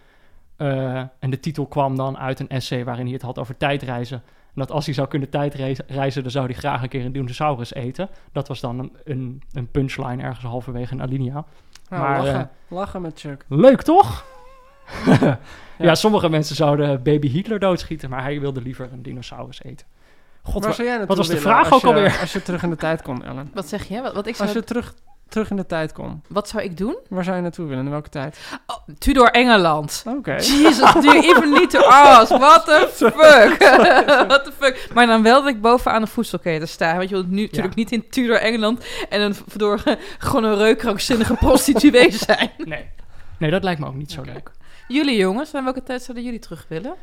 Eh, 0.57 0.97
en 1.19 1.31
de 1.31 1.41
titel 1.41 1.67
kwam 1.67 1.97
dan 1.97 2.19
uit 2.19 2.41
een 2.41 2.49
essay 2.49 2.85
waarin 2.85 3.05
hij 3.05 3.13
het 3.13 3.23
had 3.23 3.39
over 3.39 3.57
tijdreizen. 3.57 4.23
En 4.27 4.61
dat 4.61 4.71
als 4.71 4.85
hij 4.85 4.95
zou 4.95 5.09
kunnen 5.09 5.29
tijdreizen, 5.29 6.23
dan 6.23 6.31
zou 6.31 6.47
hij 6.47 6.55
graag 6.55 6.83
een 6.83 6.89
keer 6.89 7.05
een 7.05 7.13
dinosaurus 7.13 7.75
eten. 7.75 8.09
Dat 8.33 8.49
was 8.49 8.61
dan 8.61 8.79
een, 8.79 8.93
een, 9.05 9.43
een 9.53 9.71
punchline 9.71 10.23
ergens 10.23 10.45
halverwege 10.45 10.93
een 10.93 11.03
alinea. 11.03 11.45
Nou, 11.89 12.03
Maar, 12.03 12.19
lachen, 12.19 12.41
eh, 12.41 12.77
lachen 12.77 13.03
met 13.03 13.21
Chuck. 13.21 13.45
Leuk 13.49 13.83
toch? 13.83 14.25
ja. 15.21 15.39
Ja. 15.79 15.95
sommige 15.95 16.29
mensen 16.29 16.57
zouden 16.57 17.03
baby 17.03 17.29
Hitler 17.29 17.59
doodschieten, 17.59 18.11
maar 18.11 18.23
hij 18.23 18.41
wilde 18.41 18.63
liever 18.63 18.89
een 18.93 19.03
dinosaurus 19.03 19.63
eten. 19.63 19.87
God, 20.43 20.61
Waar 20.61 20.71
wa- 20.71 20.77
zou 20.77 20.89
jij 20.89 20.97
naartoe 20.97 21.17
was 21.17 21.29
de 21.29 21.37
vraag 21.37 21.65
als 21.65 21.73
ook 21.73 21.81
je- 21.81 21.87
alweer? 21.87 22.19
Als 22.21 22.33
je 22.33 22.43
terug 22.43 22.63
in 22.63 22.71
de 22.71 22.77
tijd 22.77 23.03
kon, 23.03 23.25
Ellen. 23.25 23.51
Wat 23.55 23.69
zeg 23.69 23.89
je? 23.89 24.01
Wat, 24.03 24.15
wat, 24.15 24.27
ik 24.27 24.37
zou, 24.37 24.49
Als 24.49 24.57
je 24.59 24.65
terug, 24.65 24.95
terug 25.29 25.51
in 25.51 25.57
de 25.57 25.67
tijd 25.67 25.93
kon, 25.93 26.23
wat 26.29 26.49
zou 26.49 26.63
ik 26.63 26.77
doen? 26.77 26.97
waar 27.09 27.25
zou 27.25 27.37
je 27.37 27.43
naartoe 27.43 27.67
willen? 27.67 27.85
In 27.85 27.91
welke 27.91 28.09
tijd? 28.09 28.39
Oh, 28.67 28.77
Tudor 28.99 29.31
Engeland. 29.31 30.05
Oké. 30.07 30.35
Jesus, 30.35 30.93
do 30.93 31.01
you 31.01 31.19
even 31.21 31.51
need 31.51 31.71
to 31.71 31.81
ask? 31.81 32.29
What 32.37 32.65
the 32.65 32.89
fuck? 32.95 33.59
What 34.29 34.45
the 34.45 34.53
fuck? 34.59 34.89
Maar 34.95 35.07
dan 35.07 35.23
wel 35.23 35.43
dat 35.43 35.51
ik 35.55 35.61
bovenaan 35.61 36.01
de 36.01 36.07
voedselketen 36.07 36.69
sta. 36.69 36.97
Want 36.97 37.09
je 37.09 37.15
wilt 37.15 37.31
nu 37.31 37.43
natuurlijk 37.43 37.75
niet 37.75 37.93
in 37.93 38.09
Tudor 38.09 38.37
Engeland 38.41 38.85
en 39.09 39.21
een 39.21 39.35
door 39.57 39.83
gewoon 40.19 40.45
een 40.45 40.57
reukkrankzinnige 40.57 41.35
prostituee 41.35 42.13
zijn. 42.13 42.51
Nee. 42.65 42.91
nee, 43.39 43.51
dat 43.51 43.63
lijkt 43.63 43.81
me 43.81 43.87
ook 43.87 43.95
niet 43.95 44.13
zo 44.13 44.23
leuk. 44.23 44.51
Jullie 44.89 45.17
jongens, 45.17 45.51
naar 45.53 45.65
welke 45.65 45.83
tijd 45.83 46.03
zouden 46.03 46.25
jullie 46.25 46.39
terug 46.41 46.67
willen? 46.69 46.95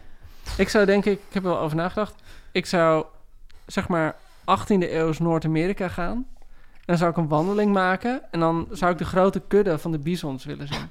Ik 0.57 0.69
zou 0.69 0.85
denk 0.85 1.05
ik, 1.05 1.13
ik 1.27 1.33
heb 1.33 1.43
er 1.43 1.49
wel 1.49 1.59
over 1.59 1.77
nagedacht. 1.77 2.13
Ik 2.51 2.65
zou 2.65 3.05
zeg 3.65 3.87
maar 3.87 4.15
18e 4.41 4.65
eeuws 4.91 5.19
Noord-Amerika 5.19 5.87
gaan. 5.87 6.25
En 6.71 6.85
dan 6.85 6.97
zou 6.97 7.11
ik 7.11 7.17
een 7.17 7.27
wandeling 7.27 7.73
maken. 7.73 8.21
En 8.31 8.39
dan 8.39 8.67
zou 8.71 8.91
ik 8.91 8.97
de 8.97 9.05
grote 9.05 9.41
kudde 9.47 9.77
van 9.79 9.91
de 9.91 9.99
bisons 9.99 10.45
willen 10.45 10.67
zien. 10.67 10.89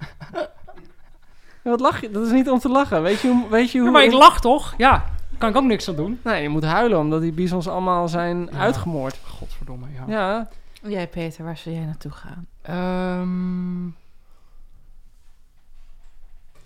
Ja, 1.62 1.70
wat 1.74 1.80
lach 1.80 2.01
je? 2.01 2.11
Dat 2.11 2.26
is 2.26 2.32
niet 2.32 2.51
om 2.51 2.59
te 2.59 2.68
lachen. 2.68 3.03
Weet 3.03 3.20
je 3.20 3.28
hoe... 3.28 3.49
Weet 3.49 3.70
je 3.70 3.78
hoe 3.78 3.86
Ja, 3.86 3.93
maar 3.93 4.05
ik 4.05 4.12
lach 4.12 4.41
toch? 4.41 4.74
Ja, 4.76 5.05
kan 5.38 5.49
ik 5.51 5.57
ook 5.57 5.64
niks 5.64 5.88
aan 5.88 5.97
doen. 5.97 6.20
Nee, 6.24 6.43
je 6.43 6.49
moet 6.49 6.64
huilen 6.64 6.99
omdat 6.99 7.20
die 7.20 7.32
bisons 7.32 7.68
allemaal 7.68 8.09
zijn 8.09 8.49
Ja. 8.53 8.59
uitgemoord. 8.59 9.18
Godverdomme, 9.26 9.86
ja. 9.95 10.05
Ja, 10.07 10.49
Jij 10.82 11.09
Peter, 11.09 11.45
waar 11.45 11.57
zou 11.57 11.74
jij 11.74 11.84
naartoe 11.84 12.11
gaan? 12.12 12.47
Ehm, 12.62 13.86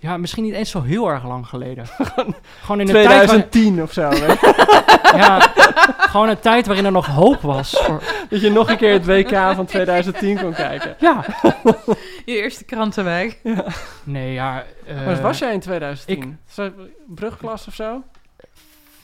Ja, 0.04 0.16
misschien 0.16 0.42
niet 0.44 0.54
eens 0.54 0.70
zo 0.70 0.82
heel 0.82 1.08
erg 1.10 1.24
lang 1.24 1.46
geleden. 1.46 1.86
gewoon 2.62 2.80
in 2.80 2.86
een 2.88 2.92
tijd... 2.92 3.06
waar- 3.06 3.26
2010 3.26 3.82
of 3.82 3.92
zo. 3.92 4.08
weet 4.08 4.20
je. 4.40 4.72
ja, 5.22 5.40
gewoon 5.98 6.28
een 6.28 6.38
tijd 6.40 6.66
waarin 6.66 6.84
er 6.84 6.92
nog 6.92 7.06
hoop 7.06 7.40
was. 7.40 7.70
Voor, 7.70 8.02
dat 8.30 8.40
je 8.40 8.50
nog 8.50 8.68
een 8.70 8.76
keer 8.76 8.92
het 8.92 9.06
WK 9.06 9.54
van 9.54 9.64
2010 9.66 10.38
kon 10.40 10.52
kijken. 10.54 10.96
ja. 10.98 11.24
Je 12.24 12.36
eerste 12.42 12.64
krantenwijk. 12.64 13.40
Nee, 14.04 14.32
ja... 14.32 14.64
eh, 14.86 15.04
Maar 15.06 15.20
was 15.22 15.38
jij 15.38 15.52
in 15.52 15.60
2010? 15.60 16.38
Zo- 16.50 16.70
Brugklas 17.06 17.66
of 17.66 17.74
zo? 17.74 18.02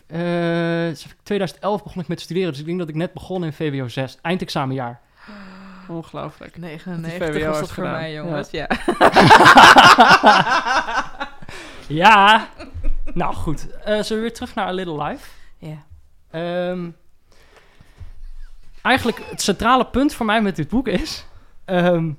eh, 0.06 0.88
2011 1.22 1.82
begon 1.82 2.02
ik 2.02 2.08
met 2.08 2.20
studeren, 2.20 2.50
dus 2.50 2.60
ik 2.60 2.66
denk 2.66 2.78
dat 2.78 2.88
ik 2.88 2.94
net 2.94 3.12
begon 3.12 3.44
in 3.44 3.52
VWO 3.52 3.88
6. 3.88 4.18
Eindexamenjaar. 4.22 5.00
Ongelooflijk. 5.90 6.52
Die 6.52 6.62
99 6.62 7.26
VWO 7.36 7.48
was 7.48 7.58
dat 7.58 7.70
voor 7.72 7.84
gedaan. 7.84 7.92
mij, 8.00 8.12
jongens. 8.12 8.50
Ja. 8.50 8.68
Ja. 11.88 12.48
nou 13.14 13.34
goed, 13.34 13.66
Eh 13.70 13.84
zullen 13.84 14.06
we 14.08 14.20
weer 14.20 14.32
terug 14.34 14.54
naar 14.54 14.66
A 14.66 14.70
Little 14.70 15.02
Life? 15.04 15.28
ja. 15.58 15.76
Ehm, 16.30 16.88
eigenlijk 18.82 19.22
het 19.30 19.42
centrale 19.42 19.86
punt 19.86 20.14
voor 20.14 20.26
mij 20.26 20.42
met 20.42 20.56
dit 20.56 20.68
boek 20.68 20.88
is... 20.88 21.26
ehm, 21.64 22.10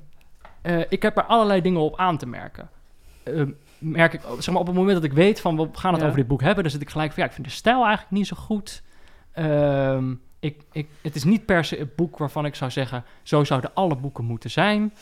eh, 0.62 0.80
ik 0.90 1.02
heb 1.02 1.18
er 1.18 1.24
allerlei 1.24 1.62
dingen 1.62 1.82
op 1.82 1.98
aan 2.00 2.18
te 2.18 2.26
merken. 2.26 2.70
Ehm, 3.24 3.50
merk 3.78 4.14
ik, 4.14 4.22
zeg 4.40 4.48
maar, 4.54 4.62
op 4.62 4.68
het 4.68 4.76
moment 4.76 4.96
dat 4.96 5.04
ik 5.04 5.14
weet 5.14 5.42
van 5.42 5.58
we 5.58 5.70
gaan 5.74 5.92
het 5.92 6.02
Ja. 6.02 6.08
over 6.08 6.20
dit 6.20 6.28
boek 6.28 6.42
hebben... 6.42 6.64
dan 6.64 6.72
zit 6.72 6.82
ik 6.82 6.90
gelijk 6.90 7.12
van 7.14 7.24
ja, 7.24 7.30
ik 7.30 7.36
vind 7.36 7.48
de 7.48 7.54
stijl 7.54 7.84
eigenlijk 7.86 8.12
niet 8.12 8.28
zo 8.28 8.36
goed. 8.40 8.82
Ehm, 9.34 10.14
ik, 10.42 10.62
ik, 10.72 10.88
het 11.02 11.16
is 11.16 11.24
niet 11.24 11.46
per 11.46 11.66
se 11.66 11.80
een 11.80 11.92
boek 11.96 12.18
waarvan 12.18 12.46
ik 12.46 12.56
zou 12.56 12.72
zeggen... 12.72 13.04
zo 13.24 13.44
zouden 13.44 13.72
alle 13.74 13.96
boeken 13.96 14.26
moeten 14.26 14.50
zijn. 14.50 14.94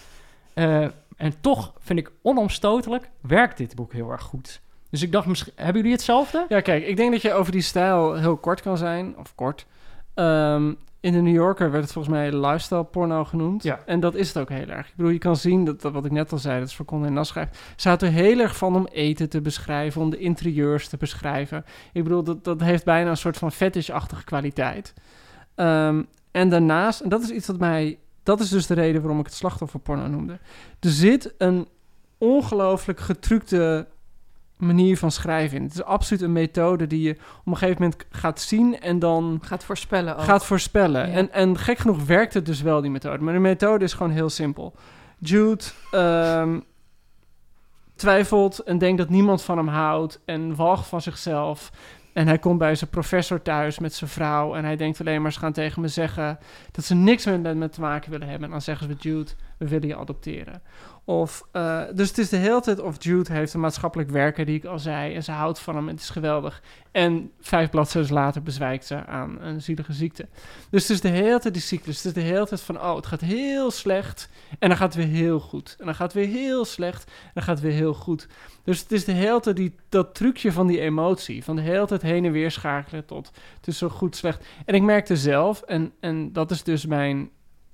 Eh, 0.54 0.88
en 1.18 1.42
toch 1.42 1.74
vind 1.80 2.00
ik 2.00 2.12
onomstotelijk 2.22 3.10
werkt 3.22 3.58
dit 3.58 3.76
boek 3.76 3.94
heel 3.94 4.12
erg 4.12 4.22
goed. 4.22 4.62
Dus 4.90 5.02
ik 5.02 5.12
dacht, 5.12 5.28
misschien, 5.28 5.54
hebben 5.56 5.76
jullie 5.76 5.92
hetzelfde? 5.92 6.46
Ja, 6.50 6.62
kijk, 6.62 6.86
ik 6.86 6.98
denk 6.98 7.12
dat 7.12 7.22
je 7.22 7.34
over 7.34 7.52
die 7.52 7.62
stijl 7.62 8.16
heel 8.16 8.38
kort 8.38 8.62
kan 8.62 8.78
zijn. 8.78 9.18
Of 9.18 9.36
kort. 9.36 9.66
Ehm, 10.14 10.74
in 11.00 11.14
de 11.14 11.22
New 11.22 11.34
Yorker 11.34 11.72
werd 11.72 11.84
het 11.84 11.94
volgens 11.94 12.14
mij 12.14 12.32
lifestyle 12.32 12.84
porno 12.84 13.26
genoemd. 13.26 13.64
Ja. 13.64 13.80
En 13.86 14.00
dat 14.00 14.16
is 14.16 14.28
het 14.28 14.38
ook 14.38 14.50
heel 14.50 14.68
erg. 14.68 14.88
Ik 14.88 14.96
bedoel, 14.96 15.12
je 15.12 15.18
kan 15.18 15.36
zien, 15.36 15.66
dat, 15.66 15.82
dat 15.82 15.94
wat 15.94 16.06
ik 16.06 16.12
net 16.12 16.32
al 16.32 16.38
zei, 16.38 16.60
dat 16.60 16.68
is 16.68 16.76
voor 16.76 16.86
Condé 16.86 17.08
en 17.08 17.14
Nast 17.14 17.30
schrijft. 17.30 17.60
Ze 17.76 17.88
houdt 17.88 18.04
er 18.04 18.12
heel 18.12 18.40
erg 18.40 18.58
van 18.58 18.76
om 18.76 18.88
eten 18.92 19.30
te 19.30 19.42
beschrijven, 19.42 20.02
om 20.02 20.10
de 20.10 20.18
interieurs 20.18 20.88
te 20.88 20.98
beschrijven. 20.98 21.66
Ik 21.94 22.04
bedoel, 22.04 22.24
dat, 22.24 22.44
dat 22.44 22.62
heeft 22.62 22.86
bijna 22.86 23.10
een 23.10 23.18
soort 23.18 23.38
van 23.38 23.52
fetish-achtige 23.52 24.24
kwaliteit. 24.24 24.94
Ehm, 25.60 26.04
en 26.32 26.50
daarnaast, 26.50 27.02
en 27.02 27.10
dat 27.10 27.22
is 27.22 27.30
iets 27.30 27.48
wat 27.48 27.58
mij... 27.60 28.00
Dat 28.24 28.40
is 28.40 28.50
dus 28.50 28.68
de 28.68 28.74
reden 28.74 29.02
waarom 29.02 29.20
ik 29.20 29.26
het 29.26 29.36
slachtofferporno 29.36 30.08
noemde. 30.08 30.40
Er 30.80 30.90
zit 30.90 31.34
een 31.38 31.68
ongelooflijk 32.18 33.00
getructe 33.00 33.88
manier 34.58 34.98
van 34.98 35.12
schrijven 35.12 35.58
in. 35.58 35.64
Het 35.64 35.74
is 35.74 35.84
absoluut 35.84 36.22
een 36.24 36.32
methode 36.32 36.88
die 36.88 37.02
je 37.02 37.12
op 37.40 37.46
een 37.46 37.58
gegeven 37.58 37.82
moment 37.82 38.06
gaat 38.10 38.42
zien 38.42 38.80
en 38.80 39.00
dan 39.00 39.40
Gaat 39.44 39.64
voorspellen 39.64 40.18
ook. 40.18 40.24
gaat 40.24 40.46
voorspellen. 40.46 41.10
Ja. 41.10 41.14
En, 41.14 41.32
en 41.32 41.58
gek 41.58 41.78
genoeg 41.78 42.06
werkt 42.06 42.34
het 42.34 42.46
dus 42.46 42.62
wel, 42.62 42.82
die 42.82 42.92
methode. 42.92 43.24
Maar 43.24 43.34
de 43.34 43.40
methode 43.40 43.84
is 43.84 43.94
gewoon 43.94 44.12
heel 44.12 44.30
simpel. 44.30 44.74
Jude 45.18 45.64
ehm, 45.92 46.60
twijfelt 47.96 48.60
en 48.60 48.78
denkt 48.78 48.98
dat 48.98 49.10
niemand 49.10 49.42
van 49.42 49.58
hem 49.58 49.68
houdt 49.68 50.20
en 50.26 50.56
walgt 50.56 50.88
van 50.88 51.02
zichzelf. 51.02 51.72
En 52.14 52.28
hij 52.28 52.40
komt 52.40 52.58
bij 52.58 52.76
zijn 52.76 52.90
professor 52.90 53.42
thuis 53.42 53.80
met 53.80 53.94
zijn 53.94 54.10
vrouw 54.10 54.56
en 54.56 54.64
hij 54.64 54.76
denkt 54.76 55.00
alleen 55.00 55.22
maar, 55.22 55.34
ze 55.34 55.40
gaan 55.40 55.54
tegen 55.54 55.82
me 55.82 55.88
zeggen 55.88 56.40
dat 56.72 56.86
ze 56.86 56.96
niks 56.96 57.26
met 57.26 57.56
me 57.56 57.70
te 57.70 57.82
maken 57.82 58.12
willen 58.12 58.28
hebben. 58.28 58.46
En 58.46 58.52
dan 58.52 58.62
zeggen 58.62 58.88
ze, 58.88 59.10
Jude, 59.10 59.32
willen 59.68 59.88
je 59.88 59.96
adopteren. 59.96 60.62
Of, 61.06 61.44
eh, 61.52 61.82
dus 61.94 62.08
het 62.08 62.18
is 62.18 62.30
de 62.30 62.38
hele 62.38 62.62
tijd 62.62 62.80
of 62.80 63.04
Jude 63.04 63.34
heeft 63.34 63.54
een 63.54 63.60
maatschappelijk 63.60 64.10
werker, 64.10 64.46
die 64.46 64.56
ik 64.56 64.66
al 64.66 64.80
zei, 64.80 65.16
en 65.16 65.24
ze 65.24 65.32
houdt 65.32 65.60
van 65.60 65.76
hem, 65.76 65.88
het 65.88 66.00
is 66.00 66.10
geweldig. 66.10 66.62
En 66.92 67.32
vijf 67.40 67.70
bladzijden 67.70 68.14
later 68.14 68.44
bezwijkt 68.44 68.86
ze 68.86 69.06
aan 69.06 69.42
een 69.42 69.62
zielige 69.62 69.94
ziekte. 69.94 70.28
Dus 70.70 70.82
het 70.82 70.92
is 70.92 71.02
de 71.02 71.08
hele 71.08 71.40
tijd 71.40 71.54
die 71.54 71.64
cyclus. 71.64 71.98
Het 71.98 72.06
is 72.06 72.14
de 72.24 72.30
hele 72.30 72.48
tijd 72.48 72.62
van, 72.62 72.82
oh, 72.82 72.96
het 72.96 73.06
gaat 73.06 73.22
heel 73.22 73.72
slecht. 73.72 74.30
En 74.60 74.70
dan 74.70 74.78
gaat 74.78 74.94
het 74.94 75.06
weer 75.06 75.16
heel 75.16 75.40
goed. 75.40 75.76
En 75.80 75.86
dan 75.86 75.96
gaat 75.96 76.14
het 76.14 76.26
weer 76.26 76.36
heel 76.36 76.66
slecht. 76.66 77.04
En 77.06 77.32
dan 77.34 77.44
gaat 77.44 77.56
het 77.56 77.66
weer 77.66 77.78
heel 77.78 77.94
goed. 77.94 78.28
Dus 78.64 78.80
het 78.80 78.92
is 78.92 79.06
de 79.06 79.12
hele 79.12 79.40
tijd 79.40 79.72
dat 79.90 80.16
trucje 80.16 80.52
van 80.52 80.68
die 80.68 80.80
emotie. 80.80 81.44
Van 81.44 81.56
de 81.56 81.62
hele 81.62 81.86
tijd 81.86 82.02
heen 82.02 82.26
en 82.26 82.32
weer 82.32 82.52
schakelen 82.52 83.06
tot 83.06 83.32
zo 83.68 83.90
goed, 83.90 84.16
slecht. 84.16 84.46
En 84.66 84.76
ik 84.76 84.82
merkte 84.82 85.18
zelf, 85.18 85.62
en, 85.62 85.92
en 86.00 86.34
dat 86.34 86.52
is 86.52 86.64
dus 86.64 86.86
mijn 86.86 87.30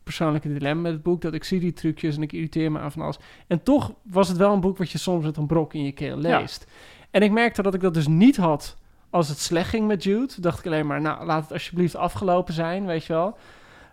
persoonlijke 0.06 0.54
dilemma 0.54 0.82
met 0.82 0.92
het 0.92 1.04
boek, 1.04 1.22
dat 1.22 1.34
ik 1.34 1.44
zie 1.44 1.60
die 1.60 1.74
trucjes 1.74 2.16
en 2.16 2.22
ik 2.22 2.34
irriteer 2.34 2.72
me 2.72 2.80
aan 2.80 2.92
van 2.92 3.02
alles. 3.02 3.18
En 3.48 3.64
toch 3.64 3.94
was 4.02 4.28
het 4.28 4.38
wel 4.38 4.54
een 4.54 4.60
boek 4.62 4.78
wat 4.78 4.92
je 4.92 4.98
soms 4.98 5.26
met 5.26 5.38
een 5.38 5.46
brok 5.48 5.74
in 5.74 5.84
je 5.84 5.92
keel 5.92 6.22
Ja. 6.22 6.40
leest. 6.40 6.68
En 7.12 7.22
ik 7.22 7.32
merkte 7.32 7.62
dat 7.62 7.74
ik 7.74 7.82
dat 7.82 7.94
dus 7.94 8.08
niet 8.08 8.38
had 8.38 8.78
als 9.10 9.28
het 9.30 9.40
slecht 9.40 9.70
ging 9.70 9.88
met 9.88 10.04
Jude. 10.04 10.34
dacht 10.40 10.60
ik 10.60 10.66
alleen 10.66 10.88
maar, 10.88 11.02
nou, 11.02 11.26
laat 11.26 11.42
het 11.44 11.52
alsjeblieft 11.52 11.96
afgelopen 11.96 12.54
zijn, 12.54 12.86
weet 12.86 13.06
je 13.06 13.14
wel. 13.14 13.38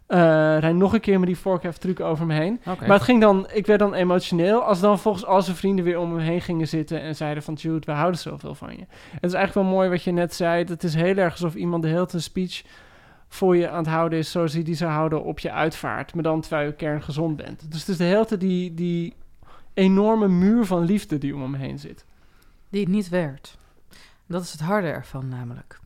Eh 0.06 0.18
rij 0.58 0.72
nog 0.72 0.92
een 0.92 1.00
keer 1.00 1.18
met 1.18 1.26
die 1.28 1.38
vorkheft 1.38 1.80
truc 1.80 2.00
over 2.00 2.26
me 2.26 2.34
heen. 2.34 2.60
Maar 2.86 2.96
het 2.96 3.02
ging 3.06 3.20
dan, 3.20 3.46
ik 3.52 3.66
werd 3.66 3.78
dan 3.78 3.94
emotioneel 3.94 4.60
als 4.62 4.80
dan 4.80 4.98
volgens 4.98 5.24
al 5.24 5.42
zijn 5.42 5.56
vrienden 5.56 5.84
weer 5.84 5.98
om 5.98 6.10
hem 6.10 6.18
heen 6.18 6.40
gingen 6.40 6.68
zitten 6.68 7.00
en 7.00 7.16
zeiden 7.16 7.42
van 7.42 7.54
Jude, 7.54 7.86
we 7.86 7.92
houden 7.92 8.20
zoveel 8.20 8.54
van 8.54 8.70
je. 8.72 8.80
Het 9.12 9.24
is 9.24 9.32
eigenlijk 9.32 9.54
wel 9.54 9.76
mooi 9.76 9.88
wat 9.88 10.02
je 10.02 10.12
net 10.12 10.34
zei. 10.34 10.64
Het 10.64 10.84
is 10.84 10.94
heel 10.94 11.16
erg 11.16 11.32
alsof 11.32 11.54
iemand 11.54 11.82
de 11.82 11.88
hele 11.88 12.00
tijd 12.00 12.12
een 12.12 12.22
speech 12.22 12.62
voor 13.32 13.56
je 13.56 13.68
aan 13.70 13.78
het 13.78 13.86
houden 13.86 14.18
is 14.18 14.30
zoals 14.30 14.52
hij 14.52 14.62
die 14.62 14.74
zou 14.74 14.90
houden 14.90 15.24
op 15.24 15.38
je 15.38 15.52
uitvaart, 15.52 16.14
maar 16.14 16.22
dan 16.22 16.40
terwijl 16.40 16.66
je 16.66 16.74
kerngezond 16.74 17.36
bent. 17.36 17.70
Dus 17.70 17.80
het 17.80 17.88
is 17.88 17.96
de 17.96 18.04
hele 18.04 18.24
tijd 18.24 18.40
die, 18.40 18.74
die 18.74 19.16
enorme 19.74 20.28
muur 20.28 20.64
van 20.64 20.84
liefde 20.84 21.18
die 21.18 21.34
om 21.34 21.42
hem 21.42 21.54
heen 21.54 21.78
zit. 21.78 22.04
Die 22.68 22.80
het 22.80 22.88
niet 22.88 23.08
werkt. 23.08 23.58
Dat 24.26 24.42
is 24.42 24.52
het 24.52 24.60
harde 24.60 24.86
ervan 24.88 25.28
namelijk. 25.28 25.80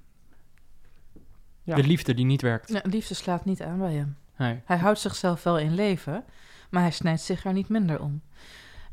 Ja. 1.62 1.74
De 1.74 1.82
liefde 1.82 2.14
die 2.14 2.24
niet 2.24 2.42
werkt. 2.42 2.68
Ja, 2.72 2.80
liefde 2.82 3.14
slaat 3.14 3.44
niet 3.44 3.62
aan 3.62 3.78
bij 3.78 3.94
hem. 3.94 4.16
Nee. 4.36 4.60
Hij 4.64 4.76
houdt 4.78 4.98
zichzelf 4.98 5.42
wel 5.42 5.58
in 5.58 5.74
leven, 5.74 6.24
maar 6.70 6.82
hij 6.82 6.90
snijdt 6.90 7.20
zich 7.20 7.44
er 7.44 7.52
niet 7.52 7.68
minder 7.68 8.00
om. 8.00 8.22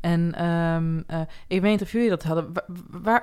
En 0.00 0.34
ehm, 0.34 1.02
eh, 1.06 1.20
ik 1.46 1.60
weet 1.60 1.70
niet 1.70 1.82
of 1.82 1.92
jullie 1.92 2.08
dat 2.08 2.22
hadden. 2.22 2.52
Waar, 2.52 2.64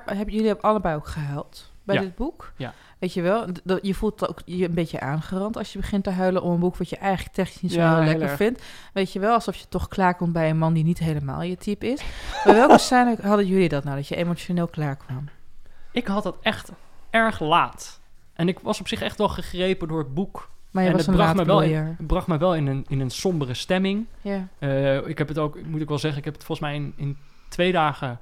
waar- 0.04 0.16
hebben 0.16 0.34
jullie 0.34 0.52
allebei 0.54 0.96
ook 0.96 1.06
gehuild 1.06 1.71
bij 1.84 1.94
Ja. 1.94 2.00
dit 2.00 2.14
boek? 2.14 2.52
Ja. 2.56 2.72
Weet 2.98 3.14
je 3.14 3.22
wel, 3.22 3.46
dat- 3.64 3.78
je 3.82 3.94
voelt 3.94 4.28
ook 4.28 4.40
je 4.44 4.64
een 4.68 4.74
beetje 4.74 5.00
aangerand 5.00 5.56
als 5.56 5.72
je 5.72 5.78
begint 5.78 6.04
te 6.04 6.10
huilen 6.10 6.42
om 6.42 6.52
een 6.52 6.60
boek 6.60 6.76
wat 6.76 6.88
je 6.88 6.96
eigenlijk 6.96 7.34
technisch 7.34 7.60
niet 7.62 7.72
zo 7.72 7.78
Ja, 7.78 7.88
heel 7.88 7.96
heel 7.98 8.06
lekker 8.08 8.28
erg. 8.28 8.36
vindt. 8.36 8.62
Weet 8.92 9.12
je 9.12 9.18
wel, 9.20 9.32
alsof 9.34 9.56
je 9.56 9.68
toch 9.68 9.88
klaarkomt 9.88 10.32
bij 10.32 10.50
een 10.50 10.58
man 10.58 10.72
die 10.72 10.84
niet 10.84 10.98
helemaal 10.98 11.42
je 11.42 11.56
type 11.56 11.86
is. 11.86 12.00
Bij 12.44 12.54
welke 12.54 12.78
scène 12.88 13.16
hadden 13.22 13.46
jullie 13.46 13.68
dat 13.68 13.84
nou, 13.84 13.96
dat 13.96 14.08
je 14.08 14.16
emotioneel 14.16 14.66
klaarkwam? 14.66 15.28
Ik 15.92 16.06
had 16.06 16.22
dat 16.22 16.36
echt 16.42 16.70
erg 17.10 17.40
laat. 17.40 18.00
En 18.32 18.48
ik 18.48 18.58
was 18.58 18.80
op 18.80 18.88
zich 18.88 19.02
echt 19.02 19.18
wel 19.18 19.28
gegrepen 19.28 19.88
door 19.88 19.98
het 19.98 20.14
boek. 20.14 20.50
Maar 20.70 20.82
je 20.82 20.88
En 20.88 20.96
was 20.96 21.06
het 21.06 21.14
bracht 21.16 21.34
me 21.34 21.44
wel 21.44 21.62
in, 21.62 21.74
het 21.98 22.06
bracht 22.06 22.26
me 22.26 22.38
wel 22.38 22.54
in 22.54 22.66
een, 22.66 22.84
in 22.88 23.00
een 23.00 23.10
sombere 23.10 23.54
stemming. 23.54 24.06
Ja. 24.20 24.48
Eh, 24.58 25.06
ik 25.06 25.18
heb 25.18 25.28
het 25.28 25.38
ook, 25.38 25.62
moet 25.64 25.80
ik 25.80 25.88
wel 25.88 25.98
zeggen, 25.98 26.18
ik 26.18 26.24
heb 26.24 26.34
het 26.34 26.44
volgens 26.44 26.68
mij 26.68 26.76
in, 26.76 26.92
in 26.96 27.16
twee 27.48 27.72
dagen 27.72 28.18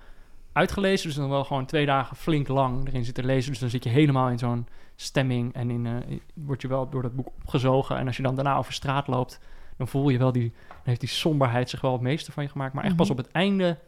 uitgelezen. 0.53 1.07
Dus 1.07 1.17
dan 1.17 1.29
wel 1.29 1.45
gewoon 1.45 1.67
twee 1.67 1.87
dagen 1.87 2.17
flink 2.17 2.49
lang 2.49 2.87
erin 2.89 3.05
zitten 3.05 3.25
lezen. 3.25 3.51
Dus 3.51 3.61
dan 3.61 3.71
zit 3.71 3.85
je 3.85 3.91
helemaal 3.91 4.29
in 4.29 4.39
zo'n 4.39 4.67
stemming 4.97 5.55
en 5.55 5.71
in, 5.71 5.87
in- 5.87 6.23
word 6.35 6.63
je 6.63 6.69
wel 6.69 6.89
door 6.89 7.03
dat 7.03 7.15
boek 7.17 7.27
opgezogen. 7.43 7.97
En 7.97 8.07
als 8.07 8.17
je 8.17 8.23
dan 8.23 8.35
daarna 8.35 8.57
over 8.57 8.73
straat 8.73 9.07
loopt, 9.07 9.41
dan 9.77 9.89
voel 9.89 10.09
je 10.09 10.19
wel 10.19 10.33
die, 10.33 10.53
dan 10.69 10.77
heeft 10.85 11.01
die 11.01 11.09
somberheid 11.09 11.71
zich 11.71 11.81
wel 11.81 11.93
het 11.93 12.01
meeste 12.01 12.33
van 12.33 12.43
je 12.43 12.49
gemaakt. 12.49 12.75
Maar 12.75 12.85
echt 12.85 12.97
pas 12.97 13.09
Mhm. 13.09 13.19
op 13.19 13.25
het 13.25 13.33
einde, 13.35 13.79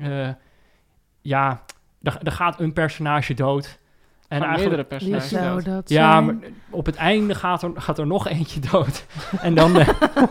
eh, 0.00 0.28
ja, 1.20 1.62
er, 2.02 2.18
er 2.22 2.32
gaat 2.32 2.60
een 2.60 2.72
personage 2.72 3.34
dood. 3.34 3.80
En 4.32 4.42
eigenlijk, 4.42 4.76
meerdere 4.76 4.98
Wie 5.04 5.18
personages. 5.20 5.28
zou 5.28 5.54
dood. 5.54 5.64
dat 5.74 5.88
ja, 5.88 6.12
zijn? 6.12 6.24
maar 6.24 6.48
op 6.70 6.86
het 6.86 6.94
einde 6.96 7.34
gaat 7.34 7.62
er, 7.62 7.70
gaat 7.74 7.98
er 7.98 8.06
nog 8.06 8.28
eentje 8.28 8.60
dood. 8.60 9.06
en 9.40 9.54
dan, 9.54 9.78
eh, 9.78 9.88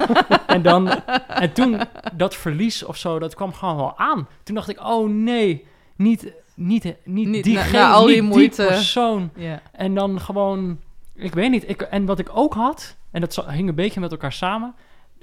en 0.55 0.61
dan, 0.61 0.87
en 1.27 1.53
toen 1.53 1.79
dat 2.13 2.35
verlies 2.35 2.83
of 2.85 2.97
zo, 2.97 3.19
dat 3.19 3.35
kwam 3.35 3.53
gewoon 3.53 3.75
wel 3.75 3.97
aan. 3.97 4.27
Toen 4.43 4.55
dacht 4.55 4.69
ik, 4.69 4.79
oh 4.79 5.09
nee, 5.09 5.65
niet, 5.95 6.33
niet, 6.55 6.83
niet, 7.03 7.27
Niet 7.27 7.43
diegene, 7.43 7.71
na- 7.79 7.87
na 7.87 7.93
al 7.93 8.05
die 8.05 8.21
niet 8.21 8.31
moeite. 8.31 8.65
persoon. 8.65 9.29
Ja. 9.35 9.61
En 9.71 9.93
dan 9.95 10.21
gewoon, 10.21 10.79
ik 11.15 11.33
weet 11.33 11.51
niet. 11.51 11.69
Ik, 11.69 11.81
en 11.81 12.05
wat 12.05 12.19
ik 12.19 12.29
ook 12.33 12.53
had, 12.53 12.95
en 13.11 13.21
dat 13.21 13.45
hing 13.49 13.69
een 13.69 13.75
beetje 13.75 13.99
met 13.99 14.11
elkaar 14.11 14.33
samen. 14.33 14.75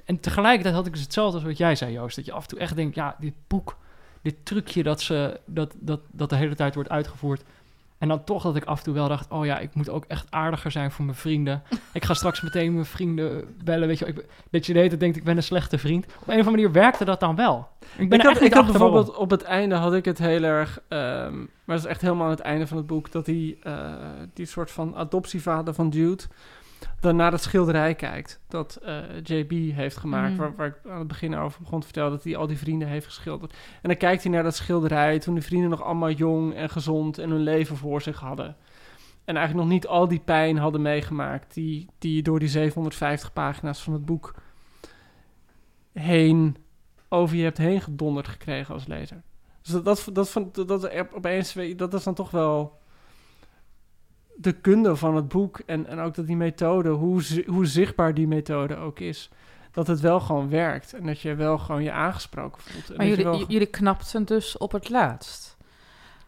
En 0.05 0.19
tegelijkertijd 0.19 0.75
had 0.75 0.85
ik 0.85 0.93
dus 0.93 1.01
hetzelfde 1.01 1.35
als 1.37 1.45
wat 1.45 1.57
jij 1.57 1.75
zei, 1.75 1.91
Joost. 1.91 2.15
Dat 2.15 2.25
je 2.25 2.31
af 2.31 2.41
en 2.41 2.47
toe 2.47 2.59
echt 2.59 2.75
denkt, 2.75 2.95
ja, 2.95 3.15
dit 3.19 3.33
boek, 3.47 3.77
dit 4.21 4.35
trucje 4.43 4.83
dat, 4.83 5.01
ze, 5.01 5.39
dat, 5.45 5.75
dat, 5.79 5.99
dat 6.11 6.29
de 6.29 6.35
hele 6.35 6.55
tijd 6.55 6.75
wordt 6.75 6.89
uitgevoerd. 6.89 7.43
En 7.99 8.07
dan 8.07 8.23
toch 8.23 8.43
dat 8.43 8.55
ik 8.55 8.63
af 8.63 8.77
en 8.77 8.83
toe 8.83 8.93
wel 8.93 9.07
dacht, 9.07 9.31
oh 9.31 9.45
ja, 9.45 9.59
ik 9.59 9.75
moet 9.75 9.89
ook 9.89 10.05
echt 10.07 10.25
aardiger 10.29 10.71
zijn 10.71 10.91
voor 10.91 11.05
mijn 11.05 11.17
vrienden. 11.17 11.63
Ik 11.93 12.05
ga 12.05 12.13
straks 12.13 12.41
meteen 12.41 12.73
mijn 12.73 12.85
vrienden 12.85 13.55
bellen, 13.63 13.87
weet 13.87 13.99
je. 13.99 14.05
Ik, 14.05 14.25
dat 14.49 14.65
je 14.65 14.71
de 14.73 14.77
hele 14.77 14.89
tijd 14.89 15.01
denkt, 15.01 15.17
ik 15.17 15.23
ben 15.23 15.37
een 15.37 15.43
slechte 15.43 15.77
vriend. 15.77 16.05
Op 16.05 16.11
een 16.11 16.19
of 16.19 16.29
andere 16.29 16.51
manier 16.51 16.71
werkte 16.71 17.05
dat 17.05 17.19
dan 17.19 17.35
wel. 17.35 17.67
Ik 17.97 18.09
ben 18.09 18.19
ik 18.19 18.25
had, 18.25 18.41
ik 18.41 18.53
waarom. 18.53 18.71
bijvoorbeeld 18.71 19.15
op 19.15 19.29
het 19.29 19.43
einde 19.43 19.75
had 19.75 19.93
ik 19.93 20.05
het 20.05 20.17
heel 20.17 20.43
erg, 20.43 20.81
ehm, 20.87 21.37
maar 21.37 21.75
dat 21.75 21.79
is 21.79 21.85
echt 21.85 22.01
helemaal 22.01 22.25
aan 22.25 22.31
het 22.31 22.39
einde 22.39 22.67
van 22.67 22.77
het 22.77 22.87
boek, 22.87 23.11
dat 23.11 23.25
die, 23.25 23.57
eh, 23.63 23.93
die 24.33 24.45
soort 24.45 24.71
van 24.71 24.95
adoptievader 24.95 25.73
van 25.73 25.89
Jude, 25.89 26.23
dan 26.99 27.15
naar 27.15 27.31
het 27.31 27.41
schilderij 27.41 27.95
kijkt 27.95 28.39
dat 28.47 28.75
eh, 28.75 28.97
JB 29.23 29.51
heeft 29.75 29.97
gemaakt. 29.97 30.31
Mm. 30.31 30.37
Waar, 30.37 30.55
waar 30.55 30.67
ik 30.67 30.91
aan 30.91 30.99
het 30.99 31.07
begin 31.07 31.35
over 31.35 31.61
begon 31.61 31.79
te 31.79 31.85
vertellen 31.85 32.11
dat 32.11 32.23
hij 32.23 32.35
al 32.35 32.47
die 32.47 32.57
vrienden 32.57 32.87
heeft 32.87 33.05
geschilderd. 33.05 33.53
En 33.53 33.89
dan 33.89 33.97
kijkt 33.97 34.23
hij 34.23 34.31
naar 34.31 34.43
dat 34.43 34.55
schilderij 34.55 35.19
toen 35.19 35.33
die 35.33 35.43
vrienden 35.43 35.69
nog 35.69 35.83
allemaal 35.83 36.11
jong 36.11 36.53
en 36.53 36.69
gezond 36.69 37.17
en 37.17 37.29
hun 37.29 37.43
leven 37.43 37.77
voor 37.77 38.01
zich 38.01 38.19
hadden. 38.19 38.55
En 39.25 39.35
eigenlijk 39.35 39.67
nog 39.67 39.75
niet 39.75 39.87
al 39.87 40.07
die 40.07 40.19
pijn 40.19 40.57
hadden 40.57 40.81
meegemaakt 40.81 41.53
die, 41.53 41.87
die 41.97 42.15
je 42.15 42.21
door 42.21 42.39
die 42.39 42.47
750 42.47 43.33
pagina's 43.33 43.83
van 43.83 43.93
het 43.93 44.05
boek 44.05 44.35
heen 45.93 46.57
over 47.09 47.35
je 47.35 47.43
hebt 47.43 47.57
heen 47.57 47.81
gedonderd 47.81 48.27
gekregen 48.27 48.73
als 48.73 48.87
lezer. 48.87 49.21
Dus 49.61 49.71
dat, 49.71 49.85
dat, 49.85 50.09
dat, 50.13 50.55
dat, 50.55 50.67
dat 50.67 51.13
opeens, 51.13 51.55
dat 51.75 51.93
is 51.93 52.03
dan 52.03 52.13
toch 52.13 52.31
wel 52.31 52.78
de 54.41 54.51
kunde 54.51 54.95
van 54.95 55.15
het 55.15 55.27
boek 55.27 55.59
en, 55.65 55.85
en 55.85 55.99
ook 55.99 56.15
dat 56.15 56.27
die 56.27 56.35
methode, 56.35 56.89
hoe, 56.89 57.43
hoe 57.47 57.65
zichtbaar 57.65 58.13
die 58.13 58.27
methode 58.27 58.75
ook 58.75 58.99
is, 58.99 59.29
dat 59.71 59.87
het 59.87 59.99
wel 59.99 60.19
gewoon 60.19 60.49
werkt 60.49 60.93
en 60.93 61.05
dat 61.05 61.19
je 61.21 61.35
wel 61.35 61.57
gewoon 61.57 61.83
je 61.83 61.91
aangesproken 61.91 62.61
voelt. 62.61 62.89
En 62.89 62.95
Maar 63.07 63.23
wel- 63.23 63.45
jullie 63.47 63.67
knapten 63.67 64.25
dus 64.25 64.57
op 64.57 64.71
het 64.71 64.89
laatst. 64.89 65.57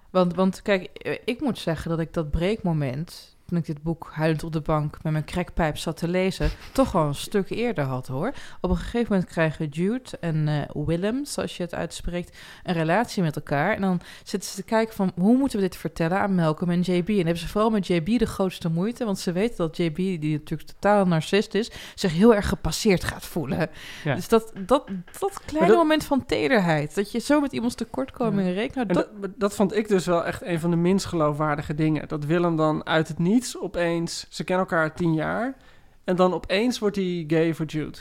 Want, 0.09 0.35
want 0.35 0.61
kijk, 0.61 0.83
eh, 0.83 1.17
ik 1.25 1.41
moet 1.41 1.57
zeggen 1.59 1.89
dat 1.89 1.99
ik 1.99 2.13
dat 2.13 2.31
breekmoment... 2.31 3.30
toen 3.51 3.59
ik 3.59 3.65
dit 3.65 3.83
boek 3.83 4.09
huilend 4.11 4.43
op 4.43 4.53
de 4.53 4.61
bank 4.61 4.97
met 5.03 5.11
mijn 5.11 5.25
crackpijp 5.25 5.77
zat 5.77 5.97
te 5.97 6.07
lezen... 6.07 6.49
toch 6.71 6.95
al 6.95 7.07
een 7.07 7.15
stuk 7.15 7.49
eerder 7.49 7.83
had, 7.83 8.07
hoor. 8.07 8.33
Op 8.61 8.69
een 8.69 8.77
gegeven 8.77 9.07
moment 9.09 9.29
krijgen 9.29 9.67
Jude 9.67 10.17
en 10.19 10.47
eh, 10.47 10.83
Willem, 10.85 11.25
zoals 11.25 11.57
je 11.57 11.63
het 11.63 11.73
uitspreekt... 11.73 12.37
een 12.63 12.73
relatie 12.73 13.23
met 13.23 13.35
elkaar. 13.35 13.75
En 13.75 13.81
dan 13.81 14.01
zitten 14.23 14.49
ze 14.49 14.55
te 14.55 14.63
kijken 14.63 14.95
van... 14.95 15.11
hoe 15.15 15.37
moeten 15.37 15.59
we 15.59 15.63
dit 15.65 15.75
vertellen 15.75 16.19
aan 16.19 16.35
Malcolm 16.35 16.69
en 16.69 16.81
JB? 16.81 17.09
En 17.09 17.15
hebben 17.15 17.37
ze 17.37 17.47
vooral 17.47 17.69
met 17.69 17.87
JB 17.87 18.19
de 18.19 18.25
grootste 18.25 18.69
moeite... 18.69 19.05
want 19.05 19.19
ze 19.19 19.31
weten 19.31 19.57
dat 19.57 19.77
JB, 19.77 19.95
die 19.95 20.37
natuurlijk 20.37 20.69
totaal 20.69 21.05
narcist 21.05 21.53
is... 21.53 21.71
zich 21.95 22.13
heel 22.13 22.35
erg 22.35 22.47
gepasseerd 22.47 23.03
gaat 23.03 23.25
voelen. 23.25 23.69
Ja. 24.03 24.15
Dus 24.15 24.27
dat, 24.27 24.51
dat, 24.65 24.87
dat 25.19 25.41
kleine 25.45 25.67
dat- 25.67 25.77
moment 25.77 26.03
van 26.03 26.25
tederheid... 26.25 26.95
dat 26.95 27.11
je 27.11 27.19
zo 27.19 27.41
met 27.41 27.51
iemands 27.51 27.75
tekortkomingen 27.75 28.53
rekent... 28.53 28.89
En 28.89 28.93
dat, 28.95 29.09
dat, 29.21 29.31
dat 29.35 29.55
vond 29.55 29.75
ik 29.75 29.87
dus 29.87 30.05
wel 30.05 30.25
echt 30.25 30.41
een 30.41 30.59
van 30.59 30.69
de 30.69 30.77
minst 30.77 31.05
geloofwaardige 31.05 31.75
dingen. 31.75 32.07
Dat 32.07 32.25
Willem 32.25 32.55
dan 32.55 32.85
uit 32.85 33.07
het 33.07 33.19
niets 33.41 33.59
opeens... 33.59 34.25
Ze 34.29 34.43
kennen 34.43 34.67
elkaar 34.67 34.93
tien 34.95 35.13
jaar. 35.13 35.55
En 36.03 36.15
dan 36.15 36.33
opeens 36.33 36.79
wordt 36.79 36.95
hij 36.95 37.23
gay 37.27 37.53
voor 37.53 37.65
Jude. 37.65 37.97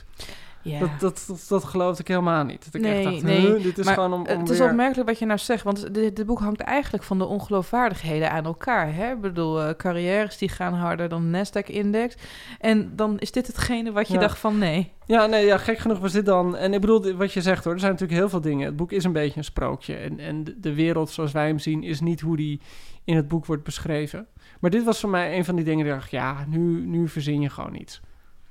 ja. 0.63 0.79
Dat, 0.79 0.91
dat, 1.01 1.25
dat, 1.27 1.47
dat 1.49 1.65
geloofde 1.65 2.03
ik 2.03 2.09
helemaal 2.09 2.45
niet. 2.45 2.65
Dat 2.65 2.75
ik 2.75 2.81
Nee, 2.81 2.95
echt 2.95 3.05
dacht, 3.05 3.23
nee, 3.23 3.59
dit 3.59 3.79
is 3.79 3.85
maar 3.85 3.95
gewoon 3.95 4.13
om, 4.13 4.27
om 4.27 4.39
het 4.41 4.51
is 4.51 4.61
opmerkelijk 4.61 5.09
wat 5.09 5.19
je 5.19 5.27
nou 5.27 5.39
zegt, 5.39 5.65
want 5.65 5.95
dit, 5.95 6.17
dit 6.17 6.27
boek 6.27 6.39
hangt 6.39 6.61
eigenlijk 6.61 7.05
van 7.05 7.19
de 7.19 7.25
ongeloofwaardigheden 7.25 8.31
aan 8.31 8.45
elkaar. 8.45 8.95
Hè? 8.95 9.13
Ik 9.13 9.21
bedoel, 9.21 9.63
eh, 9.63 9.75
carrières 9.77 10.39
die 10.39 10.49
gaan 10.49 10.75
harder 10.75 11.09
dan 11.09 11.33
de 11.33 11.39
Nasdaq-index. 11.39 12.15
En 12.61 12.93
dan 12.97 13.19
is 13.19 13.33
dit 13.33 13.47
hetgene 13.47 13.93
wat 13.93 14.07
je 14.09 14.15
Ja. 14.15 14.21
dacht 14.21 14.39
van 14.39 14.59
nee. 14.59 14.93
Ja, 15.07 15.27
nee, 15.27 15.47
ja, 15.47 15.59
gek 15.59 15.79
genoeg 15.79 15.99
was 15.99 16.13
dit 16.13 16.27
dan... 16.27 16.57
En 16.57 16.75
ik 16.75 16.81
bedoel, 16.81 17.13
wat 17.13 17.33
je 17.33 17.43
zegt 17.43 17.65
hoor, 17.65 17.73
er 17.73 17.81
zijn 17.81 17.93
natuurlijk 17.93 18.21
heel 18.21 18.29
veel 18.29 18.41
dingen. 18.41 18.67
Het 18.67 18.77
boek 18.77 18.93
is 18.93 19.05
een 19.05 19.13
beetje 19.13 19.39
een 19.39 19.45
sprookje. 19.45 19.95
En, 19.95 20.19
en 20.19 20.57
de 20.61 20.75
wereld 20.75 21.11
zoals 21.11 21.33
wij 21.33 21.47
hem 21.47 21.59
zien 21.59 21.83
is 21.83 22.01
niet 22.01 22.21
hoe 22.21 22.37
die 22.37 22.61
in 23.05 23.17
het 23.17 23.29
boek 23.29 23.47
wordt 23.47 23.63
beschreven. 23.65 24.27
Maar 24.61 24.71
dit 24.71 24.85
was 24.85 25.01
voor 25.01 25.11
mij 25.11 25.37
een 25.37 25.45
van 25.45 25.55
die 25.57 25.65
dingen 25.65 25.85
die 25.85 25.93
ik 25.95 25.99
dacht... 26.01 26.11
Ja, 26.11 26.45
nu, 26.49 26.87
nu 26.87 27.09
verzin 27.09 27.41
je 27.41 27.51
gewoon 27.51 27.75
iets. 27.75 28.01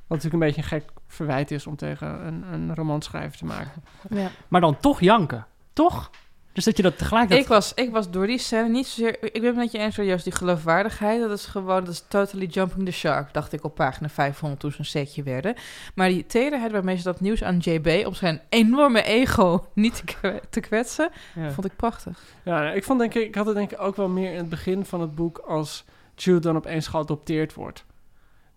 Wat 0.07 0.17
natuurlijk 0.23 0.33
een 0.33 0.47
beetje 0.47 0.61
een 0.61 0.81
gek 0.81 0.89
verwijt 1.07 1.51
is 1.51 1.67
om 1.67 1.75
tegen 1.75 2.25
een, 2.27 2.43
een 2.53 2.75
romanschrijver 2.75 3.37
te 3.37 3.45
maken. 3.45 3.83
Ja. 4.09 4.29
Maar 4.47 4.61
dan 4.61 4.77
toch 4.79 4.99
janken, 4.99 5.45
toch? 5.73 6.09
Dus 6.53 6.63
dat 6.65 6.77
je 6.77 6.83
dat 6.83 6.97
tegelijkertijd... 6.97 7.41
Ik, 7.41 7.47
was, 7.47 7.73
ik 7.73 7.91
was 7.91 8.11
door 8.11 8.27
die 8.27 8.37
scène 8.37 8.69
niet 8.69 8.87
zozeer... 8.87 9.23
Ik 9.23 9.33
ben 9.33 9.45
het 9.45 9.55
met 9.55 9.71
je 9.71 9.77
eens, 9.77 9.95
juist 9.95 10.23
die 10.23 10.33
geloofwaardigheid. 10.33 11.21
Dat 11.21 11.31
is 11.31 11.45
gewoon, 11.45 11.83
dat 11.83 11.93
is 11.93 12.05
totally 12.07 12.45
jumping 12.45 12.85
the 12.85 12.91
shark, 12.91 13.33
dacht 13.33 13.53
ik 13.53 13.63
op 13.63 13.75
pagina 13.75 14.09
500 14.09 14.61
toen 14.61 14.71
ze 14.71 14.79
een 14.79 14.85
setje 14.85 15.23
werden. 15.23 15.55
Maar 15.95 16.07
die 16.09 16.25
tederheid 16.25 16.71
waarmee 16.71 16.97
ze 16.97 17.03
dat 17.03 17.19
nieuws 17.19 17.43
aan 17.43 17.57
JB... 17.57 18.03
om 18.05 18.13
zijn 18.13 18.41
enorme 18.49 19.01
ego 19.03 19.65
niet 19.73 19.95
te, 19.95 20.03
kwe- 20.03 20.39
te 20.49 20.59
kwetsen, 20.59 21.09
Ja. 21.35 21.51
vond 21.51 21.65
ik 21.65 21.75
prachtig. 21.75 22.19
Ja, 22.43 22.71
ik, 22.71 22.83
vond, 22.83 22.99
denk 22.99 23.13
ik, 23.13 23.27
ik 23.27 23.35
had 23.35 23.45
het 23.45 23.55
denk 23.55 23.71
ik 23.71 23.81
ook 23.81 23.95
wel 23.95 24.09
meer 24.09 24.31
in 24.31 24.37
het 24.37 24.49
begin 24.49 24.85
van 24.85 25.01
het 25.01 25.15
boek... 25.15 25.37
als 25.37 25.85
Jude 26.21 26.39
dan 26.39 26.55
opeens 26.55 26.87
geadopteerd 26.87 27.53
wordt. 27.53 27.85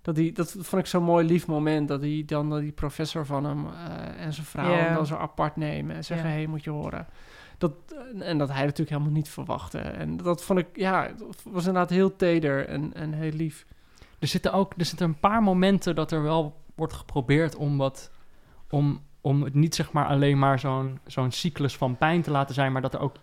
Dat, 0.03 0.15
die, 0.15 0.33
dat 0.33 0.57
vond 0.59 0.83
ik 0.83 0.87
zo'n 0.87 1.03
mooi 1.03 1.27
lief 1.27 1.47
moment. 1.47 1.89
Dat 1.89 2.01
hij 2.01 2.23
dan 2.27 2.51
dat 2.51 2.61
die 2.61 2.73
professor 2.73 3.27
van 3.27 3.45
hem 3.45 3.67
eh, 3.67 4.25
en 4.25 4.33
zijn 4.33 4.47
vrouw 4.47 4.95
dan 4.95 5.07
zo 5.07 5.17
apart 5.17 5.57
nemen 5.57 5.97
en 5.97 6.05
zeggen: 6.05 6.29
hey, 6.31 6.47
moet 6.47 6.65
je 6.65 6.71
horen. 6.71 7.07
Dat, 7.59 7.73
en 8.19 8.39
dat 8.39 8.49
hij 8.49 8.63
natuurlijk 8.63 8.91
helemaal 8.91 9.13
niet 9.13 9.29
verwachtte. 9.29 9.79
En 9.79 10.17
dat 10.17 10.45
vond 10.45 10.59
ik, 10.59 10.67
ja, 10.75 11.03
het 11.03 11.43
was 11.45 11.67
inderdaad 11.67 11.91
heel 11.91 12.17
teder 12.17 12.67
en, 12.69 12.95
en 12.95 13.13
heel 13.13 13.33
lief. 13.33 13.67
Er 14.19 14.27
zitten 14.27 14.53
ook 14.53 14.73
er 14.77 14.85
zitten 14.85 15.07
een 15.07 15.21
paar 15.21 15.43
momenten 15.43 15.95
dat 15.95 16.13
er 16.13 16.23
wel 16.23 16.61
wordt 16.75 16.93
geprobeerd 16.93 17.57
om 17.57 17.77
wat. 17.77 18.11
om, 18.71 19.01
om 19.21 19.43
het 19.43 19.55
niet 19.55 19.75
zeg 19.75 19.93
maar 19.93 20.07
alleen 20.07 20.39
maar 20.39 20.59
zo'n 20.59 20.99
zo'n 21.07 21.31
cyclus 21.31 21.77
van 21.77 21.97
pijn 21.97 22.23
te 22.23 22.31
laten 22.31 22.55
zijn, 22.55 22.73
maar 22.73 22.83
dat 22.83 22.95
er 22.95 23.01
ook 23.01 23.17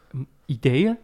ideeën 0.45 0.97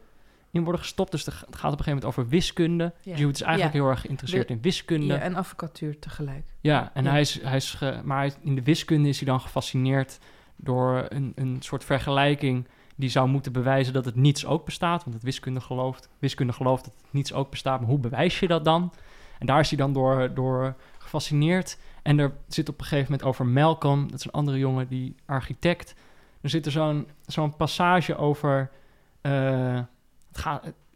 in 0.56 0.64
worden 0.64 0.82
gestopt. 0.82 1.12
Dus 1.12 1.26
het 1.26 1.34
gaat 1.36 1.45
op 1.49 1.53
een 1.56 1.62
gegeven 1.64 1.86
moment 1.93 2.06
over 2.06 2.28
wiskunde. 2.28 2.93
Ja. 3.01 3.16
Jude 3.16 3.32
is 3.34 3.41
eigenlijk 3.41 3.74
Ja. 3.76 3.82
heel 3.82 3.89
erg 3.89 4.01
geïnteresseerd 4.01 4.49
in 4.49 4.62
wiskunde. 4.62 5.06
Ja, 5.14 5.20
en 5.20 5.36
advocatuur 5.36 5.99
tegelijk. 5.99 6.45
en 6.45 6.49
Ja. 6.62 6.91
hij 6.93 7.22
is, 7.22 7.41
hij 7.41 7.56
is 7.56 7.74
ge- 7.74 8.01
maar 8.03 8.30
in 8.41 8.56
de 8.56 8.64
wiskunde 8.64 9.10
is 9.10 9.18
hij 9.20 9.28
dan 9.28 9.39
gefascineerd 9.41 10.20
door 10.56 11.06
een, 11.10 11.32
een 11.36 11.58
soort 11.60 11.84
vergelijking 11.84 12.68
die 12.95 13.10
zou 13.10 13.28
moeten 13.30 13.51
bewijzen 13.51 13.93
dat 13.93 14.06
het 14.06 14.16
niets 14.16 14.45
ook 14.45 14.66
bestaat. 14.66 15.03
Want 15.03 15.16
het 15.16 15.24
wiskunde 15.24 15.62
gelooft, 15.62 16.10
wiskunde 16.20 16.53
gelooft 16.53 16.84
dat 16.86 16.93
het 17.01 17.14
niets 17.14 17.34
ook 17.34 17.49
bestaat. 17.49 17.80
Maar 17.80 17.89
hoe 17.89 17.99
bewijs 17.99 18.39
je 18.39 18.47
dat 18.47 18.66
dan? 18.66 18.93
En 19.39 19.45
daar 19.45 19.60
is 19.60 19.70
hij 19.70 19.78
dan 19.78 19.93
door, 19.93 20.34
door 20.34 20.76
gefascineerd. 20.97 21.78
En 22.03 22.20
er 22.20 22.32
zit 22.47 22.70
op 22.70 22.80
een 22.80 22.86
gegeven 22.86 23.12
moment 23.12 23.28
over 23.30 23.45
Malcolm, 23.45 24.08
dat 24.10 24.20
is 24.20 24.26
een 24.26 24.32
andere 24.32 24.58
jongen, 24.58 24.88
die 24.88 25.16
architect. 25.26 25.95
Er 26.41 26.49
zit 26.49 26.66
er 26.66 26.72
zo'n 26.72 27.08
zo'n 27.26 27.56
passage 27.56 28.16
over. 28.18 28.70
eh, 29.22 29.80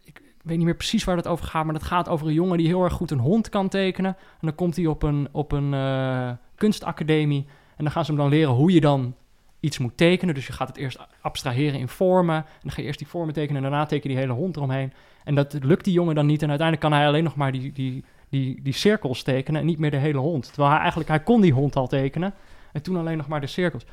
ik 0.03 0.21
weet 0.43 0.57
niet 0.57 0.65
meer 0.65 0.75
precies 0.75 1.03
waar 1.03 1.15
het 1.15 1.27
over 1.27 1.45
gaat, 1.45 1.63
maar 1.63 1.73
dat 1.73 1.83
gaat 1.83 2.09
over 2.09 2.27
een 2.27 2.33
jongen 2.33 2.57
die 2.57 2.67
heel 2.67 2.83
erg 2.83 2.93
goed 2.93 3.11
een 3.11 3.19
hond 3.19 3.49
kan 3.49 3.69
tekenen. 3.69 4.15
En 4.15 4.47
dan 4.47 4.55
komt 4.55 4.75
hij 4.75 4.85
op 4.85 5.03
een, 5.03 5.27
op 5.31 5.51
een 5.51 5.73
eh, 5.73 6.31
kunstacademie. 6.55 7.45
En 7.77 7.83
dan 7.83 7.91
gaan 7.91 8.05
ze 8.05 8.11
hem 8.11 8.19
dan 8.19 8.29
leren 8.29 8.53
hoe 8.53 8.71
je 8.71 8.81
dan 8.81 9.15
iets 9.59 9.77
moet 9.77 9.97
tekenen. 9.97 10.35
Dus 10.35 10.47
je 10.47 10.53
gaat 10.53 10.67
het 10.67 10.77
eerst 10.77 10.99
abstraheren 11.21 11.79
in 11.79 11.87
vormen. 11.87 12.35
En 12.35 12.59
dan 12.61 12.71
ga 12.71 12.81
je 12.81 12.87
eerst 12.87 12.99
die 12.99 13.07
vormen 13.07 13.33
tekenen 13.33 13.63
en 13.63 13.69
daarna 13.69 13.85
teken 13.85 14.09
je 14.09 14.15
die 14.15 14.25
hele 14.25 14.39
hond 14.39 14.55
eromheen. 14.55 14.93
En 15.23 15.35
dat 15.35 15.57
lukt 15.61 15.83
die 15.83 15.93
jongen 15.93 16.15
dan 16.15 16.25
niet. 16.25 16.41
En 16.41 16.49
uiteindelijk 16.49 16.89
kan 16.89 16.97
hij 16.99 17.07
alleen 17.07 17.23
nog 17.23 17.35
maar 17.35 17.51
die, 17.51 17.71
die, 17.71 18.03
die, 18.29 18.61
die 18.61 18.73
cirkels 18.73 19.23
tekenen 19.23 19.61
en 19.61 19.67
niet 19.67 19.79
meer 19.79 19.91
de 19.91 19.97
hele 19.97 20.17
hond. 20.17 20.45
Terwijl 20.45 20.69
hij 20.69 20.79
eigenlijk, 20.79 21.09
hij 21.09 21.19
kon 21.19 21.41
die 21.41 21.53
hond 21.53 21.75
al 21.75 21.87
tekenen. 21.87 22.33
En 22.71 22.81
toen 22.81 22.97
alleen 22.97 23.17
nog 23.17 23.27
maar 23.27 23.41
de 23.41 23.47
cirkels. 23.47 23.85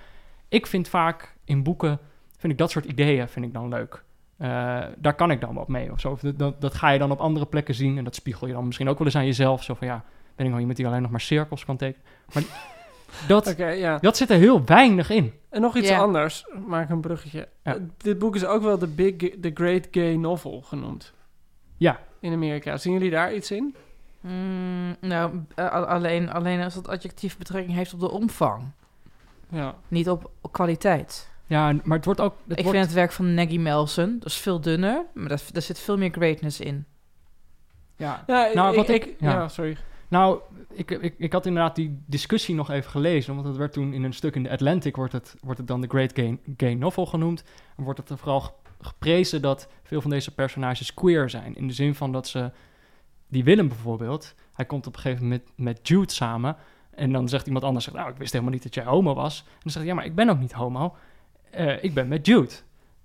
Ik 0.48 0.66
vind 0.66 0.88
vaak 0.88 1.36
in 1.44 1.62
boeken, 1.62 1.98
vind 2.36 2.52
ik 2.52 2.58
dat 2.58 2.70
soort 2.70 2.84
ideeën 2.84 3.28
vind 3.28 3.44
ik 3.44 3.52
dan 3.52 3.68
leuk. 3.68 4.04
Eh, 4.36 4.84
daar 4.98 5.14
kan 5.14 5.30
ik 5.30 5.40
dan 5.40 5.54
wat 5.54 5.68
mee 5.68 5.92
of 5.92 6.00
zo. 6.00 6.10
Of 6.10 6.20
dat, 6.20 6.38
dat, 6.38 6.60
dat 6.60 6.74
ga 6.74 6.90
je 6.90 6.98
dan 6.98 7.10
op 7.10 7.18
andere 7.18 7.46
plekken 7.46 7.74
zien. 7.74 7.98
En 7.98 8.04
dat 8.04 8.14
spiegel 8.14 8.46
je 8.46 8.52
dan 8.52 8.66
misschien 8.66 8.88
ook 8.88 8.98
wel 8.98 9.06
eens 9.06 9.16
aan 9.16 9.24
jezelf. 9.24 9.62
Zo 9.62 9.74
van 9.74 9.86
ja, 9.86 10.04
ben 10.34 10.44
ik 10.44 10.46
nou 10.46 10.58
iemand 10.58 10.76
die 10.76 10.86
alleen 10.86 11.02
nog 11.02 11.10
maar 11.10 11.20
cirkels 11.20 11.64
kan 11.64 11.76
tekenen. 11.76 12.06
Maar 12.32 12.42
dat, 13.28 13.46
Oké, 13.46 13.68
ja. 13.68 13.98
dat 13.98 14.16
zit 14.16 14.30
er 14.30 14.38
heel 14.38 14.64
weinig 14.64 15.10
in. 15.10 15.32
En 15.48 15.60
nog 15.60 15.76
iets 15.76 15.90
anders, 15.90 16.46
maak 16.66 16.90
een 16.90 17.00
bruggetje. 17.00 17.48
Ja. 17.62 17.74
Eh, 17.74 17.80
dit 17.96 18.18
boek 18.18 18.34
is 18.34 18.44
ook 18.44 18.62
wel 18.62 18.78
de 18.78 18.86
Big, 18.86 19.16
The 19.16 19.50
Great 19.54 19.88
Gay 19.90 20.14
Novel 20.14 20.60
genoemd. 20.60 21.12
Ja. 21.76 22.00
In 22.20 22.32
Amerika. 22.32 22.76
Zien 22.76 22.92
jullie 22.92 23.10
daar 23.10 23.34
iets 23.34 23.50
in? 23.50 23.76
Mm, 24.20 24.96
nou, 25.00 25.40
eh, 25.54 25.70
alleen, 25.70 26.30
alleen 26.30 26.62
als 26.62 26.74
dat 26.74 26.88
adjectief 26.88 27.38
betrekking 27.38 27.76
heeft 27.76 27.94
op 27.94 28.00
de 28.00 28.10
omvang. 28.10 28.62
Ja. 29.48 29.74
Niet 29.88 30.10
op 30.10 30.30
kwaliteit. 30.50 31.30
Ja, 31.46 31.72
maar 31.84 31.96
het 31.96 32.04
wordt 32.04 32.20
ook... 32.20 32.34
Het 32.48 32.58
ik 32.58 32.64
wordt, 32.64 32.70
vind 32.78 32.84
het 32.90 32.94
werk 32.94 33.12
van 33.12 33.34
Maggie 33.34 33.60
Melson, 33.60 34.18
dat 34.18 34.28
is 34.28 34.36
veel 34.36 34.60
dunner, 34.60 35.04
maar 35.14 35.28
daar, 35.28 35.42
daar 35.52 35.62
zit 35.62 35.78
veel 35.78 35.98
meer 35.98 36.10
greatness 36.10 36.60
in. 36.60 36.84
ja, 37.96 38.24
Ja, 38.26 38.50
Nou, 38.54 38.70
ik, 38.70 38.76
wat 38.76 38.88
ik, 38.88 39.04
ik- 39.04 39.20
ja. 39.20 39.30
ja. 39.30 39.48
sorry. 39.48 39.76
Nou, 40.08 40.40
ik, 40.72 40.90
ik, 40.90 41.14
ik 41.18 41.32
had 41.32 41.46
inderdaad 41.46 41.74
die 41.76 41.98
discussie 42.06 42.54
nog 42.54 42.70
even 42.70 42.90
gelezen. 42.90 43.34
Want 43.34 43.46
het 43.46 43.56
werd 43.56 43.72
toen 43.72 43.92
in 43.92 44.02
een 44.02 44.12
stuk 44.12 44.34
in 44.34 44.42
de 44.42 44.50
Atlantic... 44.50 44.96
wordt 44.96 45.12
het, 45.12 45.36
wordt 45.40 45.58
het 45.58 45.68
dan 45.68 45.80
de 45.80 45.86
Great 45.88 46.10
Gay, 46.14 46.38
Gay 46.56 46.74
Novel 46.74 47.06
genoemd. 47.06 47.44
En 47.76 47.84
wordt 47.84 47.98
het 47.98 48.08
er 48.10 48.18
vooral 48.18 48.40
ge- 48.40 48.52
geprezen 48.80 49.42
dat 49.42 49.68
veel 49.82 50.00
van 50.00 50.10
deze 50.10 50.34
personages 50.34 50.94
queer 50.94 51.30
zijn. 51.30 51.56
In 51.56 51.66
de 51.66 51.72
zin 51.74 51.94
van 51.94 52.12
dat 52.12 52.28
ze... 52.28 52.50
Die 53.28 53.44
Willem 53.44 53.68
bijvoorbeeld, 53.68 54.34
hij 54.54 54.64
komt 54.64 54.86
op 54.86 54.94
een 54.96 55.00
gegeven 55.00 55.22
moment 55.24 55.42
met 55.54 55.88
Jude 55.88 56.12
samen... 56.12 56.56
En 56.90 57.12
dan 57.12 57.28
zegt 57.28 57.46
iemand 57.46 57.64
anders, 57.64 57.84
zegt, 57.84 57.96
nou, 57.96 58.10
ik 58.10 58.16
wist 58.16 58.32
helemaal 58.32 58.52
niet 58.54 58.62
dat 58.62 58.74
jij 58.74 58.84
homo 58.84 59.14
was. 59.14 59.38
En 59.46 59.52
dan 59.62 59.72
zegt 59.72 59.74
hij, 59.74 59.84
ja, 59.86 59.94
maar 59.94 60.04
ik 60.04 60.14
ben 60.14 60.28
ook 60.28 60.38
niet 60.38 60.52
homo. 60.52 60.96
Eh, 61.50 61.84
ik 61.84 61.94
ben 61.94 62.08
met 62.08 62.26
Jude. 62.26 62.54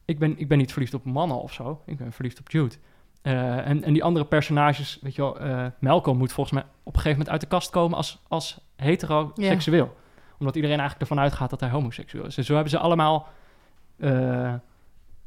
Ik 0.05 0.19
ben, 0.19 0.39
ik 0.39 0.47
ben 0.47 0.57
niet 0.57 0.71
verliefd 0.71 0.93
op 0.93 1.05
mannen 1.05 1.41
of 1.41 1.53
zo. 1.53 1.81
Ik 1.85 1.97
ben 1.97 2.11
verliefd 2.11 2.39
op 2.39 2.51
Jude. 2.51 2.75
Eh, 3.21 3.67
en, 3.67 3.83
en 3.83 3.93
die 3.93 4.03
andere 4.03 4.25
personages, 4.25 4.99
weet 5.01 5.15
je 5.15 5.21
wel, 5.21 5.39
eh, 5.39 5.65
Malcolm 5.79 6.17
moet 6.17 6.33
volgens 6.33 6.55
mij 6.55 6.65
op 6.83 6.93
een 6.95 7.01
gegeven 7.01 7.11
moment 7.11 7.29
uit 7.29 7.41
de 7.41 7.47
kast 7.47 7.69
komen 7.69 7.97
als, 7.97 8.21
als 8.27 8.59
heteroseksueel. 8.75 9.95
Omdat 10.39 10.55
iedereen 10.55 10.79
eigenlijk 10.79 11.09
ervan 11.09 11.23
uitgaat 11.23 11.49
dat 11.49 11.59
hij 11.59 11.69
homoseksueel 11.69 12.25
is. 12.25 12.37
En 12.37 12.43
zo 12.43 12.53
hebben 12.53 12.71
ze 12.71 12.77
allemaal, 12.77 13.27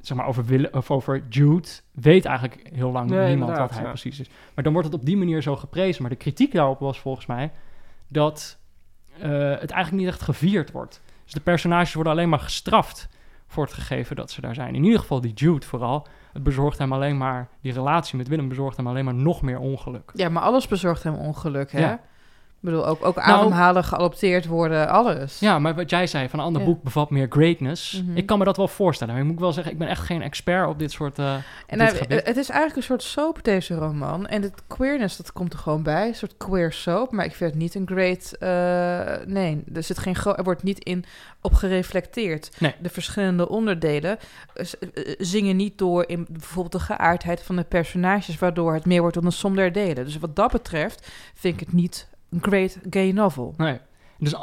zeg 0.01 0.17
maar, 0.17 0.27
over, 0.27 0.73
of 0.73 0.91
over 0.91 1.25
Jude, 1.29 1.69
weet 1.93 2.25
eigenlijk 2.25 2.69
heel 2.73 2.91
lang 2.91 3.11
Nee, 3.11 3.29
niemand 3.29 3.59
wat 3.59 3.71
hij 3.71 3.83
ja. 3.83 3.89
precies 3.89 4.21
is. 4.21 4.29
Maar 4.55 4.65
dan 4.65 4.73
wordt 4.73 4.89
het 4.89 5.01
op 5.01 5.07
die 5.07 5.17
manier 5.17 5.43
zo 5.43 5.57
geprezen. 5.57 6.03
Maar 6.03 6.11
de 6.11 6.17
kritiek 6.17 6.53
daarop 6.53 6.79
was 6.79 6.99
volgens 6.99 7.27
mij 7.27 7.53
dat 8.09 8.59
het 9.19 9.71
eigenlijk 9.71 9.93
niet 9.93 10.07
echt 10.07 10.23
gevierd 10.23 10.71
wordt. 10.71 11.03
Dus 11.25 11.33
de 11.33 11.41
personages 11.41 11.95
worden 11.95 12.13
alleen 12.13 12.29
maar 12.29 12.41
gestraft 12.41 13.09
voor 13.47 13.65
het 13.65 13.73
gegeven 13.73 14.17
dat 14.17 14.31
ze 14.31 14.41
daar 14.41 14.55
zijn. 14.55 14.75
In 14.75 14.85
ieder 14.85 15.01
geval 15.01 15.21
die 15.21 15.33
Jude 15.33 15.67
vooral. 15.67 16.07
Het 16.33 16.43
bezorgt 16.43 16.79
hem 16.79 16.93
alleen 16.93 17.17
maar, 17.17 17.49
die 17.61 17.73
relatie 17.73 18.17
met 18.17 18.29
Willem 18.29 18.49
bezorgt 18.49 18.77
hem 18.77 18.87
alleen 18.87 19.05
maar 19.05 19.15
nog 19.15 19.43
meer 19.43 19.59
ongeluk. 19.59 20.11
Ja, 20.15 20.29
maar 20.29 20.43
alles 20.43 20.69
bezorgt 20.69 21.03
hem 21.03 21.15
ongeluk, 21.15 21.73
hè? 21.73 21.81
Ja. 21.81 22.01
Ik 22.65 22.71
bedoel, 22.71 22.87
ook, 22.87 23.05
ook 23.05 23.17
Nou- 23.17 23.29
ademhalen, 23.29 23.85
geadopteerd 23.85 24.47
worden, 24.47 24.89
alles. 24.89 25.39
Ja, 25.39 25.59
maar 25.59 25.75
wat 25.75 25.91
jij 25.91 26.07
zei 26.07 26.29
van 26.29 26.39
een 26.39 26.45
ander 26.45 26.61
Ja. 26.63 26.67
boek 26.69 26.83
bevat 26.83 27.11
meer 27.11 27.27
greatness. 27.31 28.03
Mhm. 28.03 28.17
Ik 28.17 28.27
kan 28.27 28.39
me 28.39 28.45
dat 28.45 28.57
wel 28.57 28.69
voorstellen. 28.69 29.15
Maar 29.15 29.23
ik 29.23 29.29
moet 29.31 29.41
wel 29.41 29.53
zeggen, 29.53 29.73
ik 29.73 29.79
ben 29.79 29.89
echt 29.89 30.01
geen 30.03 30.23
expert 30.23 30.69
op 30.69 30.79
dit 30.79 30.93
soort. 30.93 31.19
eh, 31.19 31.35
En 31.67 31.79
dit 31.79 31.93
gebied. 31.93 32.27
het 32.27 32.37
is 32.37 32.49
eigenlijk 32.49 32.77
een 32.77 32.83
soort 32.83 33.03
soap, 33.03 33.45
deze 33.45 33.75
roman. 33.75 34.27
En 34.27 34.43
het 34.43 34.63
queerness, 34.67 35.17
dat 35.17 35.33
komt 35.33 35.53
er 35.53 35.59
gewoon 35.59 35.83
bij. 35.83 36.09
Een 36.09 36.15
soort 36.15 36.37
queer 36.37 36.73
soap. 36.73 37.13
Maar 37.13 37.25
ik 37.25 37.35
vind 37.35 37.51
het 37.51 37.61
niet 37.61 37.75
een 37.75 37.87
great... 37.87 38.33
eh, 38.39 39.27
nee, 39.27 39.65
er, 39.75 39.83
zit 39.83 39.99
geen 39.99 40.15
er 40.15 40.45
wordt 40.45 40.63
niet 40.63 40.79
in 40.85 41.05
op 41.41 41.55
gereflecteerd. 41.55 42.51
Nee. 42.59 42.75
De 42.81 42.89
verschillende 42.89 43.49
onderdelen 43.49 44.19
eh, 44.55 44.67
zingen 45.19 45.57
niet 45.57 45.79
door 45.79 46.09
in 46.09 46.27
bijvoorbeeld 46.31 46.73
de 46.73 46.95
geaardheid 46.95 47.43
van 47.43 47.57
de 47.57 47.65
personages... 47.65 48.39
waardoor 48.39 48.75
het 48.75 48.85
meer 48.87 49.01
wordt 49.01 49.15
dan 49.15 49.25
een 49.25 49.33
som 49.33 49.57
der 49.57 49.73
delen. 49.73 50.05
Dus 50.05 50.19
wat 50.19 50.37
dat 50.37 50.53
betreft 50.53 51.09
vind 51.35 51.55
ik 51.55 51.61
het 51.67 51.73
niet 51.73 52.09
een 52.35 52.43
great 52.43 52.79
gay 52.91 53.11
novel. 53.11 53.55
Nee. 53.57 53.79
Dus 54.19 54.35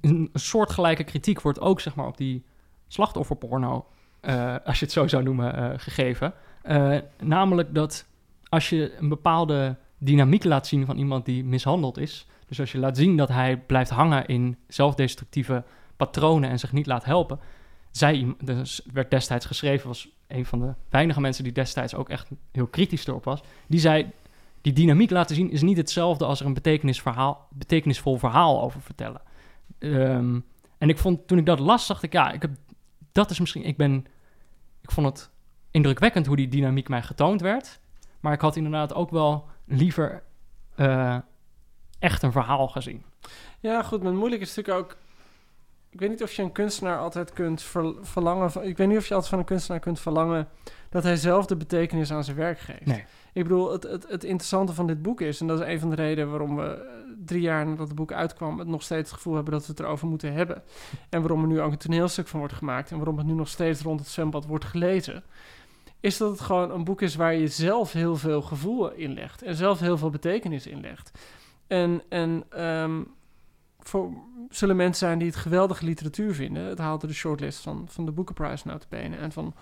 een 0.00 0.30
soortgelijke 0.32 1.04
kritiek 1.04 1.40
wordt 1.40 1.60
ook 1.60 1.80
zeg 1.80 1.94
maar 1.94 2.06
op 2.06 2.16
die 2.16 2.44
slachtofferporno, 2.88 3.86
eh, 4.20 4.54
als 4.64 4.78
je 4.78 4.84
het 4.84 4.94
zo 4.94 5.06
zou 5.06 5.22
noemen, 5.22 5.54
eh, 5.56 5.70
gegeven. 5.76 6.32
Eh, 6.62 6.96
namelijk 7.18 7.74
dat 7.74 8.06
als 8.48 8.68
je 8.68 8.96
een 8.98 9.08
bepaalde 9.08 9.76
dynamiek 9.98 10.44
laat 10.44 10.66
zien 10.66 10.86
van 10.86 10.98
iemand 10.98 11.24
die 11.24 11.44
mishandeld 11.44 11.98
is, 11.98 12.26
dus 12.46 12.60
als 12.60 12.72
je 12.72 12.78
laat 12.78 12.96
zien 12.96 13.16
dat 13.16 13.28
hij 13.28 13.56
blijft 13.56 13.90
hangen 13.90 14.26
in 14.26 14.56
zelfdestructieve 14.68 15.64
patronen 15.96 16.50
en 16.50 16.58
zich 16.58 16.72
niet 16.72 16.86
laat 16.86 17.04
helpen. 17.04 17.38
Zij, 17.90 18.34
dus 18.44 18.80
werd 18.92 19.10
destijds 19.10 19.46
geschreven, 19.46 19.88
was 19.88 20.08
een 20.26 20.46
van 20.46 20.58
de 20.58 20.74
weinige 20.88 21.20
mensen 21.20 21.44
die 21.44 21.52
destijds 21.52 21.94
ook 21.94 22.08
echt 22.08 22.28
heel 22.52 22.66
kritisch 22.66 23.06
erop 23.06 23.24
was. 23.24 23.42
Die 23.66 23.80
zei, 23.80 24.10
die 24.62 24.72
dynamiek 24.72 25.10
laten 25.10 25.36
zien 25.36 25.50
is 25.50 25.62
niet 25.62 25.76
hetzelfde 25.76 26.24
als 26.24 26.40
er 26.40 26.46
een 26.46 26.54
betekenisverhaal, 26.54 27.48
betekenisvol 27.50 28.18
verhaal 28.18 28.62
over 28.62 28.80
vertellen. 28.80 29.20
Ehm, 29.78 30.40
en 30.78 30.88
ik 30.88 30.98
vond, 30.98 31.26
toen 31.26 31.38
ik 31.38 31.46
dat 31.46 31.58
las, 31.58 31.86
dacht 31.86 32.02
ik, 32.02 32.12
ja, 32.12 32.32
ik 32.32 32.42
heb, 32.42 32.50
dat 33.12 33.30
is 33.30 33.40
misschien, 33.40 33.64
ik 33.64 33.76
ben, 33.76 34.06
ik 34.80 34.90
vond 34.90 35.06
het 35.06 35.30
indrukwekkend 35.70 36.26
hoe 36.26 36.36
die 36.36 36.48
dynamiek 36.48 36.88
mij 36.88 37.02
getoond 37.02 37.40
werd. 37.40 37.80
Maar 38.20 38.32
ik 38.32 38.40
had 38.40 38.56
inderdaad 38.56 38.94
ook 38.94 39.10
wel 39.10 39.48
liever 39.64 40.22
eh, 40.74 41.18
echt 41.98 42.22
een 42.22 42.32
verhaal 42.32 42.68
gezien. 42.68 43.04
Ja, 43.60 43.82
goed, 43.82 43.98
maar 43.98 44.10
het 44.10 44.18
moeilijk 44.18 44.42
is 44.42 44.54
natuurlijk 44.54 44.84
ook... 44.84 44.96
Ik 45.90 46.00
weet 46.00 46.10
niet 46.10 46.22
of 46.22 46.32
je 46.32 46.42
een 46.42 46.52
kunstenaar 46.52 46.98
altijd 46.98 47.32
kunt 47.32 47.62
ver- 47.62 47.94
verlangen... 48.02 48.52
Van, 48.52 48.62
ik 48.62 48.76
weet 48.76 48.88
niet 48.88 48.96
of 48.96 49.06
je 49.06 49.14
altijd 49.14 49.30
van 49.30 49.38
een 49.38 49.44
kunstenaar 49.44 49.80
kunt 49.80 50.00
verlangen... 50.00 50.48
dat 50.88 51.02
hij 51.02 51.16
zelf 51.16 51.46
de 51.46 51.56
betekenis 51.56 52.12
aan 52.12 52.24
zijn 52.24 52.36
werk 52.36 52.58
geeft. 52.58 52.86
Nee. 52.86 53.04
Ik 53.32 53.42
bedoel, 53.42 53.72
het, 53.72 54.24
interessante 54.24 54.72
van 54.72 54.86
dit 54.86 55.02
boek 55.02 55.20
is... 55.20 55.40
en 55.40 55.46
dat 55.46 55.60
is 55.60 55.66
een 55.66 55.80
van 55.80 55.90
de 55.90 55.96
redenen 55.96 56.30
waarom 56.30 56.56
we 56.56 56.62
eh, 56.62 56.90
drie 57.24 57.40
jaar 57.40 57.66
nadat 57.66 57.86
het 57.86 57.96
boek 57.96 58.12
uitkwam... 58.12 58.58
het 58.58 58.68
nog 58.68 58.82
steeds 58.82 59.08
het 59.08 59.18
gevoel 59.18 59.34
hebben 59.34 59.52
dat 59.52 59.66
we 59.66 59.70
het 59.70 59.80
erover 59.80 60.08
moeten 60.08 60.32
hebben. 60.32 60.62
En 61.08 61.20
waarom 61.20 61.42
er 61.42 61.48
nu 61.48 61.60
ook 61.60 61.72
een 61.72 61.78
toneelstuk 61.78 62.28
van 62.28 62.38
wordt 62.38 62.54
gemaakt... 62.54 62.90
en 62.90 62.96
waarom 62.96 63.18
het 63.18 63.26
nu 63.26 63.32
nog 63.32 63.48
steeds 63.48 63.80
rond 63.82 64.00
het 64.00 64.08
zwembad 64.08 64.46
wordt 64.46 64.64
gelezen... 64.64 65.22
is 66.00 66.16
dat 66.16 66.30
het 66.30 66.40
gewoon 66.40 66.70
een 66.70 66.84
boek 66.84 67.02
is 67.02 67.14
waar 67.14 67.34
je 67.34 67.48
zelf 67.48 67.92
heel 67.92 68.16
veel 68.16 68.42
gevoel 68.42 68.92
in 68.92 69.14
legt... 69.14 69.42
en 69.42 69.54
zelf 69.54 69.80
heel 69.80 69.98
veel 69.98 70.10
betekenis 70.10 70.66
in 70.66 70.80
legt. 70.80 71.10
En, 71.66 72.02
en 72.08 72.44
ehm, 72.48 73.02
voor, 73.78 74.10
zullen 74.48 74.76
mensen 74.76 75.06
zijn 75.06 75.18
die 75.18 75.28
het 75.28 75.36
geweldige 75.36 75.84
literatuur 75.84 76.34
vinden. 76.34 76.64
Het 76.64 76.78
haalde 76.78 77.06
de 77.06 77.12
shortlist 77.12 77.60
van, 77.60 77.86
van 77.88 78.04
de 78.04 78.12
Boekenprijs 78.12 78.64
notabene 78.64 79.16
en 79.16 79.32
van 79.32 79.54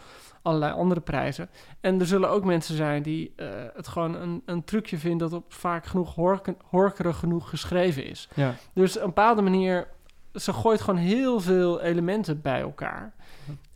allerlei 0.43 0.73
andere 0.73 1.01
prijzen. 1.01 1.49
En 1.81 2.01
er 2.01 2.07
zullen 2.07 2.31
ook 2.31 2.45
mensen 2.45 2.77
zijn 2.77 3.03
die 3.03 3.33
eh, 3.37 3.49
het 3.75 3.89
gewoon 3.89 4.15
een, 4.15 4.43
een 4.45 4.65
trucje 4.65 4.99
vinden... 4.99 5.31
dat 5.31 5.39
op 5.39 5.53
vaak 5.53 5.87
genoeg 5.87 6.15
horken, 6.15 6.57
horkerig 6.65 7.17
genoeg 7.17 7.49
geschreven 7.49 8.05
is. 8.05 8.29
Ja. 8.35 8.55
Dus 8.73 8.97
op 8.97 9.03
een 9.03 9.09
bepaalde 9.09 9.43
manier... 9.43 9.89
ze 10.35 10.53
gooit 10.53 10.81
gewoon 10.81 11.01
heel 11.01 11.41
veel 11.41 11.81
elementen 11.81 12.41
bij 12.41 12.61
elkaar. 12.61 13.13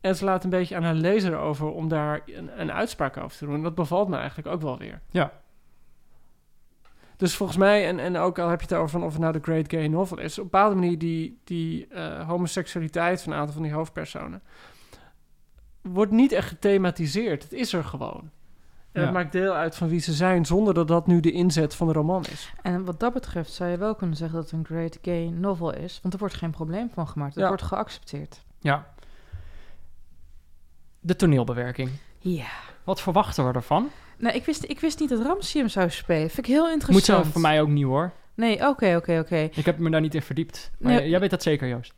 En 0.00 0.16
ze 0.16 0.24
laat 0.24 0.44
een 0.44 0.50
beetje 0.50 0.76
aan 0.76 0.82
haar 0.82 0.94
lezer 0.94 1.36
over 1.36 1.70
om 1.70 1.88
daar 1.88 2.20
een, 2.26 2.60
een 2.60 2.72
uitspraak 2.72 3.16
over 3.16 3.36
te 3.36 3.44
doen. 3.44 3.54
En 3.54 3.62
dat 3.62 3.74
bevalt 3.74 4.08
me 4.08 4.16
eigenlijk 4.16 4.48
ook 4.48 4.62
wel 4.62 4.78
weer. 4.78 5.00
Ja. 5.10 5.32
Dus 7.16 7.36
volgens 7.36 7.58
mij, 7.58 7.86
en, 7.86 7.98
en 7.98 8.16
ook 8.16 8.38
al 8.38 8.48
heb 8.48 8.60
je 8.60 8.66
het 8.66 8.76
over 8.76 8.90
van 8.90 9.04
of 9.04 9.12
het 9.12 9.20
nou 9.20 9.32
de 9.32 9.38
Great 9.42 9.70
Gay 9.70 9.86
Novel 9.86 10.18
is, 10.18 10.38
op 10.38 10.44
een 10.44 10.50
bepaalde 10.50 10.74
manier 10.74 10.98
die, 10.98 11.38
die 11.44 11.86
eh, 11.86 12.28
homoseksualiteit 12.28 13.22
van 13.22 13.32
een 13.32 13.38
aantal 13.38 13.54
van 13.54 13.62
die 13.62 13.72
hoofdpersonen 13.72 14.42
wordt 15.92 16.12
niet 16.12 16.32
echt 16.32 16.48
gethematiseerd. 16.48 17.42
Het 17.42 17.52
is 17.52 17.72
er 17.72 17.84
gewoon. 17.84 18.30
En 18.92 19.00
Ja. 19.00 19.06
het 19.06 19.12
maakt 19.12 19.32
deel 19.32 19.52
uit 19.52 19.76
van 19.76 19.88
wie 19.88 20.00
ze 20.00 20.12
zijn, 20.12 20.44
zonder 20.46 20.74
dat 20.74 20.88
dat 20.88 21.06
nu 21.06 21.20
de 21.20 21.32
inzet 21.32 21.74
van 21.74 21.86
de 21.86 21.92
roman 21.92 22.24
is. 22.30 22.52
En 22.62 22.84
wat 22.84 23.00
dat 23.00 23.12
betreft 23.12 23.52
zou 23.52 23.70
je 23.70 23.76
wel 23.76 23.94
kunnen 23.94 24.16
zeggen 24.16 24.36
dat 24.36 24.50
het 24.50 24.58
een 24.60 24.64
great 24.66 24.98
gay 25.02 25.26
novel 25.28 25.74
is. 25.74 25.98
Want 26.02 26.14
er 26.14 26.20
wordt 26.20 26.34
geen 26.34 26.50
probleem 26.50 26.90
van 26.92 27.08
gemaakt. 27.08 27.34
Het 27.34 27.42
Ja. 27.42 27.48
wordt 27.48 27.62
geaccepteerd. 27.62 28.42
Ja. 28.58 28.86
De 31.00 31.16
toneelbewerking. 31.16 31.90
Ja. 32.18 32.46
Wat 32.84 33.00
verwachten 33.00 33.46
we 33.48 33.52
ervan? 33.52 33.88
Nou, 34.18 34.34
ik 34.36 34.44
wist, 34.44 34.64
ik 34.64 34.80
wist 34.80 35.00
niet 35.00 35.08
dat 35.08 35.20
Ramsey 35.22 35.60
hem 35.60 35.70
zou 35.70 35.90
spelen. 35.90 36.30
Vind 36.30 36.46
ik 36.46 36.52
heel 36.52 36.62
Moet 36.64 36.72
interessant. 36.72 37.24
zo 37.24 37.30
voor 37.32 37.40
mij 37.40 37.60
ook 37.60 37.68
nieuw 37.68 37.88
hoor. 37.88 38.12
Nee, 38.34 38.68
oké, 38.68 38.96
oké, 38.96 39.18
oké. 39.18 39.36
Ik 39.52 39.64
heb 39.64 39.78
me 39.78 39.90
daar 39.90 40.00
niet 40.00 40.14
in 40.14 40.22
verdiept. 40.22 40.70
Maar 40.78 40.92
Nee. 40.92 41.08
jij 41.08 41.20
weet 41.20 41.30
dat 41.30 41.42
zeker, 41.42 41.68
Joost. 41.68 41.94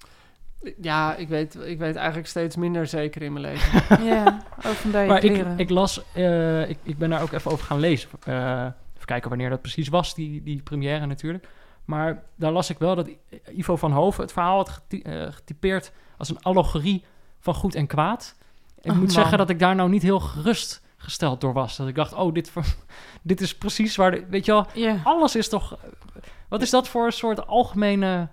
Ja, 0.81 1.15
ik 1.15 1.29
weet, 1.29 1.55
ik 1.65 1.79
weet 1.79 1.97
eigenlijk 1.97 2.29
steeds 2.29 2.57
minder 2.57 2.87
zeker 2.87 3.23
in 3.23 3.33
mijn 3.33 3.45
leven. 3.45 3.83
Ja, 4.07 4.43
oh, 4.59 4.65
vandaar 4.65 5.03
je 5.03 5.09
Maar 5.09 5.25
ik, 5.25 5.47
ik 5.57 5.71
las, 5.71 6.03
eh, 6.13 6.69
ik, 6.69 6.79
ik 6.83 6.99
ben 6.99 7.11
daar 7.11 7.23
ook 7.23 7.33
even 7.33 7.51
over 7.51 7.67
gaan 7.67 7.81
lezen. 7.81 8.09
Eh, 8.25 8.65
even 8.95 9.07
kijken 9.07 9.29
wanneer 9.29 9.51
dat 9.51 9.61
precies 9.61 9.89
was, 9.89 10.15
die, 10.15 10.43
die 10.43 10.63
première 10.63 11.07
natuurlijk. 11.07 11.49
Maar 11.85 12.23
daar 12.37 12.53
las 12.53 12.71
ik 12.71 12.79
wel 12.79 12.95
dat 12.95 13.09
Ivo 13.57 13.77
van 13.77 13.93
Hoven 13.93 14.23
het 14.23 14.33
verhaal 14.33 14.57
had 14.57 14.69
gety- 14.71 15.03
eh, 15.09 15.33
getypeerd 15.33 15.93
als 16.19 16.29
een 16.29 16.43
allegorie 16.43 17.05
van 17.41 17.55
goed 17.55 17.75
en 17.75 17.87
kwaad. 17.87 18.35
Ik 18.81 18.91
Oh, 18.91 18.97
moet 18.97 19.07
man. 19.07 19.15
zeggen 19.15 19.39
dat 19.39 19.51
ik 19.51 19.59
daar 19.59 19.75
nou 19.75 19.89
niet 19.89 20.03
heel 20.03 20.21
gerustgesteld 20.21 21.41
door 21.41 21.53
was. 21.53 21.77
Dat 21.77 21.89
ik 21.89 21.95
dacht, 21.95 22.13
oh, 22.13 22.33
dit, 22.35 22.53
dit 23.23 23.41
is 23.41 23.55
precies 23.57 23.97
waar, 23.97 24.11
de, 24.11 24.25
weet 24.31 24.45
je 24.45 24.53
wel, 24.53 24.67
alles 25.05 25.37
is 25.37 25.49
toch... 25.49 25.79
Wat 26.49 26.63
is 26.63 26.71
dat 26.71 26.89
voor 26.89 27.07
een 27.07 27.13
soort 27.13 27.47
algemene... 27.47 28.29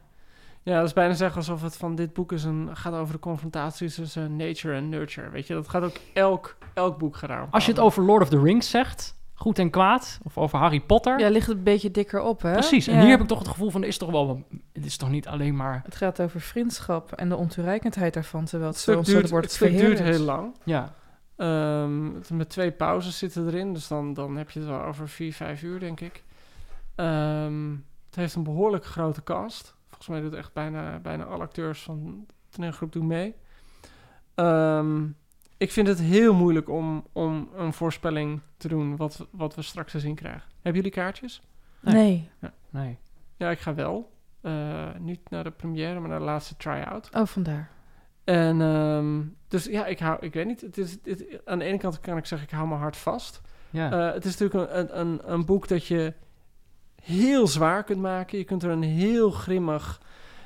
Ja, 0.64 0.78
dat 0.78 0.86
is 0.86 0.93
bijna 0.93 1.14
zeggen 1.14 1.38
alsof 1.38 1.61
het 1.61 1.78
van 1.78 1.95
dit 1.95 2.14
boek 2.14 2.32
is 2.32 2.43
een, 2.43 2.70
gaat 2.74 2.93
over 2.93 3.14
de 3.14 3.20
confrontaties 3.20 3.95
tussen 3.95 4.36
nature 4.36 4.76
en 4.76 4.89
nurture. 4.89 5.30
Weet 5.30 5.47
je, 5.47 5.53
dat 5.53 5.70
gaat 5.70 5.84
ook 5.84 5.95
elk, 6.14 6.55
elk 6.74 6.97
boek 6.97 7.16
gedaan. 7.16 7.47
Als 7.51 7.66
je 7.66 7.72
het 7.72 7.80
over 7.82 8.03
Lord 8.03 8.22
of 8.22 8.30
the 8.30 8.39
Rings 8.41 8.70
zegt, 8.70 9.16
goed 9.34 9.59
en 9.59 9.70
kwaad, 9.70 10.20
of 10.24 10.38
over 10.38 10.59
Harry 10.59 10.80
Potter... 10.80 11.20
ja, 11.20 11.30
ligt 11.30 11.47
het 11.47 11.57
een 11.57 11.64
beetje 11.64 11.91
dikker 11.91 12.22
op, 12.22 12.41
hè? 12.41 12.51
Precies, 12.51 12.88
en 12.88 12.95
Ja. 12.95 13.01
hier 13.01 13.09
heb 13.09 13.22
ik 13.22 13.28
toch 13.28 13.39
het 13.39 13.47
gevoel 13.47 13.70
van, 13.70 13.82
er 13.82 13.88
is 13.88 13.97
toch 13.97 14.11
wel... 14.11 14.43
Het 14.74 14.86
is 14.86 14.97
toch 14.97 15.09
niet 15.09 15.28
alleen 15.28 15.55
maar... 15.55 15.82
Het 15.86 15.95
gaat 15.95 16.22
over 16.22 16.41
vriendschap 16.41 17.11
en 17.11 17.30
de 17.30 17.36
ontoereikendheid 17.36 18.14
daarvan, 18.14 18.45
terwijl 18.45 18.72
het, 18.72 18.86
Het 18.86 19.05
zo 19.05 19.14
duurt, 19.14 19.30
wordt 19.30 19.45
het 19.45 19.55
stuk 19.55 19.78
duurt 19.78 19.99
heel 19.99 20.20
lang. 20.20 20.55
Ja, 20.64 20.93
Ehm, 21.36 22.38
met 22.38 22.49
twee 22.49 22.72
pauzes 22.72 23.18
zitten 23.18 23.47
erin, 23.47 23.74
dus 23.74 23.88
dan, 23.88 24.14
dan 24.14 24.36
heb 24.38 24.49
je 24.49 24.59
het 24.59 24.68
wel 24.68 24.82
over 24.82 25.09
vier, 25.09 25.34
vijf 25.34 25.61
uur, 25.61 25.80
denk 25.80 25.99
ik. 25.99 26.24
Ehm, 26.95 27.70
het 28.05 28.16
heeft 28.16 28.36
een 28.36 28.43
behoorlijk 28.43 28.86
grote 28.86 29.24
cast. 29.24 29.76
Volgens 30.04 30.24
mij 30.24 30.30
doet 30.30 30.39
echt 30.39 30.54
bijna, 30.54 30.99
bijna 30.99 31.24
alle 31.24 31.43
acteurs 31.43 31.82
van 31.82 32.26
de 32.28 32.34
toneelgroep 32.49 32.91
doen 32.91 33.08
mee. 33.08 33.36
Ehm, 34.36 35.08
ik 35.58 35.72
vind 35.72 35.88
het 35.88 35.99
heel 35.99 36.34
moeilijk 36.34 36.70
om, 36.70 37.08
om 37.12 37.49
een 37.56 37.74
voorspelling 37.74 38.41
te 38.58 38.68
doen 38.68 38.95
wat, 38.95 39.28
wat 39.32 39.56
we 39.56 39.62
straks 39.62 39.91
te 39.91 39.99
zien 39.99 40.16
krijgen. 40.16 40.49
Hebben 40.54 40.76
jullie 40.82 40.97
kaartjes? 40.97 41.41
Nee. 41.80 42.30
nee. 42.70 42.97
Ja, 43.38 43.49
ik 43.49 43.60
ga 43.60 43.74
wel. 43.74 44.12
Eh, 44.41 44.88
niet 44.99 45.30
naar 45.30 45.43
de 45.43 45.51
première, 45.51 45.99
maar 45.99 46.10
naar 46.10 46.20
de 46.20 46.26
laatste 46.26 46.58
try-out. 46.58 47.10
Oh, 47.16 47.26
vandaar. 47.26 47.70
En 48.24 48.62
ehm, 48.62 49.22
dus 49.47 49.66
ja, 49.66 49.86
ik 49.86 49.99
hou, 49.99 50.18
ik 50.20 50.34
weet 50.34 50.45
niet. 50.45 50.62
Het 50.62 50.78
is, 50.78 50.97
het, 51.04 51.41
aan 51.45 51.60
de 51.60 51.66
ene 51.66 51.78
kant 51.78 51.99
kan 51.99 52.18
ik 52.18 52.26
zeggen, 52.26 52.47
ik 52.47 52.54
hou 52.54 52.68
mijn 52.68 52.80
hart 52.80 52.97
vast. 52.97 53.41
Ja. 53.70 53.91
Eh, 53.91 54.14
het 54.14 54.26
is 54.26 54.38
natuurlijk 54.38 54.72
een, 54.72 54.99
een, 54.99 55.32
een 55.32 55.45
boek 55.45 55.68
dat 55.68 55.86
je 55.86 56.14
heel 57.04 57.47
zwaar 57.47 57.84
kunt 57.84 58.01
maken. 58.01 58.38
Je 58.38 58.43
kunt 58.43 58.64
er 58.64 58.70
een 58.70 58.84
heel 58.84 59.32
grimmig... 59.32 60.01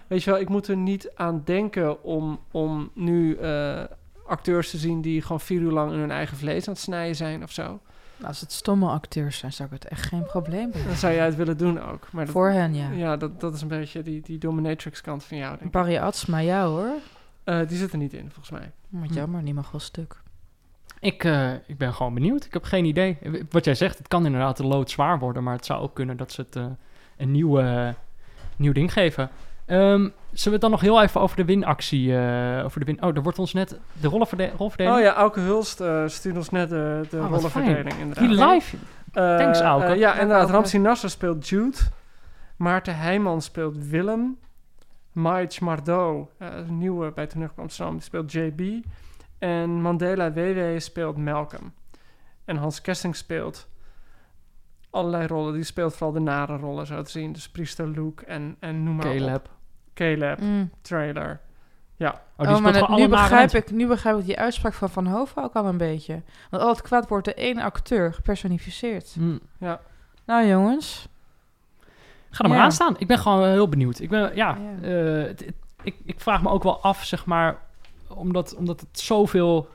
Weet 0.08 0.24
je 0.24 0.32
wel, 0.32 0.40
ik 0.40 0.50
moet 0.50 0.68
er 0.68 0.78
niet 0.78 1.12
aan 1.16 1.42
denken 1.46 2.04
om, 2.04 2.40
om 2.52 2.92
nu 2.94 3.36
eh, 3.36 3.84
acteurs 4.26 4.70
te 4.70 4.78
zien... 4.78 5.02
die 5.02 5.22
gewoon 5.22 5.40
vier 5.40 5.62
uur 5.62 5.72
lang 5.72 5.92
in 5.92 6.00
hun 6.00 6.12
eigen 6.12 6.38
vlees 6.38 6.68
aan 6.68 6.74
het 6.74 6.82
snijden 6.82 7.16
zijn 7.16 7.44
of 7.44 7.52
zo. 7.52 7.64
Nou, 7.64 8.28
als 8.30 8.42
het 8.42 8.52
stomme 8.52 8.90
acteurs 8.90 9.38
zijn, 9.38 9.54
zou 9.54 9.68
ik 9.68 9.74
het 9.82 9.92
echt 9.92 10.06
geen 10.06 10.24
probleem 10.26 10.72
Dan 10.72 10.80
hebben. 10.80 10.98
zou 10.98 11.14
jij 11.14 11.26
het 11.26 11.36
willen 11.36 11.58
doen 11.58 11.82
ook. 11.82 12.08
Maar 12.12 12.24
dat, 12.26 12.34
Voor 12.34 12.50
hen, 12.50 12.74
ja. 12.74 12.90
ja, 12.92 13.18
dat, 13.18 13.40
dat 13.40 13.54
is 13.54 13.62
een 13.62 13.68
beetje 13.68 14.02
die, 14.02 14.22
die 14.22 14.38
dominatrix 14.38 15.02
kant 15.02 15.24
van 15.24 15.38
jou, 15.38 15.50
denk 15.52 15.62
ik. 15.66 15.72
Barry 15.72 15.98
Atsma, 15.98 16.38
ja 16.38 16.66
hoor. 16.66 16.94
Eh, 17.44 17.68
die 17.68 17.78
zit 17.78 17.92
er 17.92 17.98
niet 17.98 18.14
in, 18.14 18.32
volgens 18.32 18.50
mij. 18.60 18.72
Wat 18.90 19.10
Hm. 19.10 19.14
jammer, 19.16 19.44
die 19.44 19.54
mag 19.54 19.72
wel 19.72 19.82
stuk. 19.82 20.16
Ik, 21.00 21.24
eh, 21.24 21.54
ik 21.54 21.78
ben 21.78 21.94
gewoon 21.94 22.14
benieuwd. 22.14 22.46
Ik 22.46 22.54
heb 22.54 22.64
geen 22.64 22.86
idee. 22.86 23.18
Wat 23.50 23.66
jij 23.66 23.76
zegt, 23.76 23.98
het 23.98 24.08
kan 24.08 24.26
inderdaad 24.26 24.58
de 24.58 24.66
lood 24.68 24.90
zwaar 24.90 25.20
worden, 25.20 25.44
maar 25.44 25.54
het 25.56 25.66
zou 25.66 25.82
ook 25.82 25.94
kunnen 25.96 26.18
dat 26.18 26.32
ze 26.32 26.42
het 26.42 26.56
eh, 26.56 26.66
een 27.18 27.32
nieuwe 27.32 27.96
nieuw 28.56 28.74
ding 28.74 28.94
geven. 28.94 29.30
Ehm, 29.66 29.80
zullen 30.00 30.12
we 30.44 30.50
het 30.52 30.62
dan 30.62 30.72
nog 30.72 30.82
heel 30.82 31.02
even 31.02 31.22
over 31.22 31.36
de 31.38 31.46
winactie... 31.46 32.18
eh, 32.18 32.66
over 32.66 32.80
de 32.80 32.86
win 32.86 33.04
oh, 33.04 33.16
er 33.16 33.22
wordt 33.24 33.40
ons 33.40 33.54
net 33.54 33.80
de 34.02 34.08
rollenverde- 34.08 34.52
rolverdeling... 34.58 34.96
Oh 34.96 35.02
ja, 35.02 35.14
Auke 35.14 35.40
Hulst 35.40 35.80
eh, 35.82 36.04
stuurt 36.08 36.36
ons 36.38 36.50
net 36.50 36.70
de, 36.70 37.02
de 37.10 37.18
Oh, 37.18 37.30
rollenverdeling 37.30 37.90
fijn. 37.90 38.00
inderdaad. 38.00 38.30
Die 38.30 38.46
live... 38.46 38.78
Eh, 39.14 39.38
Thanks, 39.38 39.60
Auke. 39.62 39.86
eh, 39.86 39.98
ja, 40.00 40.14
inderdaad. 40.20 40.50
Ramsi 40.50 40.78
Nasser 40.78 41.10
speelt 41.10 41.48
Jude. 41.48 41.78
Maarten 42.56 42.98
Heijman 42.98 43.42
speelt 43.42 43.88
Willem. 43.88 44.38
Maïch 45.12 45.60
Mardot, 45.60 46.30
eh, 46.38 46.48
een 46.68 46.78
nieuwe 46.78 47.12
bij 47.12 47.28
Toneel 47.28 47.50
Amsterdam, 47.56 47.94
die 47.94 48.04
speelt 48.04 48.32
JB. 48.32 48.62
En 49.38 49.82
Mandela 49.82 50.32
WW 50.34 50.80
speelt 50.80 51.18
Malcolm. 51.18 51.74
En 52.46 52.56
Hans 52.58 52.82
Kesting 52.82 53.16
speelt 53.16 53.68
allerlei 54.90 55.28
rollen. 55.28 55.54
Die 55.54 55.64
speelt 55.64 55.94
vooral 55.96 56.12
de 56.14 56.20
nare 56.20 56.58
rollen, 56.58 56.86
zo 56.88 57.02
te 57.02 57.12
zien. 57.12 57.34
Dus 57.34 57.50
Priester 57.50 57.88
Luke 57.88 58.26
en, 58.26 58.56
en 58.60 58.84
noem 58.84 58.96
maar 58.96 59.06
op. 59.08 59.18
Caleb. 59.18 59.50
Caleb, 59.94 60.40
Mm. 60.42 60.72
trailer. 60.82 61.40
Oh, 62.00 62.08
die 62.46 62.48
Oh, 62.48 62.58
speelt 62.58 62.88
maar 62.90 63.00
nu, 63.00 63.08
begrijp 63.08 63.52
ik, 63.52 63.72
nu 63.72 63.88
begrijp 63.88 64.18
ik 64.20 64.26
die 64.26 64.40
uitspraak 64.40 64.74
van 64.74 64.90
Van 64.90 65.08
Hoven 65.08 65.44
ook 65.44 65.54
al 65.54 65.66
een 65.66 65.78
beetje. 65.78 66.22
Want 66.50 66.64
al 66.64 66.70
het 66.70 66.82
kwaad 66.82 67.08
wordt 67.08 67.26
de 67.26 67.34
één 67.34 67.58
acteur 67.60 68.14
gepersonificeerd. 68.14 69.14
Hm. 69.14 69.38
Nou 70.26 70.46
jongens, 70.48 71.08
Ga 72.30 72.44
er 72.44 72.50
maar 72.50 72.58
Ja. 72.58 72.64
aan 72.64 72.72
staan. 72.72 72.96
Ik 72.98 73.08
ben 73.08 73.18
gewoon 73.20 73.44
eh, 73.44 73.50
heel 73.50 73.70
benieuwd. 73.70 74.00
Ik, 74.00 74.10
ben, 74.10 74.36
ja, 74.36 74.58
Ja. 74.82 74.88
eh, 74.88 75.30
ik, 75.84 75.96
ik 76.06 76.20
vraag 76.20 76.42
me 76.42 76.50
ook 76.50 76.64
wel 76.64 76.82
af, 76.82 77.04
zeg 77.04 77.26
maar, 77.26 77.58
omdat, 78.08 78.56
omdat 78.56 78.80
het 78.80 79.00
zoveel... 79.00 79.70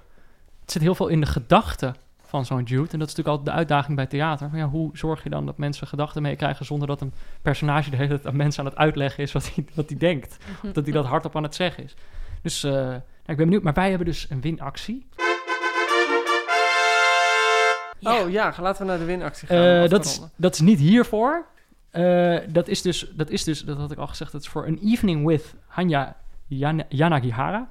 Het 0.60 0.72
zit 0.72 0.82
heel 0.82 0.94
veel 0.94 1.08
in 1.08 1.20
de 1.20 1.26
gedachten 1.26 1.94
van 2.22 2.44
zo'n 2.44 2.62
Jude. 2.62 2.92
En 2.92 2.98
dat 2.98 3.08
is 3.08 3.14
natuurlijk 3.14 3.28
altijd 3.28 3.46
de 3.46 3.52
uitdaging 3.52 3.96
bij 3.96 4.06
theater. 4.06 4.48
Maar 4.50 4.58
ja, 4.58 4.68
hoe 4.68 4.90
zorg 4.92 5.22
je 5.22 5.30
dan 5.30 5.46
dat 5.46 5.58
mensen 5.58 5.86
gedachten 5.86 6.22
meekrijgen... 6.22 6.66
zonder 6.66 6.88
dat 6.88 7.00
een 7.00 7.12
personage 7.42 7.90
de 7.90 7.96
hele 7.96 8.08
tijd 8.08 8.26
aan 8.26 8.36
mensen 8.36 8.64
aan 8.64 8.70
het 8.70 8.78
uitleggen 8.78 9.22
is 9.22 9.32
wat 9.32 9.54
hij, 9.54 9.64
wat 9.74 9.88
hij 9.88 9.98
denkt. 9.98 10.36
Of 10.64 10.72
dat 10.72 10.84
hij 10.84 10.92
dat 10.92 11.06
hardop 11.06 11.36
aan 11.36 11.42
het 11.42 11.54
zeggen 11.54 11.84
is. 11.84 11.94
Dus 12.42 12.64
eh, 12.64 12.72
nou, 12.72 13.00
ik 13.26 13.36
ben 13.36 13.36
benieuwd. 13.36 13.62
Maar 13.62 13.72
wij 13.72 13.88
hebben 13.88 14.06
dus 14.06 14.26
een 14.30 14.40
winactie. 14.40 15.06
Oh 18.02 18.30
ja, 18.30 18.54
laten 18.60 18.82
we 18.82 18.90
naar 18.90 18.98
de 18.98 19.04
winactie 19.04 19.48
gaan. 19.48 19.82
Eh, 19.82 19.88
dat, 19.88 20.04
is, 20.04 20.20
dat 20.36 20.54
is 20.54 20.60
niet 20.60 20.78
hiervoor. 20.78 21.46
Eh, 21.90 22.38
dat, 22.48 22.68
is 22.68 22.82
dus, 22.82 23.12
dat 23.14 23.30
is 23.30 23.44
dus, 23.44 23.60
dat 23.64 23.76
had 23.76 23.90
ik 23.90 23.98
al 23.98 24.06
gezegd, 24.06 24.32
dat 24.32 24.40
is 24.40 24.48
voor 24.48 24.66
een 24.66 24.80
evening 24.84 25.26
with 25.26 25.54
Hanya 25.66 26.16
Yan- 26.46 26.84
Yanagihara. 26.88 27.70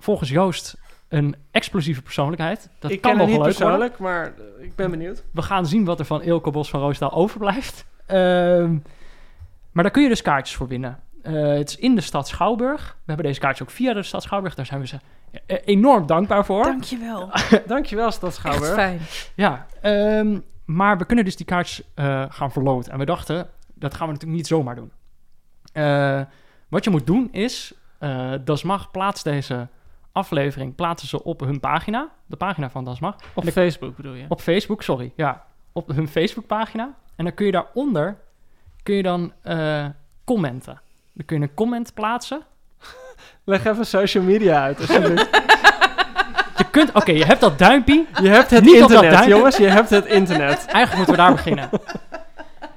Volgens 0.00 0.30
Joost 0.30 0.76
een 1.08 1.36
explosieve 1.50 2.02
persoonlijkheid. 2.02 2.68
Dat 2.78 2.90
ik 2.90 3.00
kan 3.00 3.10
ken 3.10 3.20
hem 3.20 3.30
nog 3.30 3.38
niet 3.38 3.46
leuk 3.46 3.58
worden. 3.58 3.88
persoonlijk, 3.88 3.98
maar 3.98 4.32
eh, 4.58 4.64
ik 4.64 4.74
ben 4.74 4.90
benieuwd. 4.90 5.24
We 5.32 5.42
gaan 5.42 5.66
zien 5.66 5.84
wat 5.84 5.98
er 5.98 6.04
van 6.04 6.22
Ilko 6.22 6.50
Bos 6.50 6.70
van 6.70 6.80
Roosendaal 6.80 7.18
overblijft. 7.18 7.84
Ehm, 8.06 8.76
maar 9.72 9.82
daar 9.82 9.92
kun 9.92 10.02
je 10.02 10.08
dus 10.08 10.22
kaartjes 10.22 10.56
voor 10.56 10.68
winnen. 10.68 10.98
Eh, 11.22 11.32
het 11.32 11.68
is 11.68 11.76
in 11.76 11.94
de 11.94 12.00
stad 12.00 12.28
Schouwburg. 12.28 12.96
We 12.98 13.02
hebben 13.06 13.26
deze 13.26 13.40
kaartjes 13.40 13.68
ook 13.68 13.74
via 13.74 13.92
de 13.92 14.02
stad 14.02 14.22
Schouwburg. 14.22 14.54
Daar 14.54 14.66
zijn 14.66 14.80
we 14.80 14.86
ze 14.86 14.98
eh, 15.46 15.58
enorm 15.64 16.06
dankbaar 16.06 16.44
voor. 16.44 16.62
dankjewel. 16.64 17.30
Dankjewel, 17.66 18.10
Stad 18.10 18.28
Echt 18.30 18.38
Schouwburg. 18.38 18.74
fijn. 18.74 19.00
Ja, 19.34 19.66
ehm, 19.80 20.38
maar 20.64 20.98
we 20.98 21.04
kunnen 21.04 21.24
dus 21.24 21.36
die 21.36 21.46
kaartjes 21.46 21.82
eh, 21.94 22.24
gaan 22.28 22.52
verloten. 22.52 22.92
En 22.92 22.98
we 22.98 23.04
dachten, 23.04 23.48
dat 23.74 23.94
gaan 23.94 24.06
we 24.06 24.12
natuurlijk 24.12 24.38
niet 24.38 24.48
zomaar 24.48 24.74
doen. 24.74 24.92
Eh, 25.72 26.20
wat 26.68 26.84
je 26.84 26.90
moet 26.90 27.06
doen 27.06 27.28
is, 27.32 27.74
eh 27.98 28.32
Dasmag 28.44 28.90
plaatst 28.90 29.24
deze 29.24 29.68
aflevering 30.12 30.74
plaatsen 30.74 31.08
ze 31.08 31.24
op 31.24 31.40
hun 31.40 31.60
pagina. 31.60 32.08
De 32.26 32.36
pagina 32.36 32.70
van 32.70 32.84
Dasmag. 32.84 33.16
Op 33.34 33.44
Facebook 33.44 33.96
bedoel 33.96 34.14
je? 34.14 34.24
Op 34.28 34.40
Facebook, 34.40 34.82
sorry. 34.82 35.12
Ja, 35.16 35.44
op 35.72 35.88
hun 35.88 36.08
Facebookpagina. 36.08 36.94
En 37.16 37.24
dan 37.24 37.34
kun 37.34 37.46
je 37.46 37.52
daaronder, 37.52 38.16
kun 38.82 38.94
je 38.94 39.02
dan 39.02 39.32
eh, 39.42 39.86
commenten. 40.24 40.80
Dan 41.12 41.24
kun 41.26 41.36
je 41.36 41.42
een 41.42 41.54
comment 41.54 41.94
plaatsen. 41.94 42.42
Leg 43.44 43.64
even 43.64 43.86
social 43.86 44.24
media 44.24 44.62
uit, 44.62 44.78
alsjeblieft. 44.80 45.28
Je 46.56 46.70
kunt, 46.70 46.92
oké, 46.92 47.12
je 47.12 47.24
hebt 47.24 47.40
dat 47.40 47.58
duimpje. 47.58 48.04
je 48.22 48.28
hebt 48.28 48.50
het 48.50 48.64
Niet 48.64 48.72
op 48.74 48.80
dat 48.80 48.90
internet, 48.90 49.10
duimpje. 49.12 49.34
jongens. 49.34 49.56
Je 49.56 49.66
hebt 49.66 49.90
het 49.90 50.06
internet. 50.06 50.66
Eigenlijk 50.66 50.96
moeten 50.96 51.14
we 51.14 51.20
daar 51.20 51.32
beginnen. 51.32 51.70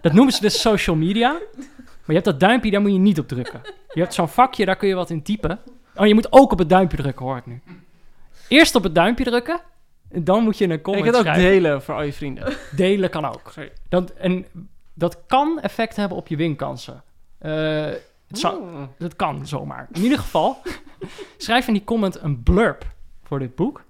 Dat 0.01 0.13
noemen 0.13 0.33
ze 0.33 0.41
dus 0.41 0.61
social 0.61 0.95
media. 0.95 1.31
Maar 1.31 2.05
je 2.05 2.13
hebt 2.13 2.25
dat 2.25 2.39
duimpje, 2.39 2.71
daar 2.71 2.81
moet 2.81 2.91
je 2.91 2.97
niet 2.97 3.19
op 3.19 3.27
drukken. 3.27 3.61
Je 3.93 3.99
hebt 4.01 4.13
zo'n 4.13 4.27
vakje, 4.27 4.65
daar 4.65 4.75
kun 4.75 4.87
je 4.87 4.95
wat 4.95 5.09
in 5.09 5.23
typen. 5.23 5.59
Oh, 5.95 6.05
je 6.07 6.13
moet 6.13 6.31
ook 6.31 6.51
op 6.51 6.59
het 6.59 6.69
duimpje 6.69 6.97
drukken, 6.97 7.25
hoor 7.25 7.37
ik 7.37 7.45
nu. 7.45 7.61
Eerst 8.47 8.75
op 8.75 8.83
het 8.83 8.95
duimpje 8.95 9.23
drukken. 9.23 9.59
En 10.11 10.23
dan 10.23 10.43
moet 10.43 10.57
je 10.57 10.63
een 10.63 10.69
En 10.69 10.75
je 10.77 10.81
comment 10.83 11.03
kunt 11.03 11.15
ook 11.15 11.21
schrijven. 11.21 11.43
delen 11.43 11.81
voor 11.81 11.95
al 11.95 12.03
je 12.03 12.13
vrienden. 12.13 12.53
Delen 12.75 13.09
kan 13.09 13.25
ook. 13.25 13.49
Sorry. 13.51 13.71
Dat, 13.89 14.11
en 14.11 14.45
dat 14.93 15.17
kan 15.27 15.59
effect 15.61 15.95
hebben 15.95 16.17
op 16.17 16.27
je 16.27 16.35
winkansen. 16.35 17.03
Eh, 17.37 17.51
het 18.27 18.39
zou, 18.39 18.63
Mm. 18.63 18.89
dat 18.97 19.15
kan 19.15 19.47
zomaar. 19.47 19.87
In 19.91 20.01
ieder 20.01 20.17
geval, 20.19 20.57
schrijf 21.37 21.67
in 21.67 21.73
die 21.73 21.83
comment 21.83 22.21
een 22.21 22.43
blurb 22.43 22.85
voor 23.23 23.39
dit 23.39 23.55
boek. 23.55 23.83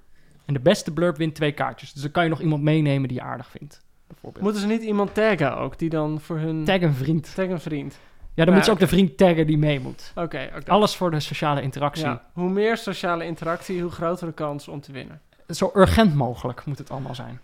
En 0.45 0.53
de 0.53 0.59
beste 0.59 0.91
blurb 0.93 1.17
wint 1.17 1.35
twee 1.35 1.51
kaartjes. 1.51 1.93
Dus 1.93 2.01
dan 2.01 2.11
kan 2.11 2.23
je 2.23 2.29
nog 2.29 2.41
iemand 2.41 2.63
meenemen 2.63 3.07
die 3.07 3.17
je 3.17 3.23
aardig 3.23 3.47
vindt. 3.49 3.81
Bijvoorbeeld. 4.07 4.43
Moeten 4.43 4.61
ze 4.61 4.67
niet 4.67 4.81
iemand 4.81 5.13
taggen 5.13 5.57
ook, 5.57 5.79
die 5.79 5.89
dan 5.89 6.19
voor 6.21 6.37
hun... 6.37 6.63
Tag 6.63 6.81
een 6.81 6.93
vriend. 6.93 7.35
Tag 7.35 7.47
een 7.47 7.59
vriend. 7.61 7.99
Ja, 8.35 8.45
dan 8.45 8.53
moet 8.53 8.65
je 8.65 8.71
ook 8.71 8.79
de 8.79 8.87
vriend 8.87 9.17
taggen 9.17 9.47
die 9.47 9.57
mee 9.57 9.79
moet. 9.79 10.11
Oké. 10.15 10.49
Alles 10.67 10.95
voor 10.95 11.11
de 11.11 11.19
sociale 11.19 11.61
interactie. 11.61 12.05
Ja. 12.05 12.29
Hoe 12.33 12.49
meer 12.49 12.77
sociale 12.77 13.25
interactie, 13.25 13.81
hoe 13.81 13.91
grotere 13.91 14.31
kans 14.31 14.67
om 14.67 14.81
te 14.81 14.91
winnen. 14.91 15.21
Zo 15.47 15.71
urgent 15.75 16.15
mogelijk 16.15 16.65
moet 16.65 16.77
het 16.77 16.91
allemaal 16.91 17.15
zijn. 17.15 17.39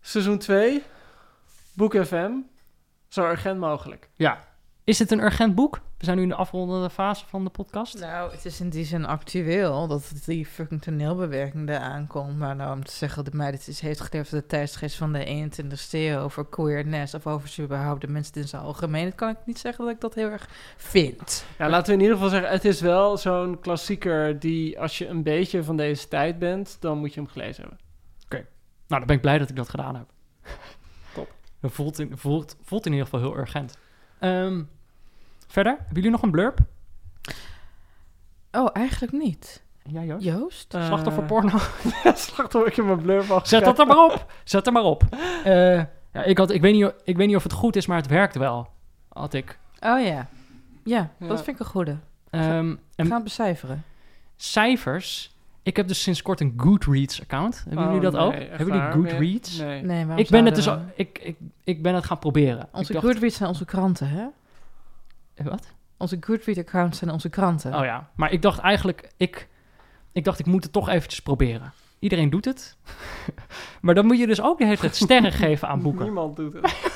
Seizoen 0.00 0.38
2, 0.38 0.82
Boek 1.72 1.96
FM, 2.06 2.30
zo 3.08 3.24
urgent 3.24 3.60
mogelijk. 3.60 4.08
Ja. 4.14 4.48
Is 4.90 4.98
het 4.98 5.10
een 5.10 5.22
urgent 5.22 5.54
boek? 5.54 5.80
We 5.98 6.04
zijn 6.04 6.16
nu 6.16 6.22
in 6.22 6.28
de 6.28 6.34
afrondende 6.34 6.90
fase 6.90 7.26
van 7.26 7.44
de 7.44 7.50
podcast. 7.50 7.98
Nou, 8.00 8.32
het 8.32 8.44
is 8.44 8.60
in 8.60 8.68
die 8.68 8.84
zin 8.84 9.04
actueel 9.04 9.86
dat 9.88 10.12
die 10.24 10.46
fucking 10.46 10.82
toneelbewerking 10.82 11.66
daar 11.66 11.80
aankomt. 11.80 12.38
Maar 12.38 12.56
nou, 12.56 12.72
om 12.72 12.84
te 12.84 12.92
zeggen 12.92 13.24
dat 13.24 13.32
mij 13.32 13.50
dit 13.50 13.68
is, 13.68 13.80
heeft 13.80 14.00
geleverd 14.00 14.30
de 14.30 14.46
tijdsgeest 14.46 14.96
van 14.96 15.12
de 15.12 15.48
21ste 15.50 15.90
eeuw 15.90 16.18
over 16.18 16.46
queerness 16.46 17.14
of 17.14 17.26
over 17.26 17.48
ze 17.48 17.62
überhaupt 17.62 18.00
de 18.00 18.08
mensen 18.08 18.34
in 18.34 18.48
zijn 18.48 18.62
algemeen. 18.62 19.04
Dat 19.04 19.14
kan 19.14 19.28
ik 19.28 19.36
niet 19.44 19.58
zeggen 19.58 19.84
dat 19.84 19.94
ik 19.94 20.00
dat 20.00 20.14
heel 20.14 20.30
erg 20.30 20.48
vind. 20.76 21.44
Ja, 21.58 21.68
laten 21.68 21.86
we 21.86 21.92
in 21.92 22.00
ieder 22.00 22.14
geval 22.14 22.30
zeggen, 22.30 22.50
het 22.50 22.64
is 22.64 22.80
wel 22.80 23.16
zo'n 23.16 23.60
klassieker 23.60 24.38
die 24.38 24.80
als 24.80 24.98
je 24.98 25.06
een 25.06 25.22
beetje 25.22 25.64
van 25.64 25.76
deze 25.76 26.08
tijd 26.08 26.38
bent, 26.38 26.76
dan 26.80 26.98
moet 26.98 27.14
je 27.14 27.20
hem 27.20 27.28
gelezen 27.28 27.60
hebben. 27.60 27.80
Nou, 28.86 29.00
dan 29.00 29.06
ben 29.06 29.16
ik 29.16 29.22
blij 29.22 29.38
dat 29.38 29.50
ik 29.50 29.56
dat 29.56 29.68
gedaan 29.68 29.96
heb. 29.96 30.06
Top. 31.14 31.32
Dat 31.60 31.72
voelt 31.72 31.98
in, 31.98 32.18
voelt, 32.18 32.56
voelt 32.62 32.86
in 32.86 32.92
ieder 32.92 33.06
geval 33.06 33.20
heel 33.20 33.38
urgent. 33.38 33.78
Ehm, 34.18 34.62
verder, 35.50 35.72
hebben 35.76 35.94
jullie 35.94 36.10
nog 36.10 36.22
een 36.22 36.30
blurb? 36.30 36.58
Oh, 38.52 38.68
eigenlijk 38.72 39.12
niet. 39.12 39.62
Ja, 39.82 40.02
Joost? 40.02 40.24
Joost? 40.24 40.66
Slachtofferporno? 40.86 41.58
Slachtoffer, 42.14 42.66
ik 42.66 42.74
heb 42.76 42.84
mijn 42.84 43.00
blur 43.02 43.32
al 43.32 43.40
Zet 43.46 43.64
dat 43.64 43.78
er 43.78 43.86
maar 43.86 44.04
op. 44.04 44.32
Zet 44.44 44.66
er 44.66 44.72
maar 44.72 44.82
op. 44.82 45.02
Eh, 45.44 45.82
ja, 46.12 46.22
ik, 46.24 46.38
had, 46.38 46.50
ik, 46.50 46.60
weet 46.60 46.74
niet, 46.74 46.92
ik 47.04 47.16
weet 47.16 47.26
niet 47.26 47.36
of 47.36 47.42
het 47.42 47.52
goed 47.52 47.76
is, 47.76 47.86
maar 47.86 47.96
het 47.96 48.06
werkt 48.06 48.36
wel. 48.36 48.68
Had 49.08 49.34
ik. 49.34 49.58
Oh 49.80 50.00
ja. 50.04 50.26
Ja, 50.84 51.10
Ja. 51.18 51.26
dat 51.26 51.42
vind 51.42 51.56
ik 51.60 51.64
een 51.66 51.70
goede. 51.70 51.96
Ehm, 52.30 52.68
We 52.68 52.78
en 52.96 53.06
gaan 53.06 53.22
becijferen. 53.22 53.84
cijfers. 54.36 55.34
Ik 55.62 55.76
heb 55.76 55.88
dus 55.88 56.02
sinds 56.02 56.22
kort 56.22 56.40
een 56.40 56.54
Goodreads-account. 56.56 57.64
Hebben 57.68 57.84
jullie 57.86 58.00
dat 58.00 58.16
ook? 58.16 58.32
Hebben 58.32 58.66
jullie 58.66 58.90
Goodreads? 58.90 59.58
Nee. 59.58 59.82
Nee, 59.82 59.98
waarom 60.06 60.24
Ik 60.24 60.30
ben, 60.30 60.44
het 60.44 60.54
dus, 60.54 60.68
al- 60.68 60.80
ik, 60.94 61.18
ik, 61.22 61.36
ik 61.64 61.82
ben 61.82 61.94
het 61.94 62.04
gaan 62.04 62.18
proberen. 62.18 62.68
Onze 62.72 62.92
ik 62.92 63.00
dacht, 63.00 63.12
Goodreads 63.12 63.36
zijn 63.36 63.48
onze 63.48 63.64
kranten, 63.64 64.08
hè? 64.08 64.24
Eh, 65.40 65.46
Wat? 65.46 65.66
Onze 65.96 66.16
Goodreads-accounts 66.20 66.98
zijn 66.98 67.10
onze 67.10 67.28
kranten. 67.28 67.74
Oh 67.74 67.84
ja, 67.84 68.10
maar 68.14 68.32
ik 68.32 68.42
dacht 68.42 68.58
eigenlijk, 68.58 69.10
ik, 69.16 69.48
ik 70.12 70.24
dacht 70.24 70.38
ik 70.38 70.46
moet 70.46 70.62
het 70.62 70.72
toch 70.72 70.88
eventjes 70.88 71.22
proberen. 71.22 71.72
Iedereen 71.98 72.30
doet 72.30 72.44
het. 72.44 72.76
maar 73.82 73.94
dan 73.94 74.06
moet 74.06 74.18
je 74.18 74.26
dus 74.26 74.40
ook 74.42 74.58
de 74.58 74.64
hele 74.64 74.76
tijd 74.76 74.96
sterren 74.96 75.32
geven 75.44 75.68
aan 75.68 75.82
boeken. 75.82 76.04
Niemand 76.04 76.36
doet 76.36 76.52
het. 76.52 76.74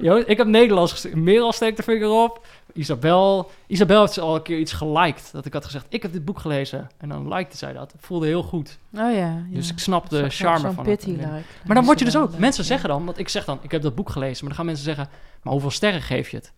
Yo, 0.00 0.16
ik 0.26 0.36
heb 0.36 0.46
Nederlands 0.46 0.92
gestuurd. 0.92 1.14
Merel 1.14 1.52
steekt 1.52 1.76
de 1.76 1.82
vinger 1.82 2.08
op. 2.10 2.46
Isabel, 2.72 3.50
Isabel 3.66 4.00
heeft 4.00 4.18
al 4.18 4.34
een 4.34 4.42
keer 4.42 4.58
iets 4.58 4.72
geliked. 4.72 5.28
Dat 5.32 5.44
ik 5.46 5.52
had 5.52 5.64
gezegd, 5.64 5.86
ik 5.88 6.02
heb 6.02 6.12
dit 6.12 6.24
boek 6.24 6.38
gelezen. 6.38 6.88
En 6.98 7.08
dan 7.08 7.28
likte 7.28 7.56
zij 7.56 7.72
dat. 7.72 7.92
Het 7.92 8.00
voelde 8.04 8.26
heel 8.26 8.42
goed. 8.42 8.78
Oh 8.92 9.00
ja. 9.00 9.10
ja. 9.12 9.42
Dus 9.50 9.70
ik 9.70 9.78
snap 9.78 10.06
Zo- 10.10 10.22
de 10.22 10.30
charme 10.30 10.58
zo'n 10.58 10.72
van 10.72 10.84
pity 10.84 11.10
het. 11.10 11.18
like. 11.18 11.44
Maar 11.66 11.76
dan 11.76 11.84
word 11.84 11.98
je 11.98 12.04
dus 12.04 12.16
ook... 12.16 12.38
Mensen 12.38 12.60
leuk, 12.60 12.70
zeggen 12.70 12.88
dan, 12.88 13.04
want 13.04 13.18
ik 13.18 13.28
zeg 13.28 13.44
dan, 13.44 13.58
ik 13.62 13.70
heb 13.70 13.82
dat 13.82 13.94
boek 13.94 14.10
gelezen. 14.10 14.36
Maar 14.38 14.46
dan 14.46 14.56
gaan 14.56 14.66
mensen 14.66 14.84
zeggen, 14.84 15.08
maar 15.42 15.52
hoeveel 15.52 15.70
sterren 15.70 16.02
geef 16.02 16.28
je 16.28 16.36
het? 16.36 16.52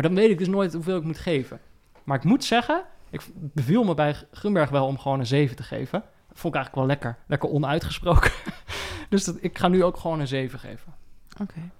Maar 0.00 0.08
dan 0.08 0.18
weet 0.18 0.30
ik 0.30 0.38
dus 0.38 0.48
nooit 0.48 0.72
hoeveel 0.72 0.96
ik 0.96 1.02
moet 1.02 1.18
geven. 1.18 1.60
Maar 2.04 2.16
ik 2.16 2.24
moet 2.24 2.44
zeggen, 2.44 2.84
ik 3.10 3.22
beviel 3.34 3.84
me 3.84 3.94
bij 3.94 4.14
Grunberg 4.32 4.70
wel 4.70 4.86
om 4.86 4.98
gewoon 4.98 5.18
een 5.18 5.26
7 5.26 5.56
te 5.56 5.62
geven. 5.62 6.00
Dat 6.28 6.38
vond 6.38 6.54
ik 6.54 6.60
eigenlijk 6.60 6.74
wel 6.74 6.86
lekker. 6.86 7.16
Lekker 7.26 7.48
onuitgesproken. 7.48 8.30
dus 9.08 9.24
dat, 9.24 9.36
ik 9.40 9.58
ga 9.58 9.68
nu 9.68 9.84
ook 9.84 9.96
gewoon 9.96 10.20
een 10.20 10.26
7 10.26 10.58
geven. 10.58 10.94
ja. 11.28 11.42
Oké. 11.44 11.70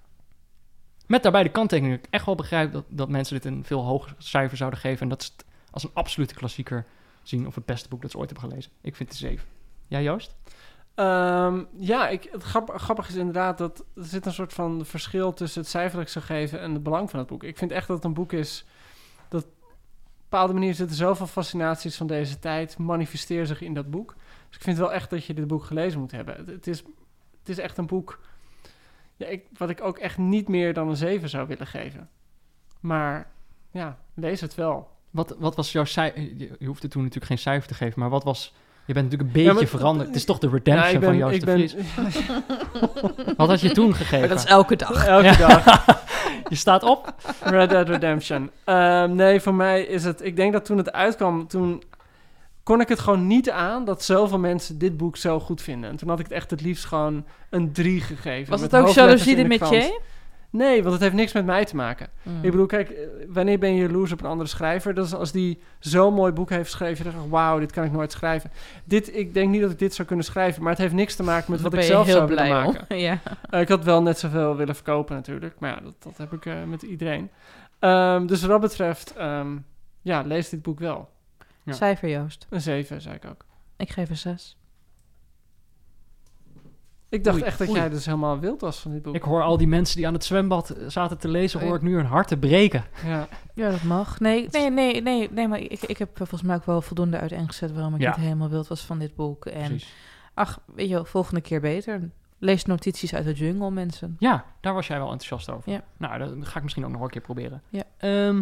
Met 1.07 1.23
daarbij 1.23 1.43
de 1.43 1.51
kanttekening 1.51 1.95
dat 1.95 2.05
ik 2.05 2.13
echt 2.13 2.25
wel 2.25 2.35
begrijp 2.35 2.71
dat, 2.71 2.85
dat 2.87 3.09
mensen 3.09 3.35
dit 3.35 3.45
een 3.45 3.63
veel 3.63 3.83
hoger 3.83 4.15
cijfer 4.17 4.57
zouden 4.57 4.79
geven. 4.79 5.01
En 5.01 5.09
dat 5.09 5.23
ze 5.23 5.31
het 5.37 5.45
als 5.71 5.83
een 5.83 5.93
absolute 5.93 6.33
klassieker 6.33 6.85
zien 7.23 7.47
of 7.47 7.55
het 7.55 7.65
beste 7.65 7.89
boek 7.89 8.01
dat 8.01 8.11
ze 8.11 8.17
ooit 8.17 8.29
hebben 8.29 8.49
gelezen. 8.49 8.71
Ik 8.81 8.95
vind 8.95 9.09
het 9.09 9.21
een 9.21 9.27
7. 9.29 9.47
Jij 9.87 10.03
Joost? 10.03 10.35
Ehm, 10.95 11.63
ja, 11.77 12.09
ik, 12.09 12.27
het 12.31 12.43
grap, 12.43 12.71
grappig 12.75 13.07
is 13.07 13.15
inderdaad 13.15 13.57
dat 13.57 13.85
er 13.95 14.05
zit 14.05 14.25
een 14.25 14.33
soort 14.33 14.53
van 14.53 14.85
verschil 14.85 15.33
tussen 15.33 15.61
het 15.61 15.69
cijfer 15.69 15.97
dat 15.97 16.05
ik 16.05 16.13
zou 16.13 16.25
geven 16.25 16.59
en 16.59 16.73
het 16.73 16.83
belang 16.83 17.09
van 17.09 17.19
het 17.19 17.27
boek. 17.27 17.43
Ik 17.43 17.57
vind 17.57 17.71
echt 17.71 17.87
dat 17.87 17.95
het 17.95 18.05
een 18.05 18.13
boek 18.13 18.33
is 18.33 18.65
dat 19.29 19.43
op 19.43 19.49
een 19.49 20.37
bepaalde 20.37 20.53
manier 20.53 20.73
zitten 20.73 20.95
zoveel 20.95 21.27
fascinaties 21.27 21.97
van 21.97 22.07
deze 22.07 22.39
tijd 22.39 22.77
manifesteren 22.77 23.47
zich 23.47 23.61
in 23.61 23.73
dat 23.73 23.89
boek. 23.89 24.15
Dus 24.47 24.57
ik 24.57 24.63
vind 24.63 24.77
wel 24.77 24.93
echt 24.93 25.09
dat 25.09 25.25
je 25.25 25.33
dit 25.33 25.47
boek 25.47 25.63
gelezen 25.63 25.99
moet 25.99 26.11
hebben. 26.11 26.45
Het, 26.45 26.67
is, 26.67 26.77
het 27.39 27.49
is 27.49 27.57
echt 27.57 27.77
een 27.77 27.87
boek 27.87 28.19
ja, 29.21 29.27
ik, 29.27 29.45
wat 29.57 29.69
ik 29.69 29.81
ook 29.81 29.97
echt 29.97 30.17
niet 30.17 30.47
meer 30.47 30.73
dan 30.73 30.89
een 30.89 30.95
7 30.95 31.29
zou 31.29 31.47
willen 31.47 31.67
geven. 31.67 32.09
Maar 32.79 33.31
ja, 33.71 33.99
lees 34.13 34.41
het 34.41 34.55
wel. 34.55 34.89
Wat, 35.09 35.35
wat 35.39 35.55
was 35.55 35.71
jouw 35.71 35.85
cijfer? 35.85 36.21
Je 36.59 36.65
hoefde 36.65 36.87
toen 36.87 37.01
natuurlijk 37.01 37.31
geen 37.31 37.37
cijfer 37.37 37.67
te 37.67 37.73
geven, 37.73 37.99
maar 37.99 38.09
wat 38.09 38.23
was... 38.23 38.53
Je 38.93 38.99
bent 38.99 39.11
natuurlijk 39.11 39.37
een 39.37 39.43
Ja, 39.43 39.53
beetje 39.53 39.67
maar- 39.71 39.79
veranderd. 39.79 40.07
Het 40.07 40.17
is 40.17 40.25
toch 40.25 40.39
de 40.39 40.47
Ja, 40.47 40.53
redemption 40.53 40.93
ik 40.93 40.99
ben, 40.99 41.09
van 41.09 41.17
Joost 41.17 41.33
ik 41.33 41.39
de 41.39 41.45
ben, 41.45 41.55
Vries. 41.57 41.75
Wat 43.37 43.47
had 43.49 43.61
je 43.61 43.71
toen 43.71 43.95
gegeven? 43.95 44.19
Maar 44.19 44.27
dat 44.27 44.37
is 44.37 44.45
elke 44.45 44.75
dag. 44.75 45.05
elke 45.17 45.25
Ja. 45.25 45.35
dag. 45.47 45.85
Je 46.49 46.55
staat 46.55 46.83
op. 46.83 47.13
Red 47.43 47.69
Dead 47.69 47.89
Redemption. 47.89 48.49
Ehm, 48.63 49.15
nee, 49.15 49.39
voor 49.41 49.53
mij 49.53 49.81
is 49.81 50.03
het... 50.03 50.25
Ik 50.25 50.35
denk 50.35 50.53
dat 50.53 50.65
toen 50.65 50.77
het 50.77 50.91
uitkwam, 50.91 51.47
toen 51.47 51.83
kon 52.63 52.81
ik 52.81 52.87
het 52.89 52.99
gewoon 52.99 53.27
niet 53.27 53.49
aan... 53.49 53.85
dat 53.85 54.03
zoveel 54.03 54.39
mensen 54.39 54.77
dit 54.77 54.97
boek 54.97 55.17
zo 55.17 55.39
goed 55.39 55.61
vinden. 55.61 55.89
En 55.89 55.95
toen 55.95 56.09
had 56.09 56.19
ik 56.19 56.25
het 56.25 56.33
echt 56.33 56.51
het 56.51 56.61
liefst 56.61 56.85
gewoon 56.85 57.25
een 57.49 57.71
3 57.71 58.01
gegeven. 58.01 58.51
Was 58.51 58.61
het 58.61 58.75
ook 58.75 58.87
in 59.25 59.35
de 59.35 59.43
métier? 59.43 59.99
Nee, 60.51 60.81
want 60.81 60.93
het 60.93 61.03
heeft 61.03 61.15
niks 61.15 61.33
met 61.33 61.45
mij 61.45 61.65
te 61.65 61.75
maken. 61.75 62.07
Mm. 62.23 62.43
Ik 62.43 62.51
bedoel, 62.51 62.65
kijk, 62.65 62.89
eh, 62.89 63.07
wanneer 63.27 63.59
ben 63.59 63.75
je 63.75 63.81
jaloers 63.81 64.11
op 64.11 64.19
een 64.19 64.29
andere 64.29 64.49
schrijver? 64.49 64.93
Dat 64.93 65.05
is 65.05 65.13
als 65.13 65.31
die 65.31 65.61
zo'n 65.79 66.13
mooi 66.13 66.31
boek 66.31 66.49
heeft 66.49 66.69
geschreven. 66.69 67.05
Je 67.05 67.11
denkt, 67.11 67.29
wauw, 67.29 67.59
dit 67.59 67.71
kan 67.71 67.83
ik 67.83 67.91
nooit 67.91 68.11
schrijven. 68.11 68.51
Dit, 68.83 69.15
ik 69.15 69.33
denk 69.33 69.49
niet 69.49 69.61
dat 69.61 69.71
ik 69.71 69.79
dit 69.79 69.93
zou 69.93 70.07
kunnen 70.07 70.25
schrijven, 70.25 70.61
maar 70.61 70.71
het 70.71 70.81
heeft 70.81 70.93
niks 70.93 71.15
te 71.15 71.23
maken 71.23 71.51
met 71.51 71.61
Dan 71.61 71.71
wat 71.71 71.79
ik 71.79 71.85
zelf 71.85 72.07
zou 72.07 72.27
willen 72.27 72.49
maken. 72.49 72.97
ja. 73.07 73.19
Eh, 73.49 73.61
ik 73.61 73.67
had 73.67 73.83
wel 73.83 74.01
net 74.01 74.19
zoveel 74.19 74.55
willen 74.55 74.75
verkopen 74.75 75.15
natuurlijk, 75.15 75.59
maar 75.59 75.69
ja, 75.69 75.79
dat, 75.81 75.93
dat 75.99 76.17
heb 76.17 76.33
ik 76.33 76.45
eh, 76.45 76.63
met 76.63 76.81
iedereen. 76.81 77.29
Ehm, 77.79 78.25
dus 78.25 78.41
wat 78.41 78.49
dat 78.49 78.61
betreft, 78.61 79.13
ehm, 79.15 79.57
ja, 80.01 80.21
lees 80.21 80.49
dit 80.49 80.61
boek 80.61 80.79
wel. 80.79 81.09
Ja. 81.63 81.73
Cijfer 81.73 82.09
Joost. 82.09 82.47
Een 82.49 82.61
7, 82.61 83.01
zei 83.01 83.15
ik 83.15 83.25
ook. 83.25 83.45
Ik 83.77 83.89
geef 83.89 84.09
een 84.09 84.17
6. 84.17 84.57
Ik 87.11 87.23
dacht 87.23 87.35
Oei, 87.37 87.45
echt 87.45 87.57
dat 87.57 87.67
oei. 87.69 87.79
jij 87.79 87.89
dus 87.89 88.05
helemaal 88.05 88.39
wild 88.39 88.61
was 88.61 88.79
van 88.79 88.91
dit 88.91 89.01
boek. 89.01 89.15
Ik 89.15 89.21
hoor 89.21 89.41
al 89.43 89.57
die 89.57 89.67
mensen 89.67 89.95
die 89.97 90.07
aan 90.07 90.13
het 90.13 90.23
zwembad 90.23 90.69
eh, 90.69 90.87
zaten 90.87 91.17
te 91.17 91.27
lezen, 91.27 91.59
Oei. 91.59 91.67
hoor 91.67 91.77
ik 91.77 91.83
nu 91.83 91.95
hun 91.95 92.05
harten 92.05 92.39
breken. 92.39 92.83
Ja. 93.05 93.27
Ja, 93.53 93.69
dat 93.69 93.83
mag. 93.83 94.19
Nee, 94.19 94.47
nee, 94.51 94.69
nee, 94.71 95.01
nee, 95.01 95.29
nee 95.31 95.47
maar 95.47 95.59
ik, 95.59 95.81
ik 95.81 95.97
heb 95.97 96.09
volgens 96.13 96.41
mij 96.41 96.55
ook 96.55 96.65
wel 96.65 96.81
voldoende 96.81 97.19
uiteengezet 97.19 97.71
waarom 97.73 97.95
ik 97.95 98.01
Ja. 98.01 98.09
niet 98.09 98.25
helemaal 98.25 98.49
wild 98.49 98.67
was 98.67 98.81
van 98.81 98.99
dit 98.99 99.15
boek. 99.15 99.45
En 99.45 99.67
Precies. 99.67 99.93
ach, 100.33 100.59
weet 100.75 100.87
je 100.87 100.93
wel, 100.93 101.05
volgende 101.05 101.41
keer 101.41 101.61
beter. 101.61 102.09
Lees 102.37 102.65
notities 102.65 103.13
uit 103.15 103.25
de 103.25 103.33
jungle, 103.33 103.71
mensen. 103.71 104.15
Ja, 104.19 104.45
daar 104.61 104.73
was 104.73 104.87
jij 104.87 104.97
wel 104.97 105.11
enthousiast 105.11 105.49
over. 105.49 105.71
Ja. 105.71 105.81
Nou, 105.97 106.17
dat 106.19 106.47
ga 106.47 106.55
ik 106.57 106.63
misschien 106.63 106.85
ook 106.85 106.91
nog 106.91 107.01
een 107.01 107.09
keer 107.09 107.21
proberen. 107.21 107.61
Ja. 107.69 107.83
Ehm, 107.97 108.41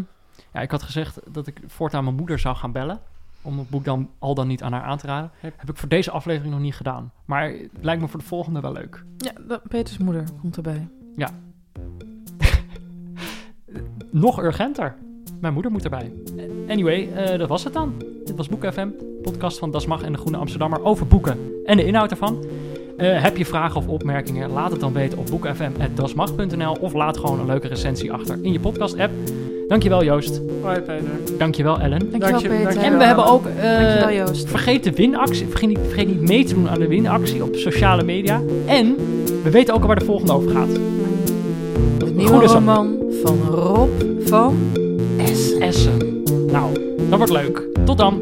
ja, 0.54 0.60
ik 0.62 0.72
had 0.72 0.84
gezegd 0.84 1.20
dat 1.34 1.48
ik 1.48 1.60
voortaan 1.68 2.04
mijn 2.04 2.16
moeder 2.16 2.40
zou 2.40 2.56
gaan 2.56 2.72
bellen. 2.72 3.00
Om 3.42 3.60
het 3.60 3.70
boek 3.70 3.84
dan 3.86 4.10
al 4.20 4.36
dan 4.36 4.48
niet 4.48 4.64
aan 4.64 4.72
haar 4.74 4.84
aan 4.84 4.98
te 4.98 5.08
raden. 5.08 5.32
Heb- 5.40 5.54
Heb 5.58 5.70
ik 5.70 5.78
voor 5.78 5.90
deze 5.90 6.12
aflevering 6.12 6.54
nog 6.54 6.62
niet 6.64 6.76
gedaan. 6.76 7.12
Maar 7.26 7.50
het 7.50 7.70
lijkt 7.82 8.02
me 8.02 8.08
voor 8.08 8.20
de 8.20 8.26
volgende 8.26 8.60
wel 8.60 8.72
leuk. 8.72 9.04
Ja, 9.18 9.32
Peters 9.68 9.98
moeder 9.98 10.24
komt 10.42 10.56
erbij. 10.56 10.88
Nog 14.12 14.42
urgenter. 14.44 14.96
Mijn 15.42 15.54
moeder 15.54 15.72
moet 15.72 15.84
erbij. 15.84 16.12
Anyway, 16.68 17.12
eh, 17.12 17.40
dat 17.40 17.50
was 17.50 17.64
het 17.64 17.74
dan. 17.74 17.94
Dit 18.26 18.36
was 18.36 18.48
Boek 18.50 18.66
FM, 18.74 18.88
podcast 19.22 19.60
van 19.60 19.72
Das 19.72 19.86
Mag 19.86 20.02
en 20.02 20.12
de 20.12 20.18
Groene 20.18 20.38
Amsterdammer 20.38 20.84
over 20.84 21.08
boeken 21.08 21.38
en 21.66 21.78
de 21.78 21.86
inhoud 21.86 22.12
ervan. 22.12 22.46
Eh, 22.98 23.22
heb 23.22 23.38
je 23.38 23.46
vragen 23.46 23.76
of 23.78 23.88
opmerkingen? 23.88 24.50
Laat 24.50 24.72
het 24.72 24.80
dan 24.80 24.94
weten 24.94 25.18
op 25.18 25.26
boekfm.dasmag.nl 25.30 26.72
of 26.74 26.94
laat 26.94 27.18
gewoon 27.18 27.40
een 27.40 27.46
leuke 27.46 27.68
recensie 27.68 28.14
achter 28.14 28.44
in 28.44 28.52
je 28.52 28.60
podcast-app. 28.60 29.12
Dankjewel 29.70 30.04
Joost. 30.04 30.42
Hoi 30.62 30.80
Peter. 30.80 31.04
Dankjewel 31.38 31.80
Ellen. 31.80 32.00
Dankjewel, 32.00 32.30
Dank 32.32 32.42
je- 32.42 32.48
Peter. 32.66 32.82
En 32.84 32.98
we 32.98 33.04
hebben 33.04 33.26
ook... 33.26 33.46
eh, 33.46 33.62
Dankjewel, 33.80 34.12
Joost. 34.26 34.50
Vergeet 34.50 34.84
de 34.84 34.92
winactie. 34.92 35.48
Vergeet 35.48 35.70
niet, 35.70 35.80
vergeet 35.88 36.08
niet 36.08 36.22
mee 36.22 36.46
te 36.46 36.54
doen 36.54 36.70
aan 36.70 36.80
de 36.80 36.88
winactie 36.88 37.44
op 37.44 37.56
sociale 37.56 38.04
media. 38.04 38.42
En 38.66 38.96
we 39.44 39.50
weten 39.50 39.74
ook 39.74 39.82
al 39.82 39.88
waar 39.88 40.00
de 40.00 40.06
volgende 40.06 40.34
over 40.34 40.52
gaat. 40.52 40.68
De 41.98 42.06
nieuwe 42.14 42.46
roman 42.46 42.98
van 43.24 43.38
Rob 43.52 43.90
van 44.26 44.58
Essen. 45.18 45.62
Essen. 45.62 46.24
Nou, 46.52 46.74
dat 47.10 47.18
wordt 47.18 47.32
leuk. 47.34 47.68
Tot 47.86 47.98
dan. 47.98 48.22